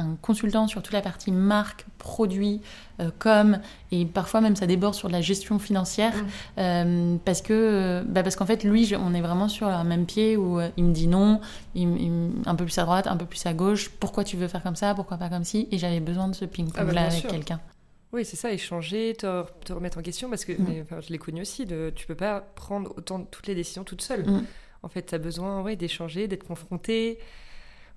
un, 0.00 0.16
consultant 0.22 0.66
sur 0.66 0.82
toute 0.82 0.92
la 0.92 1.00
partie 1.00 1.32
marque, 1.32 1.86
produit, 1.98 2.60
euh, 3.00 3.10
com, 3.18 3.58
et 3.92 4.04
parfois 4.04 4.40
même 4.40 4.56
ça 4.56 4.66
déborde 4.66 4.94
sur 4.94 5.08
de 5.08 5.12
la 5.12 5.20
gestion 5.20 5.58
financière, 5.58 6.14
mmh. 6.14 6.26
euh, 6.58 7.16
parce 7.24 7.42
que 7.42 8.02
bah 8.06 8.22
parce 8.22 8.36
qu'en 8.36 8.46
fait, 8.46 8.64
lui, 8.64 8.92
on 8.96 9.14
est 9.14 9.20
vraiment 9.20 9.48
sur 9.48 9.68
le 9.68 9.84
même 9.84 10.06
pied 10.06 10.36
où 10.36 10.58
euh, 10.58 10.68
il 10.76 10.84
me 10.84 10.92
dit 10.92 11.06
non, 11.06 11.40
il, 11.74 12.30
un 12.46 12.54
peu 12.54 12.64
plus 12.64 12.78
à 12.78 12.84
droite, 12.84 13.06
un 13.06 13.16
peu 13.16 13.26
plus 13.26 13.44
à 13.46 13.52
gauche, 13.52 13.90
pourquoi 14.00 14.24
tu 14.24 14.36
veux 14.36 14.48
faire 14.48 14.62
comme 14.62 14.76
ça, 14.76 14.94
pourquoi 14.94 15.16
pas 15.16 15.28
comme 15.28 15.44
ci, 15.44 15.68
et 15.70 15.78
j'avais 15.78 16.00
besoin 16.00 16.28
de 16.28 16.34
ce 16.34 16.44
ping-pong-là 16.44 17.02
ah 17.06 17.08
bah, 17.08 17.16
avec 17.16 17.26
quelqu'un. 17.26 17.60
Oui, 18.12 18.24
c'est 18.24 18.36
ça, 18.36 18.52
échanger, 18.52 19.14
te, 19.16 19.44
te, 19.64 19.72
remettre 19.72 19.98
en 19.98 20.02
question, 20.02 20.28
parce 20.28 20.44
que 20.44 20.52
mmh. 20.52 20.82
enfin, 20.82 21.00
je 21.00 21.10
l'ai 21.10 21.18
connu 21.18 21.42
aussi, 21.42 21.64
de, 21.64 21.92
tu 21.94 22.06
peux 22.06 22.16
pas 22.16 22.40
prendre 22.40 22.92
autant 22.96 23.20
toutes 23.20 23.46
les 23.46 23.54
décisions 23.54 23.84
toute 23.84 24.02
seule. 24.02 24.26
Mmh. 24.26 24.44
En 24.82 24.88
fait, 24.88 25.02
tu 25.06 25.14
as 25.14 25.18
besoin 25.18 25.62
ouais, 25.62 25.76
d'échanger, 25.76 26.26
d'être 26.26 26.46
confronté. 26.46 27.18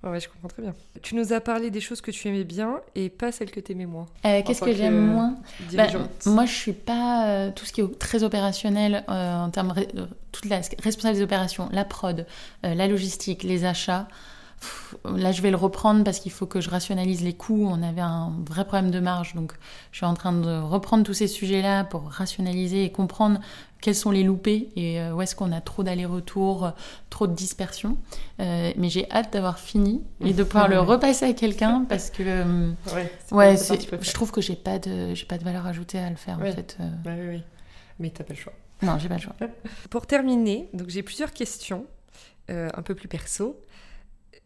Ouais, 0.04 0.20
je 0.20 0.28
comprends 0.28 0.48
très 0.48 0.62
bien. 0.62 0.74
Tu 1.02 1.14
nous 1.14 1.32
as 1.32 1.40
parlé 1.40 1.70
des 1.70 1.80
choses 1.80 2.00
que 2.00 2.10
tu 2.10 2.28
aimais 2.28 2.44
bien 2.44 2.80
et 2.94 3.08
pas 3.08 3.32
celles 3.32 3.50
que 3.50 3.60
tu 3.60 3.72
aimais 3.72 3.86
moins. 3.86 4.06
Euh, 4.26 4.42
qu'est-ce 4.44 4.60
que, 4.60 4.74
j'aime 4.74 5.06
moins 5.06 5.36
bah, 5.72 5.86
Moi, 6.26 6.44
je 6.44 6.52
suis 6.52 6.72
pas 6.72 7.26
euh, 7.26 7.50
tout 7.54 7.64
ce 7.64 7.72
qui 7.72 7.80
est 7.80 7.98
très 7.98 8.22
opérationnel 8.22 9.04
euh, 9.08 9.36
en 9.36 9.50
termes 9.50 9.74
de 9.94 10.06
toute 10.32 10.46
la 10.46 10.60
responsable 10.82 11.16
des 11.16 11.22
opérations, 11.22 11.68
la 11.72 11.84
prod, 11.84 12.26
la 12.62 12.88
logistique, 12.88 13.44
les 13.44 13.64
achats. 13.64 14.08
Là, 15.04 15.32
je 15.32 15.42
vais 15.42 15.50
le 15.50 15.56
reprendre 15.56 16.04
parce 16.04 16.20
qu'il 16.20 16.32
faut 16.32 16.46
que 16.46 16.60
je 16.60 16.70
rationalise 16.70 17.22
les 17.22 17.34
coûts. 17.34 17.68
On 17.70 17.82
avait 17.82 18.00
un 18.00 18.32
vrai 18.48 18.64
problème 18.64 18.90
de 18.90 19.00
marge, 19.00 19.34
donc 19.34 19.52
je 19.92 19.98
suis 19.98 20.06
en 20.06 20.14
train 20.14 20.32
de 20.32 20.58
reprendre 20.60 21.04
tous 21.04 21.14
ces 21.14 21.28
sujets-là 21.28 21.84
pour 21.84 22.10
rationaliser 22.10 22.84
et 22.84 22.90
comprendre 22.90 23.40
quels 23.84 23.94
sont 23.94 24.10
les 24.10 24.22
loupés 24.22 24.70
et 24.76 24.98
euh, 24.98 25.12
où 25.12 25.20
est-ce 25.20 25.36
qu'on 25.36 25.52
a 25.52 25.60
trop 25.60 25.82
d'allers-retours, 25.82 26.72
trop 27.10 27.26
de 27.26 27.34
dispersion. 27.34 27.98
Euh, 28.40 28.72
mais 28.78 28.88
j'ai 28.88 29.10
hâte 29.10 29.34
d'avoir 29.34 29.58
fini 29.58 30.02
et 30.24 30.32
de 30.32 30.42
pouvoir 30.42 30.68
le 30.68 30.80
repasser 30.80 31.26
à 31.26 31.34
quelqu'un 31.34 31.84
parce 31.86 32.08
que 32.08 32.22
euh, 32.22 32.72
ouais, 33.30 33.56
je 33.58 34.12
trouve 34.14 34.32
que 34.32 34.40
j'ai 34.40 34.56
pas 34.56 34.78
de 34.78 35.14
j'ai 35.14 35.26
pas 35.26 35.36
de 35.36 35.44
valeur 35.44 35.66
ajoutée 35.66 35.98
à 35.98 36.08
le 36.08 36.16
faire 36.16 36.38
en 36.38 36.50
fait. 36.50 36.78
oui, 37.04 37.12
oui. 37.28 37.42
Mais 37.98 38.08
t'as 38.08 38.24
pas 38.24 38.32
le 38.32 38.38
choix. 38.38 38.54
Non, 38.80 38.98
j'ai 38.98 39.08
pas 39.08 39.16
le 39.16 39.20
choix. 39.20 39.36
Pour 39.90 40.06
terminer, 40.06 40.70
donc 40.72 40.88
j'ai 40.88 41.02
plusieurs 41.02 41.32
questions 41.32 41.84
un 42.48 42.82
peu 42.82 42.94
plus 42.94 43.08
perso 43.08 43.60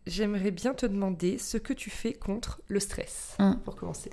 j'aimerais 0.07 0.51
bien 0.51 0.75
te 0.75 0.87
demander 0.87 1.39
ce 1.39 1.59
que 1.59 1.73
tu 1.73 1.91
fais 1.91 2.15
contre 2.15 2.61
le 2.69 2.81
stress, 2.81 3.37
hum. 3.39 3.59
pour 3.65 3.77
commencer. 3.77 4.11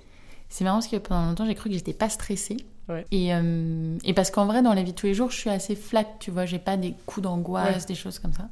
C'est 0.49 0.63
marrant 0.63 0.77
parce 0.77 0.87
que 0.87 0.97
pendant 0.97 1.25
longtemps, 1.25 1.45
j'ai 1.45 1.55
cru 1.55 1.69
que 1.69 1.75
j'étais 1.75 1.93
pas 1.93 2.09
stressée. 2.09 2.57
Et, 3.11 3.33
euh, 3.33 3.97
et, 4.03 4.13
parce 4.13 4.29
qu'en 4.29 4.45
vrai, 4.45 4.61
dans 4.61 4.73
la 4.73 4.83
vie 4.83 4.91
de 4.91 4.95
tous 4.95 5.07
les 5.07 5.13
jours, 5.13 5.31
je 5.31 5.37
suis 5.37 5.49
assez 5.49 5.75
flat, 5.75 6.05
tu 6.19 6.29
vois, 6.29 6.45
j'ai 6.45 6.59
pas 6.59 6.77
des 6.77 6.93
coups 7.05 7.23
d'angoisse, 7.23 7.85
des 7.85 7.95
choses 7.95 8.19
comme 8.19 8.33
ça. 8.33 8.47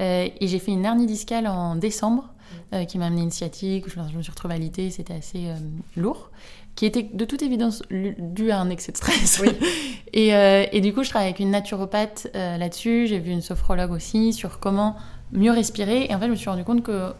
Euh, 0.00 0.28
et 0.40 0.48
j'ai 0.48 0.58
fait 0.58 0.72
une 0.72 0.84
hernie 0.84 1.06
discale 1.06 1.46
en 1.46 1.76
décembre 1.76 2.28
euh, 2.72 2.84
qui 2.84 2.98
m'a 2.98 3.06
amené 3.06 3.22
une 3.22 3.30
sciatique, 3.30 3.84
je, 3.88 4.00
me 4.00 4.22
suis 4.22 4.32
retrouvée 4.32 4.54
alité, 4.54 4.90
c'était 4.90 5.14
assez 5.14 5.48
lourd, 5.96 6.30
qui 6.74 6.86
était 6.86 7.04
de 7.12 7.24
toute 7.24 7.42
évidence 7.42 7.82
dû 7.90 8.50
à 8.50 8.58
un 8.58 8.70
excès 8.70 8.90
de 8.90 8.96
stress. 8.96 9.42
et, 10.12 10.28
et, 10.28 10.80
du 10.80 10.92
coup, 10.92 11.04
je 11.04 11.10
travaille 11.10 11.28
avec 11.28 11.40
une 11.40 11.50
naturopathe 11.50 12.28
là-dessus, 12.34 13.06
j'ai 13.06 13.20
vu 13.20 13.30
une 13.30 13.42
sophrologue 13.42 13.92
aussi 13.92 14.32
sur 14.32 14.58
comment 14.58 14.96
mieux 15.32 15.52
respirer. 15.52 16.06
Et 16.08 16.14
en 16.14 16.18
fait, 16.18 16.26
je 16.26 16.30
me 16.32 16.36
suis 16.36 16.50
rendu 16.50 16.64
compte 16.64 16.82
que 16.82 17.12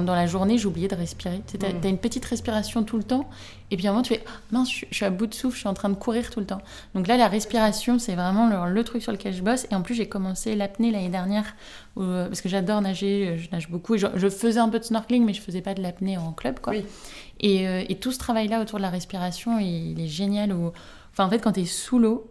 dans 0.00 0.14
la 0.14 0.26
journée, 0.26 0.58
j'oubliais 0.58 0.88
de 0.88 0.94
respirer. 0.94 1.42
Tu 1.46 1.64
as, 1.64 1.72
mm. 1.72 1.88
une 1.88 1.98
petite 1.98 2.24
respiration 2.24 2.84
tout 2.84 2.96
le 2.96 3.02
temps, 3.02 3.28
et 3.70 3.76
puis 3.76 3.86
à 3.86 3.90
un 3.90 3.92
moment, 3.92 4.02
tu 4.02 4.14
fais 4.14 4.24
mince, 4.52 4.70
je, 4.70 4.84
suis 4.90 5.04
à 5.04 5.10
bout 5.10 5.26
de 5.26 5.34
souffle, 5.34 5.54
je 5.56 5.60
suis 5.60 5.68
en 5.68 5.74
train 5.74 5.88
de 5.88 5.94
courir 5.94 6.30
tout 6.30 6.40
le 6.40 6.46
temps. 6.46 6.60
Donc 6.94 7.08
là, 7.08 7.16
la 7.16 7.28
respiration, 7.28 7.98
c'est 7.98 8.14
vraiment 8.14 8.66
le, 8.66 8.84
truc 8.84 9.02
sur 9.02 9.12
lequel 9.12 9.32
je 9.34 9.42
bosse. 9.42 9.66
Et 9.70 9.74
en 9.74 9.82
plus, 9.82 9.94
j'ai 9.94 10.08
commencé 10.08 10.54
l'apnée 10.54 10.90
l'année 10.90 11.08
dernière, 11.08 11.56
euh, 11.98 12.26
parce 12.28 12.40
que 12.40 12.48
j'adore 12.48 12.80
nager, 12.80 13.36
je 13.38 13.50
nage 13.50 13.68
beaucoup. 13.68 13.96
je, 13.96 14.28
faisais 14.28 14.60
un 14.60 14.68
peu 14.68 14.78
de 14.78 14.84
snorkeling, 14.84 15.24
mais 15.24 15.34
je 15.34 15.40
faisais 15.40 15.62
pas 15.62 15.74
de 15.74 15.82
l'apnée 15.82 16.16
en 16.16 16.32
club, 16.32 16.60
quoi. 16.60 16.74
Et, 17.40 17.66
euh, 17.66 17.84
et, 17.88 17.96
tout 17.96 18.12
ce 18.12 18.18
travail-là 18.18 18.60
autour 18.60 18.78
de 18.78 18.82
la 18.82 18.90
respiration, 18.90 19.58
il, 19.58 20.00
est 20.00 20.08
génial. 20.08 20.52
Enfin, 21.12 21.24
en 21.24 21.30
fait, 21.30 21.40
quand 21.40 21.52
tu 21.52 21.60
es 21.60 21.64
sous 21.64 21.98
l'eau, 21.98 22.30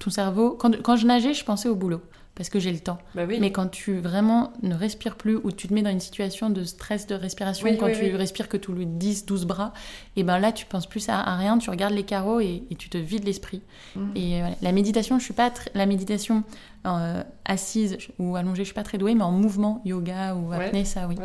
ton 0.00 0.10
cerveau. 0.10 0.56
Quand, 0.58 0.82
quand 0.82 0.96
je 0.96 1.06
nageais, 1.06 1.34
je 1.34 1.44
pensais 1.44 1.68
au 1.68 1.74
boulot 1.74 2.02
parce 2.34 2.48
que 2.48 2.58
j'ai 2.58 2.72
le 2.72 2.80
temps. 2.80 2.98
Bah 3.14 3.26
Mais 3.26 3.52
quand 3.52 3.68
tu 3.68 3.98
vraiment 3.98 4.52
ne 4.62 4.74
respires 4.74 5.16
plus 5.16 5.36
ou 5.36 5.52
tu 5.52 5.68
te 5.68 5.74
mets 5.74 5.82
dans 5.82 5.90
une 5.90 6.00
situation 6.00 6.50
de 6.50 6.64
stress 6.64 7.06
de 7.06 7.14
respiration, 7.14 7.68
quand 7.76 7.92
tu 7.92 8.14
respires 8.16 8.48
que 8.48 8.56
tous 8.56 8.74
les 8.74 8.86
10, 8.86 9.26
12 9.26 9.46
bras, 9.46 9.72
et 10.16 10.24
ben 10.24 10.38
là 10.38 10.50
tu 10.50 10.66
penses 10.66 10.86
plus 10.86 11.08
à, 11.08 11.36
rien, 11.36 11.58
tu 11.58 11.70
regardes 11.70 11.94
les 11.94 12.02
carreaux 12.02 12.40
et, 12.40 12.64
tu 12.78 12.88
te 12.88 12.98
vides 12.98 13.24
l'esprit. 13.24 13.62
Mm. 13.94 14.16
Et 14.16 14.42
euh, 14.42 14.48
la 14.62 14.72
méditation, 14.72 15.18
je 15.18 15.24
suis 15.24 15.34
pas 15.34 15.52
la 15.74 15.86
méditation 15.86 16.42
euh, 16.86 17.22
assise 17.44 17.98
ou 18.18 18.34
allongée, 18.34 18.62
je 18.62 18.68
suis 18.68 18.74
pas 18.74 18.82
très 18.82 18.98
douée, 18.98 19.14
mais 19.14 19.22
en 19.22 19.32
mouvement, 19.32 19.80
yoga 19.84 20.34
ou 20.34 20.52
apnée, 20.52 20.84
ça 20.84 21.06
oui. 21.06 21.16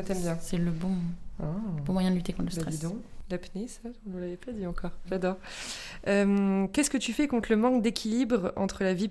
C'est 0.41 0.57
le 0.57 0.71
bon, 0.71 0.93
ah. 1.41 1.45
bon 1.85 1.93
moyen 1.93 2.11
de 2.11 2.15
lutter 2.15 2.33
contre 2.33 2.49
le 2.49 2.55
bah, 2.55 2.71
stress. 2.71 2.91
L'apnée, 3.31 3.67
ça, 3.67 3.89
on 4.07 4.15
ne 4.15 4.21
l'avait 4.21 4.37
pas 4.37 4.51
dit 4.51 4.65
encore. 4.65 4.91
J'adore. 5.07 5.37
Euh, 6.07 6.65
qu'est-ce 6.73 6.89
que 6.89 6.97
tu 6.97 7.13
fais 7.13 7.27
contre 7.27 7.51
le 7.51 7.57
manque 7.57 7.83
d'équilibre 7.83 8.53
entre 8.55 8.83
la 8.83 8.95
vie 8.95 9.07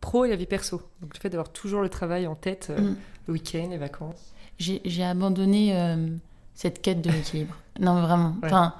pro 0.00 0.24
et 0.24 0.28
la 0.28 0.36
vie 0.36 0.46
perso. 0.46 0.82
Donc 1.00 1.14
le 1.14 1.20
fait 1.20 1.30
d'avoir 1.30 1.50
toujours 1.50 1.82
le 1.82 1.88
travail 1.88 2.26
en 2.26 2.34
tête, 2.34 2.68
euh, 2.70 2.80
mm. 2.80 2.96
le 3.26 3.32
week-end, 3.32 3.68
les 3.70 3.78
vacances. 3.78 4.32
J'ai 4.58 5.04
abandonné 5.04 5.74
euh, 5.74 6.08
cette 6.54 6.82
quête 6.82 7.00
de 7.00 7.10
l'équilibre. 7.10 7.56
non, 7.80 8.00
vraiment. 8.02 8.36
Enfin, 8.44 8.74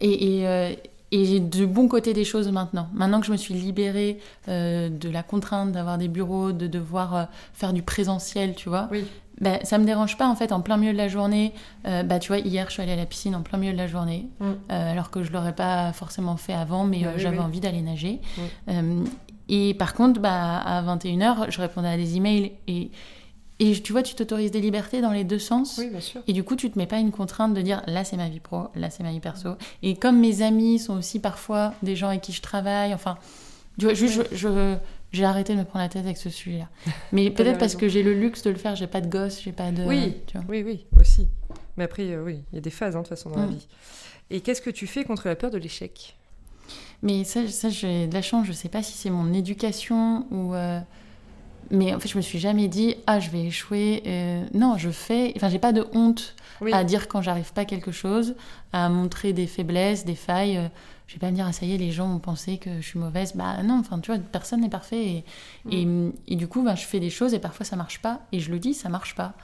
et, 0.00 0.38
et, 0.38 0.48
euh, 0.48 0.72
et 1.12 1.24
j'ai 1.24 1.38
de 1.38 1.66
bons 1.66 1.86
côtés 1.86 2.14
des 2.14 2.24
choses 2.24 2.50
maintenant. 2.50 2.88
Maintenant 2.94 3.20
que 3.20 3.26
je 3.26 3.32
me 3.32 3.36
suis 3.36 3.54
libérée 3.54 4.18
de 4.48 5.08
la 5.08 5.22
contrainte 5.22 5.72
d'avoir 5.72 5.98
des 5.98 6.08
bureaux, 6.08 6.52
de 6.52 6.66
devoir 6.66 7.28
faire 7.54 7.72
du 7.72 7.82
présentiel, 7.82 8.54
tu 8.54 8.68
vois. 8.68 8.88
Oui. 8.90 9.06
Bah, 9.40 9.60
ça 9.62 9.78
me 9.78 9.84
dérange 9.84 10.18
pas 10.18 10.26
en 10.26 10.34
fait 10.34 10.50
en 10.50 10.60
plein 10.60 10.76
milieu 10.76 10.92
de 10.92 10.98
la 10.98 11.06
journée. 11.06 11.54
bah, 11.84 12.18
tu 12.18 12.28
vois, 12.28 12.38
hier 12.38 12.66
je 12.66 12.72
suis 12.72 12.82
allée 12.82 12.92
à 12.92 12.96
la 12.96 13.06
piscine 13.06 13.36
en 13.36 13.42
plein 13.42 13.56
milieu 13.56 13.72
de 13.72 13.78
la 13.78 13.86
journée, 13.86 14.28
mm. 14.40 14.52
alors 14.68 15.10
que 15.10 15.22
je 15.22 15.32
l'aurais 15.32 15.54
pas 15.54 15.92
forcément 15.92 16.36
fait 16.36 16.54
avant, 16.54 16.84
mais 16.84 17.04
bah 17.04 17.12
j'avais 17.16 17.38
envie 17.38 17.60
d'aller 17.60 17.82
nager. 17.82 18.20
Et 19.48 19.74
par 19.74 19.94
contre, 19.94 20.20
bah, 20.20 20.58
à 20.58 20.82
21h, 20.82 21.50
je 21.50 21.60
répondais 21.60 21.88
à 21.88 21.96
des 21.96 22.16
emails 22.16 22.52
et, 22.66 22.90
et 23.60 23.80
tu 23.80 23.92
vois, 23.92 24.02
tu 24.02 24.14
t'autorises 24.14 24.50
des 24.50 24.60
libertés 24.60 25.00
dans 25.00 25.10
les 25.10 25.24
deux 25.24 25.38
sens. 25.38 25.78
Oui, 25.78 25.88
bien 25.88 26.00
sûr. 26.00 26.20
Et 26.26 26.32
du 26.32 26.44
coup, 26.44 26.54
tu 26.54 26.70
te 26.70 26.78
mets 26.78 26.86
pas 26.86 26.98
une 26.98 27.10
contrainte 27.10 27.54
de 27.54 27.62
dire 27.62 27.82
là, 27.86 28.04
c'est 28.04 28.16
ma 28.16 28.28
vie 28.28 28.40
pro, 28.40 28.68
là, 28.74 28.90
c'est 28.90 29.02
ma 29.02 29.10
vie 29.10 29.20
perso. 29.20 29.50
Et 29.82 29.96
comme 29.96 30.18
mes 30.20 30.42
amis 30.42 30.78
sont 30.78 30.98
aussi 30.98 31.18
parfois 31.18 31.74
des 31.82 31.96
gens 31.96 32.08
avec 32.08 32.20
qui 32.20 32.32
je 32.32 32.42
travaille, 32.42 32.94
enfin, 32.94 33.18
tu 33.78 33.86
vois, 33.86 33.94
juste, 33.94 34.28
je, 34.32 34.76
j'ai 35.12 35.24
arrêté 35.24 35.54
de 35.54 35.58
me 35.58 35.64
prendre 35.64 35.84
la 35.84 35.88
tête 35.88 36.04
avec 36.04 36.18
ce 36.18 36.30
sujet-là. 36.30 36.68
Mais 37.12 37.30
peut-être 37.32 37.58
parce 37.58 37.74
que 37.74 37.88
j'ai 37.88 38.02
le 38.02 38.12
luxe 38.12 38.42
de 38.42 38.50
le 38.50 38.56
faire, 38.56 38.76
j'ai 38.76 38.86
pas 38.86 39.00
de 39.00 39.08
gosse, 39.08 39.40
j'ai 39.42 39.52
pas 39.52 39.72
de. 39.72 39.82
Oui, 39.84 40.16
oui, 40.48 40.62
oui, 40.64 40.86
aussi. 41.00 41.28
Mais 41.76 41.84
après, 41.84 42.10
euh, 42.10 42.22
oui, 42.22 42.42
il 42.52 42.56
y 42.56 42.58
a 42.58 42.60
des 42.60 42.70
phases, 42.70 42.96
hein, 42.96 43.00
de 43.00 43.04
toute 43.04 43.16
façon, 43.16 43.30
dans 43.30 43.38
la 43.40 43.46
vie. 43.46 43.66
Et 44.30 44.40
qu'est-ce 44.40 44.60
que 44.60 44.70
tu 44.70 44.86
fais 44.86 45.04
contre 45.04 45.26
la 45.26 45.36
peur 45.36 45.50
de 45.50 45.58
l'échec? 45.58 46.17
Mais 47.02 47.24
ça, 47.24 47.46
ça 47.48 47.68
j'ai 47.68 48.06
de 48.06 48.14
la 48.14 48.22
chance, 48.22 48.46
je 48.46 48.52
sais 48.52 48.68
pas 48.68 48.82
si 48.82 48.92
c'est 48.92 49.10
mon 49.10 49.32
éducation 49.32 50.26
ou. 50.30 50.54
Euh, 50.54 50.80
mais 51.70 51.94
en 51.94 52.00
fait, 52.00 52.08
je 52.08 52.16
me 52.16 52.22
suis 52.22 52.38
jamais 52.38 52.66
dit, 52.66 52.94
ah, 53.06 53.20
je 53.20 53.30
vais 53.30 53.44
échouer. 53.44 54.02
Euh, 54.06 54.44
non, 54.54 54.78
je 54.78 54.90
fais. 54.90 55.32
Enfin, 55.36 55.48
j'ai 55.48 55.58
pas 55.58 55.72
de 55.72 55.86
honte 55.92 56.34
à 56.72 56.82
dire 56.82 57.08
quand 57.08 57.20
j'arrive 57.20 57.52
pas 57.52 57.64
quelque 57.64 57.92
chose, 57.92 58.34
à 58.72 58.88
montrer 58.88 59.32
des 59.32 59.46
faiblesses, 59.46 60.04
des 60.04 60.14
failles. 60.14 60.56
Euh, 60.56 60.68
je 61.06 61.14
vais 61.14 61.20
pas 61.20 61.30
me 61.30 61.36
dire, 61.36 61.46
ah, 61.48 61.52
ça 61.52 61.66
y 61.66 61.74
est, 61.74 61.78
les 61.78 61.90
gens 61.90 62.14
ont 62.14 62.18
pensé 62.18 62.58
que 62.58 62.80
je 62.80 62.86
suis 62.86 62.98
mauvaise. 62.98 63.34
Bah 63.34 63.62
non, 63.62 63.78
enfin, 63.78 63.98
tu 63.98 64.10
vois, 64.12 64.20
personne 64.20 64.60
n'est 64.60 64.68
parfait. 64.68 65.24
Et, 65.70 65.84
mm. 65.86 66.12
et, 66.26 66.36
du 66.36 66.48
coup, 66.48 66.62
bah, 66.62 66.74
je 66.74 66.84
fais 66.84 67.00
des 67.00 67.10
choses 67.10 67.32
et 67.32 67.38
parfois 67.38 67.64
ça 67.64 67.76
marche 67.76 68.00
pas. 68.00 68.20
Et 68.32 68.40
je 68.40 68.50
le 68.50 68.58
dis, 68.58 68.74
ça 68.74 68.88
marche 68.88 69.14
pas. 69.14 69.34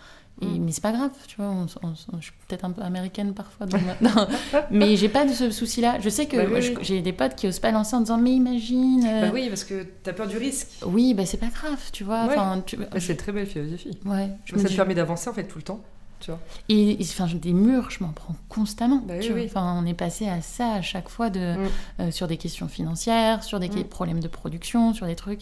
Et, 0.43 0.47
Mm. 0.47 0.65
Mais 0.65 0.73
c'est 0.73 0.81
pas 0.83 0.91
grave, 0.93 1.11
tu 1.29 1.37
vois. 1.37 1.47
on- 1.47 1.67
on- 1.83 1.89
on- 2.13 2.19
je 2.21 2.25
suis 2.25 2.33
peut-être 2.49 2.65
un 2.65 2.71
peu 2.73 2.83
américaine 2.83 3.35
parfois. 3.35 3.67
donc 3.67 3.81
maintenant- 3.87 4.27
mais 4.71 4.97
j'ai 4.97 5.09
pas 5.09 5.25
de 5.25 5.33
ce 5.33 5.51
souci-là. 5.53 6.01
Je 6.01 6.09
sais 6.09 6.27
que 6.27 6.37
Bah 6.37 6.45
oui, 6.53 6.75
j'ai 6.83 7.03
des 7.03 7.13
potes 7.13 7.37
qui 7.37 7.47
osent 7.47 7.61
pas 7.61 7.71
lancer 7.71 7.95
en 7.95 8.01
disant 8.01 8.19
Mais 8.19 8.33
imagine. 8.33 9.05
euh, 9.07 9.21
Bah 9.23 9.31
oui, 9.33 9.49
parce 9.49 9.63
que 9.65 9.87
t'as 10.03 10.13
peur 10.13 10.27
du 10.27 10.37
risque. 10.37 10.69
oui, 10.87 11.15
bah 11.15 11.25
c'est 11.25 11.37
pas 11.37 11.49
grave, 11.51 11.79
tu 11.93 12.03
vois. 12.03 12.27
Ouais. 12.27 12.33
Enfin, 12.37 12.63
tu- 12.67 12.77
Bah, 12.77 12.87
c'est 12.99 13.13
une 13.13 13.17
très 13.17 13.31
belle 13.33 13.47
philosophie. 13.47 13.97
ouais, 14.07 14.29
je 14.45 14.57
Ça 14.57 14.69
te 14.69 14.75
permet 14.75 14.95
d'avancer 14.95 15.31
en 15.31 15.35
fait 15.35 15.45
tout 15.45 15.59
le 15.59 15.65
temps. 15.65 15.81
Tu 16.21 16.31
vois. 16.31 16.41
Et, 16.71 16.97
enfin, 17.03 17.27
des 17.35 17.53
murs, 17.53 17.91
je 17.91 18.03
m'en 18.03 18.11
prends 18.13 18.35
constamment. 18.49 19.03
Bah 19.07 19.19
tu 19.19 19.27
oui, 19.27 19.33
vois. 19.33 19.41
oui. 19.43 19.47
Enfin, 19.47 19.81
on 19.81 19.87
est 19.87 19.95
passé 19.95 20.27
à 20.29 20.41
ça 20.43 20.73
à 20.75 20.83
chaque 20.83 21.11
fois 21.11 21.29
de, 21.31 21.39
Mm. 21.57 21.69
euh, 22.01 22.11
sur 22.11 22.27
des 22.29 22.39
questions 22.39 22.67
financières, 22.67 23.45
sur 23.45 23.61
des 23.61 23.69
Mm. 23.69 23.85
problèmes 23.85 24.21
de 24.21 24.29
production, 24.29 24.95
sur 24.95 25.07
des 25.07 25.17
trucs. 25.17 25.41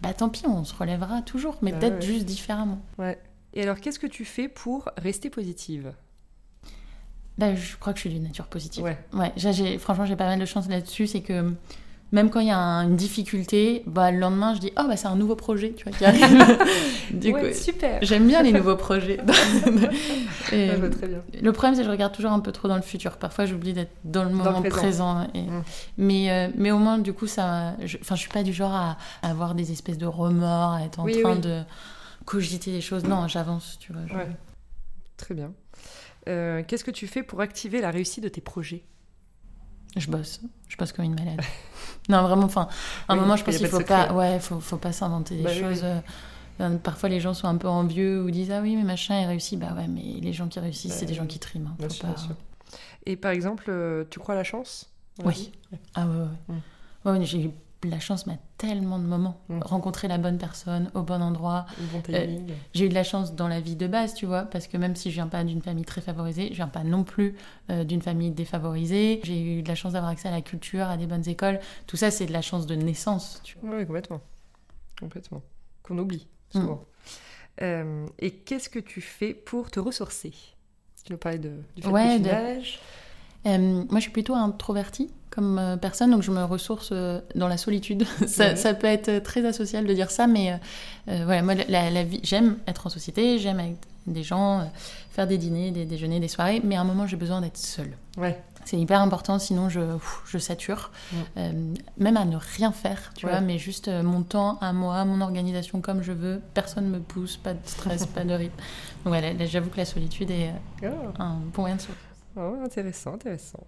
Bah 0.00 0.14
tant 0.14 0.28
pis, 0.30 0.42
on 0.48 0.64
se 0.64 0.74
relèvera 0.74 1.22
toujours, 1.22 1.56
mais 1.62 1.70
Bah 1.72 1.78
peut-être 1.78 2.00
ouais. 2.00 2.06
juste 2.06 2.24
différemment. 2.24 2.80
Ouais. 2.98 3.18
Et 3.54 3.62
alors, 3.62 3.80
qu'est-ce 3.80 3.98
que 3.98 4.06
tu 4.06 4.24
fais 4.24 4.48
pour 4.48 4.88
rester 4.96 5.30
positive? 5.30 5.92
Bah, 7.38 7.54
je 7.54 7.76
crois 7.76 7.92
que 7.92 7.98
je 7.98 8.02
suis 8.02 8.10
d'une 8.10 8.24
nature 8.24 8.46
positive. 8.46 8.84
Ouais. 8.84 8.98
Ouais, 9.14 9.32
j'ai- 9.36 9.78
franchement, 9.78 10.04
j'ai 10.04 10.16
pas 10.16 10.26
mal 10.26 10.38
de 10.38 10.44
chance 10.44 10.68
là-dessus. 10.68 11.06
C'est 11.06 11.22
que 11.22 11.52
même 12.12 12.28
quand 12.28 12.40
il 12.40 12.48
y 12.48 12.50
a 12.50 12.58
un- 12.58 12.84
une 12.88 12.96
difficulté, 12.96 13.82
bah, 13.86 14.10
le 14.10 14.18
lendemain, 14.18 14.54
je 14.54 14.60
dis 14.60 14.70
Oh, 14.78 14.82
bah, 14.86 14.96
c'est 14.96 15.06
un 15.08 15.16
nouveau 15.16 15.34
projet, 15.34 15.72
tu 15.72 15.84
vois, 15.84 15.92
qui 15.96 16.04
arrive. 16.04 16.20
du 17.10 17.32
Ouais, 17.32 17.48
coup, 17.50 17.54
super. 17.58 17.98
j'aime 18.02 18.26
bien 18.26 18.42
les 18.42 18.52
nouveaux 18.52 18.76
projets. 18.76 19.18
Et, 20.52 20.68
Ouais, 20.70 20.90
très 20.90 21.08
bien. 21.08 21.22
le 21.40 21.52
problème, 21.52 21.74
c'est 21.74 21.80
que 21.80 21.86
je 21.86 21.90
regarde 21.90 22.12
toujours 22.14 22.32
un 22.32 22.40
peu 22.40 22.52
trop 22.52 22.68
dans 22.68 22.76
le 22.76 22.82
futur. 22.82 23.16
Parfois, 23.16 23.46
j'oublie 23.46 23.72
d'être 23.72 23.92
dans 24.04 24.24
le 24.24 24.30
moment 24.30 24.60
présent. 24.60 24.76
présent. 24.76 25.26
et- 25.34 25.42
Mm. 25.42 25.62
mais, 25.98 26.30
euh, 26.30 26.48
mais 26.56 26.70
au 26.70 26.78
moins, 26.78 26.98
du 26.98 27.12
coup, 27.14 27.26
ça. 27.26 27.74
je- 27.82 27.96
je, 28.02 28.14
suis 28.14 28.28
pas 28.28 28.42
du 28.42 28.52
genre 28.52 28.74
à, 28.74 28.98
à 29.22 29.30
avoir 29.30 29.54
des 29.54 29.72
espèces 29.72 29.98
de 29.98 30.06
remords, 30.06 30.72
à 30.74 30.82
être 30.82 31.00
en 31.00 31.04
Oui, 31.04 31.20
train 31.22 31.34
oui. 31.36 31.40
de 31.40 31.62
cogiter 32.32 32.72
des 32.72 32.80
choses. 32.80 33.04
Non, 33.04 33.28
j'avance, 33.28 33.78
tu 33.78 33.92
vois. 33.92 34.02
je- 34.06 34.14
Ouais. 34.14 34.28
Très 35.16 35.34
bien. 35.34 35.52
Euh, 36.28 36.62
qu'est-ce 36.66 36.84
que 36.84 36.90
tu 36.90 37.06
fais 37.06 37.22
pour 37.22 37.40
activer 37.40 37.80
la 37.80 37.90
réussite 37.90 38.24
de 38.24 38.28
tes 38.28 38.40
projets? 38.40 38.84
Je 39.96 40.10
bosse. 40.10 40.40
Je 40.68 40.76
bosse 40.76 40.92
comme 40.92 41.04
une 41.04 41.14
malade. 41.14 41.40
non, 42.08 42.22
vraiment, 42.22 42.44
enfin, 42.44 42.68
à 43.08 43.12
un 43.12 43.16
Oui, 43.16 43.20
moment, 43.22 43.36
je 43.36 43.44
pense 43.44 43.56
qu'il 43.56 43.66
de 43.66 43.70
faut 43.70 43.80
secret. 43.80 44.08
pas, 44.08 44.14
ouais, 44.14 44.40
faut, 44.40 44.58
faut 44.60 44.78
pas 44.78 44.92
s'inventer 44.92 45.36
des 45.36 45.42
Bah 45.42 45.52
choses. 45.54 45.82
oui. 45.82 45.88
euh, 45.88 46.00
euh, 46.60 46.78
Parfois, 46.78 47.08
les 47.10 47.20
gens 47.20 47.34
sont 47.34 47.46
un 47.48 47.56
peu 47.56 47.68
envieux 47.68 48.22
ou 48.22 48.30
disent 48.30 48.50
Ah 48.50 48.60
oui, 48.62 48.74
mais 48.76 48.84
machin, 48.84 49.20
il 49.20 49.26
réussit. 49.26 49.58
Bah 49.58 49.74
ouais, 49.74 49.88
mais 49.88 50.20
les 50.20 50.32
gens 50.32 50.48
qui 50.48 50.58
réussissent, 50.60 50.92
Bah 50.92 50.96
c'est 50.98 51.06
des 51.06 51.12
oui. 51.12 51.18
gens 51.18 51.26
qui 51.26 51.38
triment. 51.38 51.66
hein, 51.68 51.76
Bien 51.78 51.88
faut 51.88 51.94
sûr, 51.94 52.06
pas- 52.08 52.14
bien 52.14 52.24
sûr. 52.24 52.36
Et 53.04 53.16
par 53.16 53.32
exemple, 53.32 54.06
tu 54.10 54.18
crois 54.18 54.34
à 54.34 54.38
la 54.38 54.44
chance? 54.44 54.90
Oui. 55.24 55.52
Ah 55.94 56.06
ouais, 56.06 56.16
ouais. 56.48 56.54
Ouais, 57.04 57.18
ouais, 57.18 57.24
j'ai 57.26 57.44
eu 57.44 57.50
la 57.88 58.00
chance, 58.00 58.26
à 58.28 58.32
tellement 58.58 58.98
de 58.98 59.04
moments. 59.04 59.40
Mm. 59.48 59.60
Rencontrer 59.62 60.08
la 60.08 60.18
bonne 60.18 60.38
personne 60.38 60.90
au 60.94 61.02
bon 61.02 61.20
endroit. 61.22 61.66
Bon 61.92 62.00
timing 62.00 62.52
J'ai 62.74 62.86
eu 62.86 62.88
de 62.88 62.94
la 62.94 63.02
chance 63.04 63.34
dans 63.34 63.48
la 63.48 63.60
vie 63.60 63.76
de 63.76 63.86
base, 63.86 64.14
tu 64.14 64.26
vois, 64.26 64.42
parce 64.42 64.66
que 64.68 64.76
même 64.76 64.94
si 64.96 65.10
je 65.10 65.14
viens 65.14 65.26
pas 65.28 65.42
d'une 65.44 65.62
famille 65.62 65.84
très 65.84 66.00
favorisée, 66.00 66.48
je 66.50 66.54
viens 66.56 66.68
pas 66.68 66.84
non 66.84 67.04
plus 67.04 67.34
euh, 67.70 67.84
d'une 67.84 68.02
famille 68.02 68.30
défavorisée. 68.30 69.20
J'ai 69.24 69.58
eu 69.58 69.62
de 69.62 69.68
la 69.68 69.74
chance 69.74 69.92
d'avoir 69.94 70.10
accès 70.12 70.28
à 70.28 70.32
la 70.32 70.42
culture, 70.42 70.86
à 70.86 70.96
des 70.96 71.06
bonnes 71.06 71.28
écoles. 71.28 71.58
Tout 71.86 71.96
ça, 71.96 72.10
c'est 72.10 72.26
de 72.26 72.32
la 72.32 72.42
chance 72.42 72.66
de 72.66 72.74
naissance, 72.74 73.40
tu 73.42 73.56
vois. 73.60 73.76
Oui, 73.76 73.86
complètement. 73.86 74.20
Complètement. 75.00 75.42
Qu'on 75.82 75.98
oublie 75.98 76.26
Mm. 76.54 76.60
souvent. 76.60 76.84
Euh, 77.62 78.06
et 78.18 78.30
qu'est-ce 78.30 78.68
que 78.68 78.78
tu 78.78 79.00
fais 79.00 79.34
pour 79.34 79.70
te 79.70 79.80
ressourcer? 79.80 80.32
Tu 81.04 81.12
nous 81.12 81.18
parlais 81.18 81.38
de, 81.38 81.50
du 81.76 81.82
fait 81.82 81.88
Ouais, 81.88 82.20
de-. 82.20 82.28
Euh, 83.46 83.58
moi, 83.90 83.96
je 83.96 84.00
suis 84.02 84.10
plutôt 84.12 84.34
introvertie 84.34 85.10
comme 85.34 85.58
euh, 85.58 85.76
personne, 85.78 86.10
donc 86.10 86.22
je 86.22 86.30
me 86.30 86.44
ressource 86.44 86.90
euh, 86.92 87.20
dans 87.34 87.48
la 87.48 87.56
solitude. 87.56 88.04
ça, 88.26 88.48
Ouais. 88.50 88.56
ça 88.56 88.74
peut 88.74 88.86
être 88.86 89.08
euh, 89.08 89.20
très 89.20 89.44
asocial 89.46 89.86
de 89.86 89.94
dire 89.94 90.10
ça, 90.10 90.26
mais 90.26 90.52
euh, 91.08 91.22
voilà, 91.24 91.42
moi, 91.42 91.54
la, 91.54 91.90
la 91.90 92.04
vie, 92.04 92.20
j'aime 92.22 92.58
être 92.66 92.86
en 92.86 92.90
société, 92.90 93.38
j'aime 93.38 93.58
avec 93.58 93.76
des 94.06 94.22
gens, 94.22 94.60
euh, 94.60 94.64
faire 95.12 95.26
des 95.26 95.38
dîners, 95.38 95.70
des 95.70 95.86
déjeuners, 95.86 96.20
des 96.20 96.28
soirées, 96.28 96.60
mais 96.64 96.76
à 96.76 96.82
un 96.82 96.84
moment, 96.84 97.06
j'ai 97.06 97.16
besoin 97.16 97.40
d'être 97.40 97.56
seule. 97.56 97.96
Ouais. 98.18 98.38
C'est 98.64 98.78
hyper 98.78 99.00
important, 99.00 99.38
sinon 99.40 99.68
je, 99.68 99.80
ouf, 99.80 100.22
je 100.26 100.38
sature. 100.38 100.92
Euh, 101.36 101.50
même 101.98 102.16
à 102.16 102.24
ne 102.24 102.36
rien 102.36 102.70
faire, 102.70 103.12
tu 103.16 103.26
vois, 103.26 103.40
mais 103.40 103.58
juste 103.58 103.88
mon 103.88 104.22
temps 104.22 104.58
à 104.60 104.72
moi, 104.72 105.04
mon 105.04 105.20
organisation 105.20 105.80
comme 105.80 106.02
je 106.02 106.12
veux, 106.12 106.40
personne 106.54 106.88
me 106.88 107.00
pousse, 107.00 107.36
pas 107.36 107.54
de 107.54 107.58
stress, 107.64 108.06
pas 108.06 108.22
de 108.22 108.32
rythme. 108.34 108.54
Donc 109.04 109.14
voilà, 109.14 109.32
là, 109.32 109.46
j'avoue 109.46 109.68
que 109.70 109.78
la 109.78 109.84
solitude 109.84 110.30
est 110.30 110.52
Ah, 110.84 110.86
un 111.18 111.38
bon 111.52 111.62
moyen 111.62 111.74
de 111.76 111.82
ah, 112.36 112.52
intéressant, 112.64 113.14
intéressant. 113.14 113.58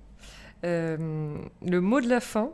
Euh, 0.65 1.39
le 1.63 1.81
mot 1.81 2.01
de 2.01 2.09
la 2.09 2.21
fin. 2.21 2.53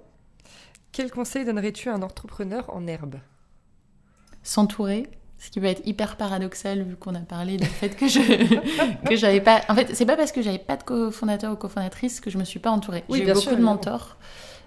Quel 0.93 1.11
conseil 1.11 1.45
donnerais-tu 1.45 1.89
à 1.89 1.95
un 1.95 2.03
entrepreneur 2.03 2.69
en 2.75 2.87
herbe? 2.87 3.17
S'entourer, 4.43 5.07
ce 5.41 5.51
qui 5.51 5.59
peut 5.59 5.67
être 5.67 5.83
hyper 5.87 6.17
paradoxal 6.17 6.83
vu 6.83 6.97
qu'on 6.97 7.15
a 7.15 7.21
parlé 7.21 7.57
du 7.57 7.65
fait 7.67 7.97
que 7.97 8.07
je 8.07 8.21
que 9.09 9.17
j'avais 9.17 9.41
pas. 9.41 9.63
En 9.69 9.75
fait, 9.75 9.95
c'est 9.95 10.07
pas 10.07 10.17
parce 10.17 10.33
que 10.33 10.43
j'avais 10.43 10.59
pas 10.59 10.77
de 10.77 10.83
cofondateur 10.85 11.53
ou 11.53 11.57
cofondatrice 11.57 12.21
que 12.21 12.31
je 12.31 12.39
me 12.39 12.45
suis 12.45 12.61
pas 12.61 12.71
entourée. 12.71 13.05
Oui, 13.09 13.19
J'ai 13.19 13.25
eu 13.25 13.27
beaucoup 13.29 13.41
sûr, 13.41 13.57
de 13.57 13.63
mentors. 13.63 14.17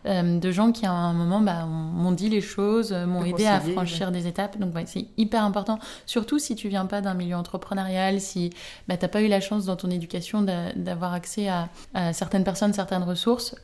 euh, 0.05 0.39
de 0.39 0.51
gens 0.51 0.71
qui 0.73 0.85
à 0.85 0.91
un 0.91 1.13
moment 1.13 1.39
bah, 1.39 1.65
m'ont 1.65 2.11
dit 2.11 2.27
les 2.27 2.41
choses, 2.41 2.91
euh, 2.91 3.05
m'ont 3.05 3.23
aidé 3.23 3.45
à 3.45 3.59
franchir 3.61 4.11
des 4.11 4.25
étapes. 4.27 4.57
Donc 4.59 4.73
ouais, 4.75 4.83
c'est 4.87 5.05
hyper 5.15 5.43
important, 5.45 5.79
surtout 6.05 6.39
si 6.39 6.55
tu 6.55 6.67
viens 6.69 6.85
pas 6.87 7.01
d'un 7.01 7.13
milieu 7.13 7.35
entrepreneurial, 7.37 8.19
si 8.19 8.49
bah, 8.87 8.97
t'as 8.97 9.07
pas 9.07 9.21
eu 9.21 9.27
la 9.27 9.39
chance 9.41 9.65
dans 9.65 9.75
ton 9.77 9.89
éducation 9.91 10.41
d'a- 10.41 10.73
d'avoir 10.73 11.13
accès 11.13 11.47
à, 11.47 11.69
à 11.93 12.11
certaines 12.13 12.43
personnes, 12.43 12.73
certaines 12.73 13.03
ressources. 13.03 13.55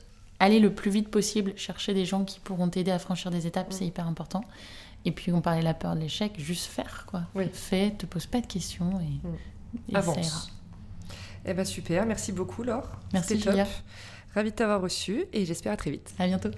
Aller 0.42 0.60
le 0.62 0.72
plus 0.74 0.90
vite 0.92 1.10
possible 1.10 1.52
chercher 1.58 1.94
des 1.94 2.06
gens 2.06 2.24
qui 2.24 2.40
pourront 2.40 2.70
t'aider 2.70 2.92
à 2.92 3.00
franchir 3.00 3.30
des 3.32 3.46
étapes, 3.46 3.72
Mm. 3.72 3.74
c'est 3.74 3.86
hyper 3.86 4.08
important. 4.08 4.42
Et 5.06 5.12
puis 5.12 5.32
on 5.32 5.42
parlait 5.42 5.60
de 5.62 5.66
la 5.66 5.74
peur 5.74 5.96
de 5.96 6.00
l'échec, 6.02 6.34
juste 6.38 6.66
faire 6.66 7.06
quoi. 7.08 7.22
Oui. 7.36 7.46
Fais, 7.54 7.92
te 7.98 8.06
pose 8.06 8.26
pas 8.26 8.42
de 8.42 8.48
questions 8.48 9.00
et, 9.00 9.28
Mm. 9.28 9.36
et 9.90 9.94
ça 9.94 10.00
ira. 10.00 10.12
Avance. 10.12 10.52
Eh 11.46 11.54
ben 11.54 11.64
super, 11.66 12.06
merci 12.06 12.32
beaucoup 12.32 12.64
Laure. 12.64 12.90
Merci, 13.14 13.40
top. 13.40 13.52
Julia. 13.52 13.68
Ravie 14.36 14.52
de 14.52 14.56
t'avoir 14.56 14.82
reçu 14.82 15.26
et 15.34 15.46
j'espère 15.46 15.72
à 15.74 15.78
très 15.78 15.92
vite. 15.92 16.14
À 16.20 16.28
bientôt. 16.28 16.50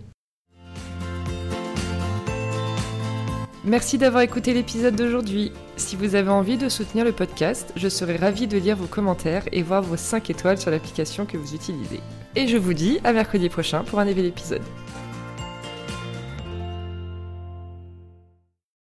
Merci 3.64 4.00
d'avoir 4.00 4.24
écouté 4.24 4.56
l'épisode 4.56 4.96
d'aujourd'hui. 4.96 5.52
Si 5.78 5.96
vous 5.96 6.16
avez 6.16 6.30
envie 6.32 6.58
de 6.58 6.68
soutenir 6.68 7.06
le 7.06 7.12
podcast, 7.12 7.72
je 7.76 7.88
serai 7.90 8.16
ravie 8.18 8.48
de 8.48 8.58
lire 8.58 8.76
vos 8.76 8.88
commentaires 8.88 9.44
et 9.52 9.62
voir 9.62 9.84
vos 9.84 9.98
5 9.98 10.32
étoiles 10.32 10.58
sur 10.58 10.72
l'application 10.72 11.28
que 11.28 11.38
vous 11.38 11.54
utilisez. 11.54 12.00
Et 12.36 12.48
je 12.48 12.58
vous 12.58 12.74
dis 12.74 13.00
à 13.04 13.14
mercredi 13.14 13.50
prochain 13.50 13.84
pour 13.84 14.00
un 14.00 14.06
nouvel 14.06 14.26
épisode. 14.26 14.64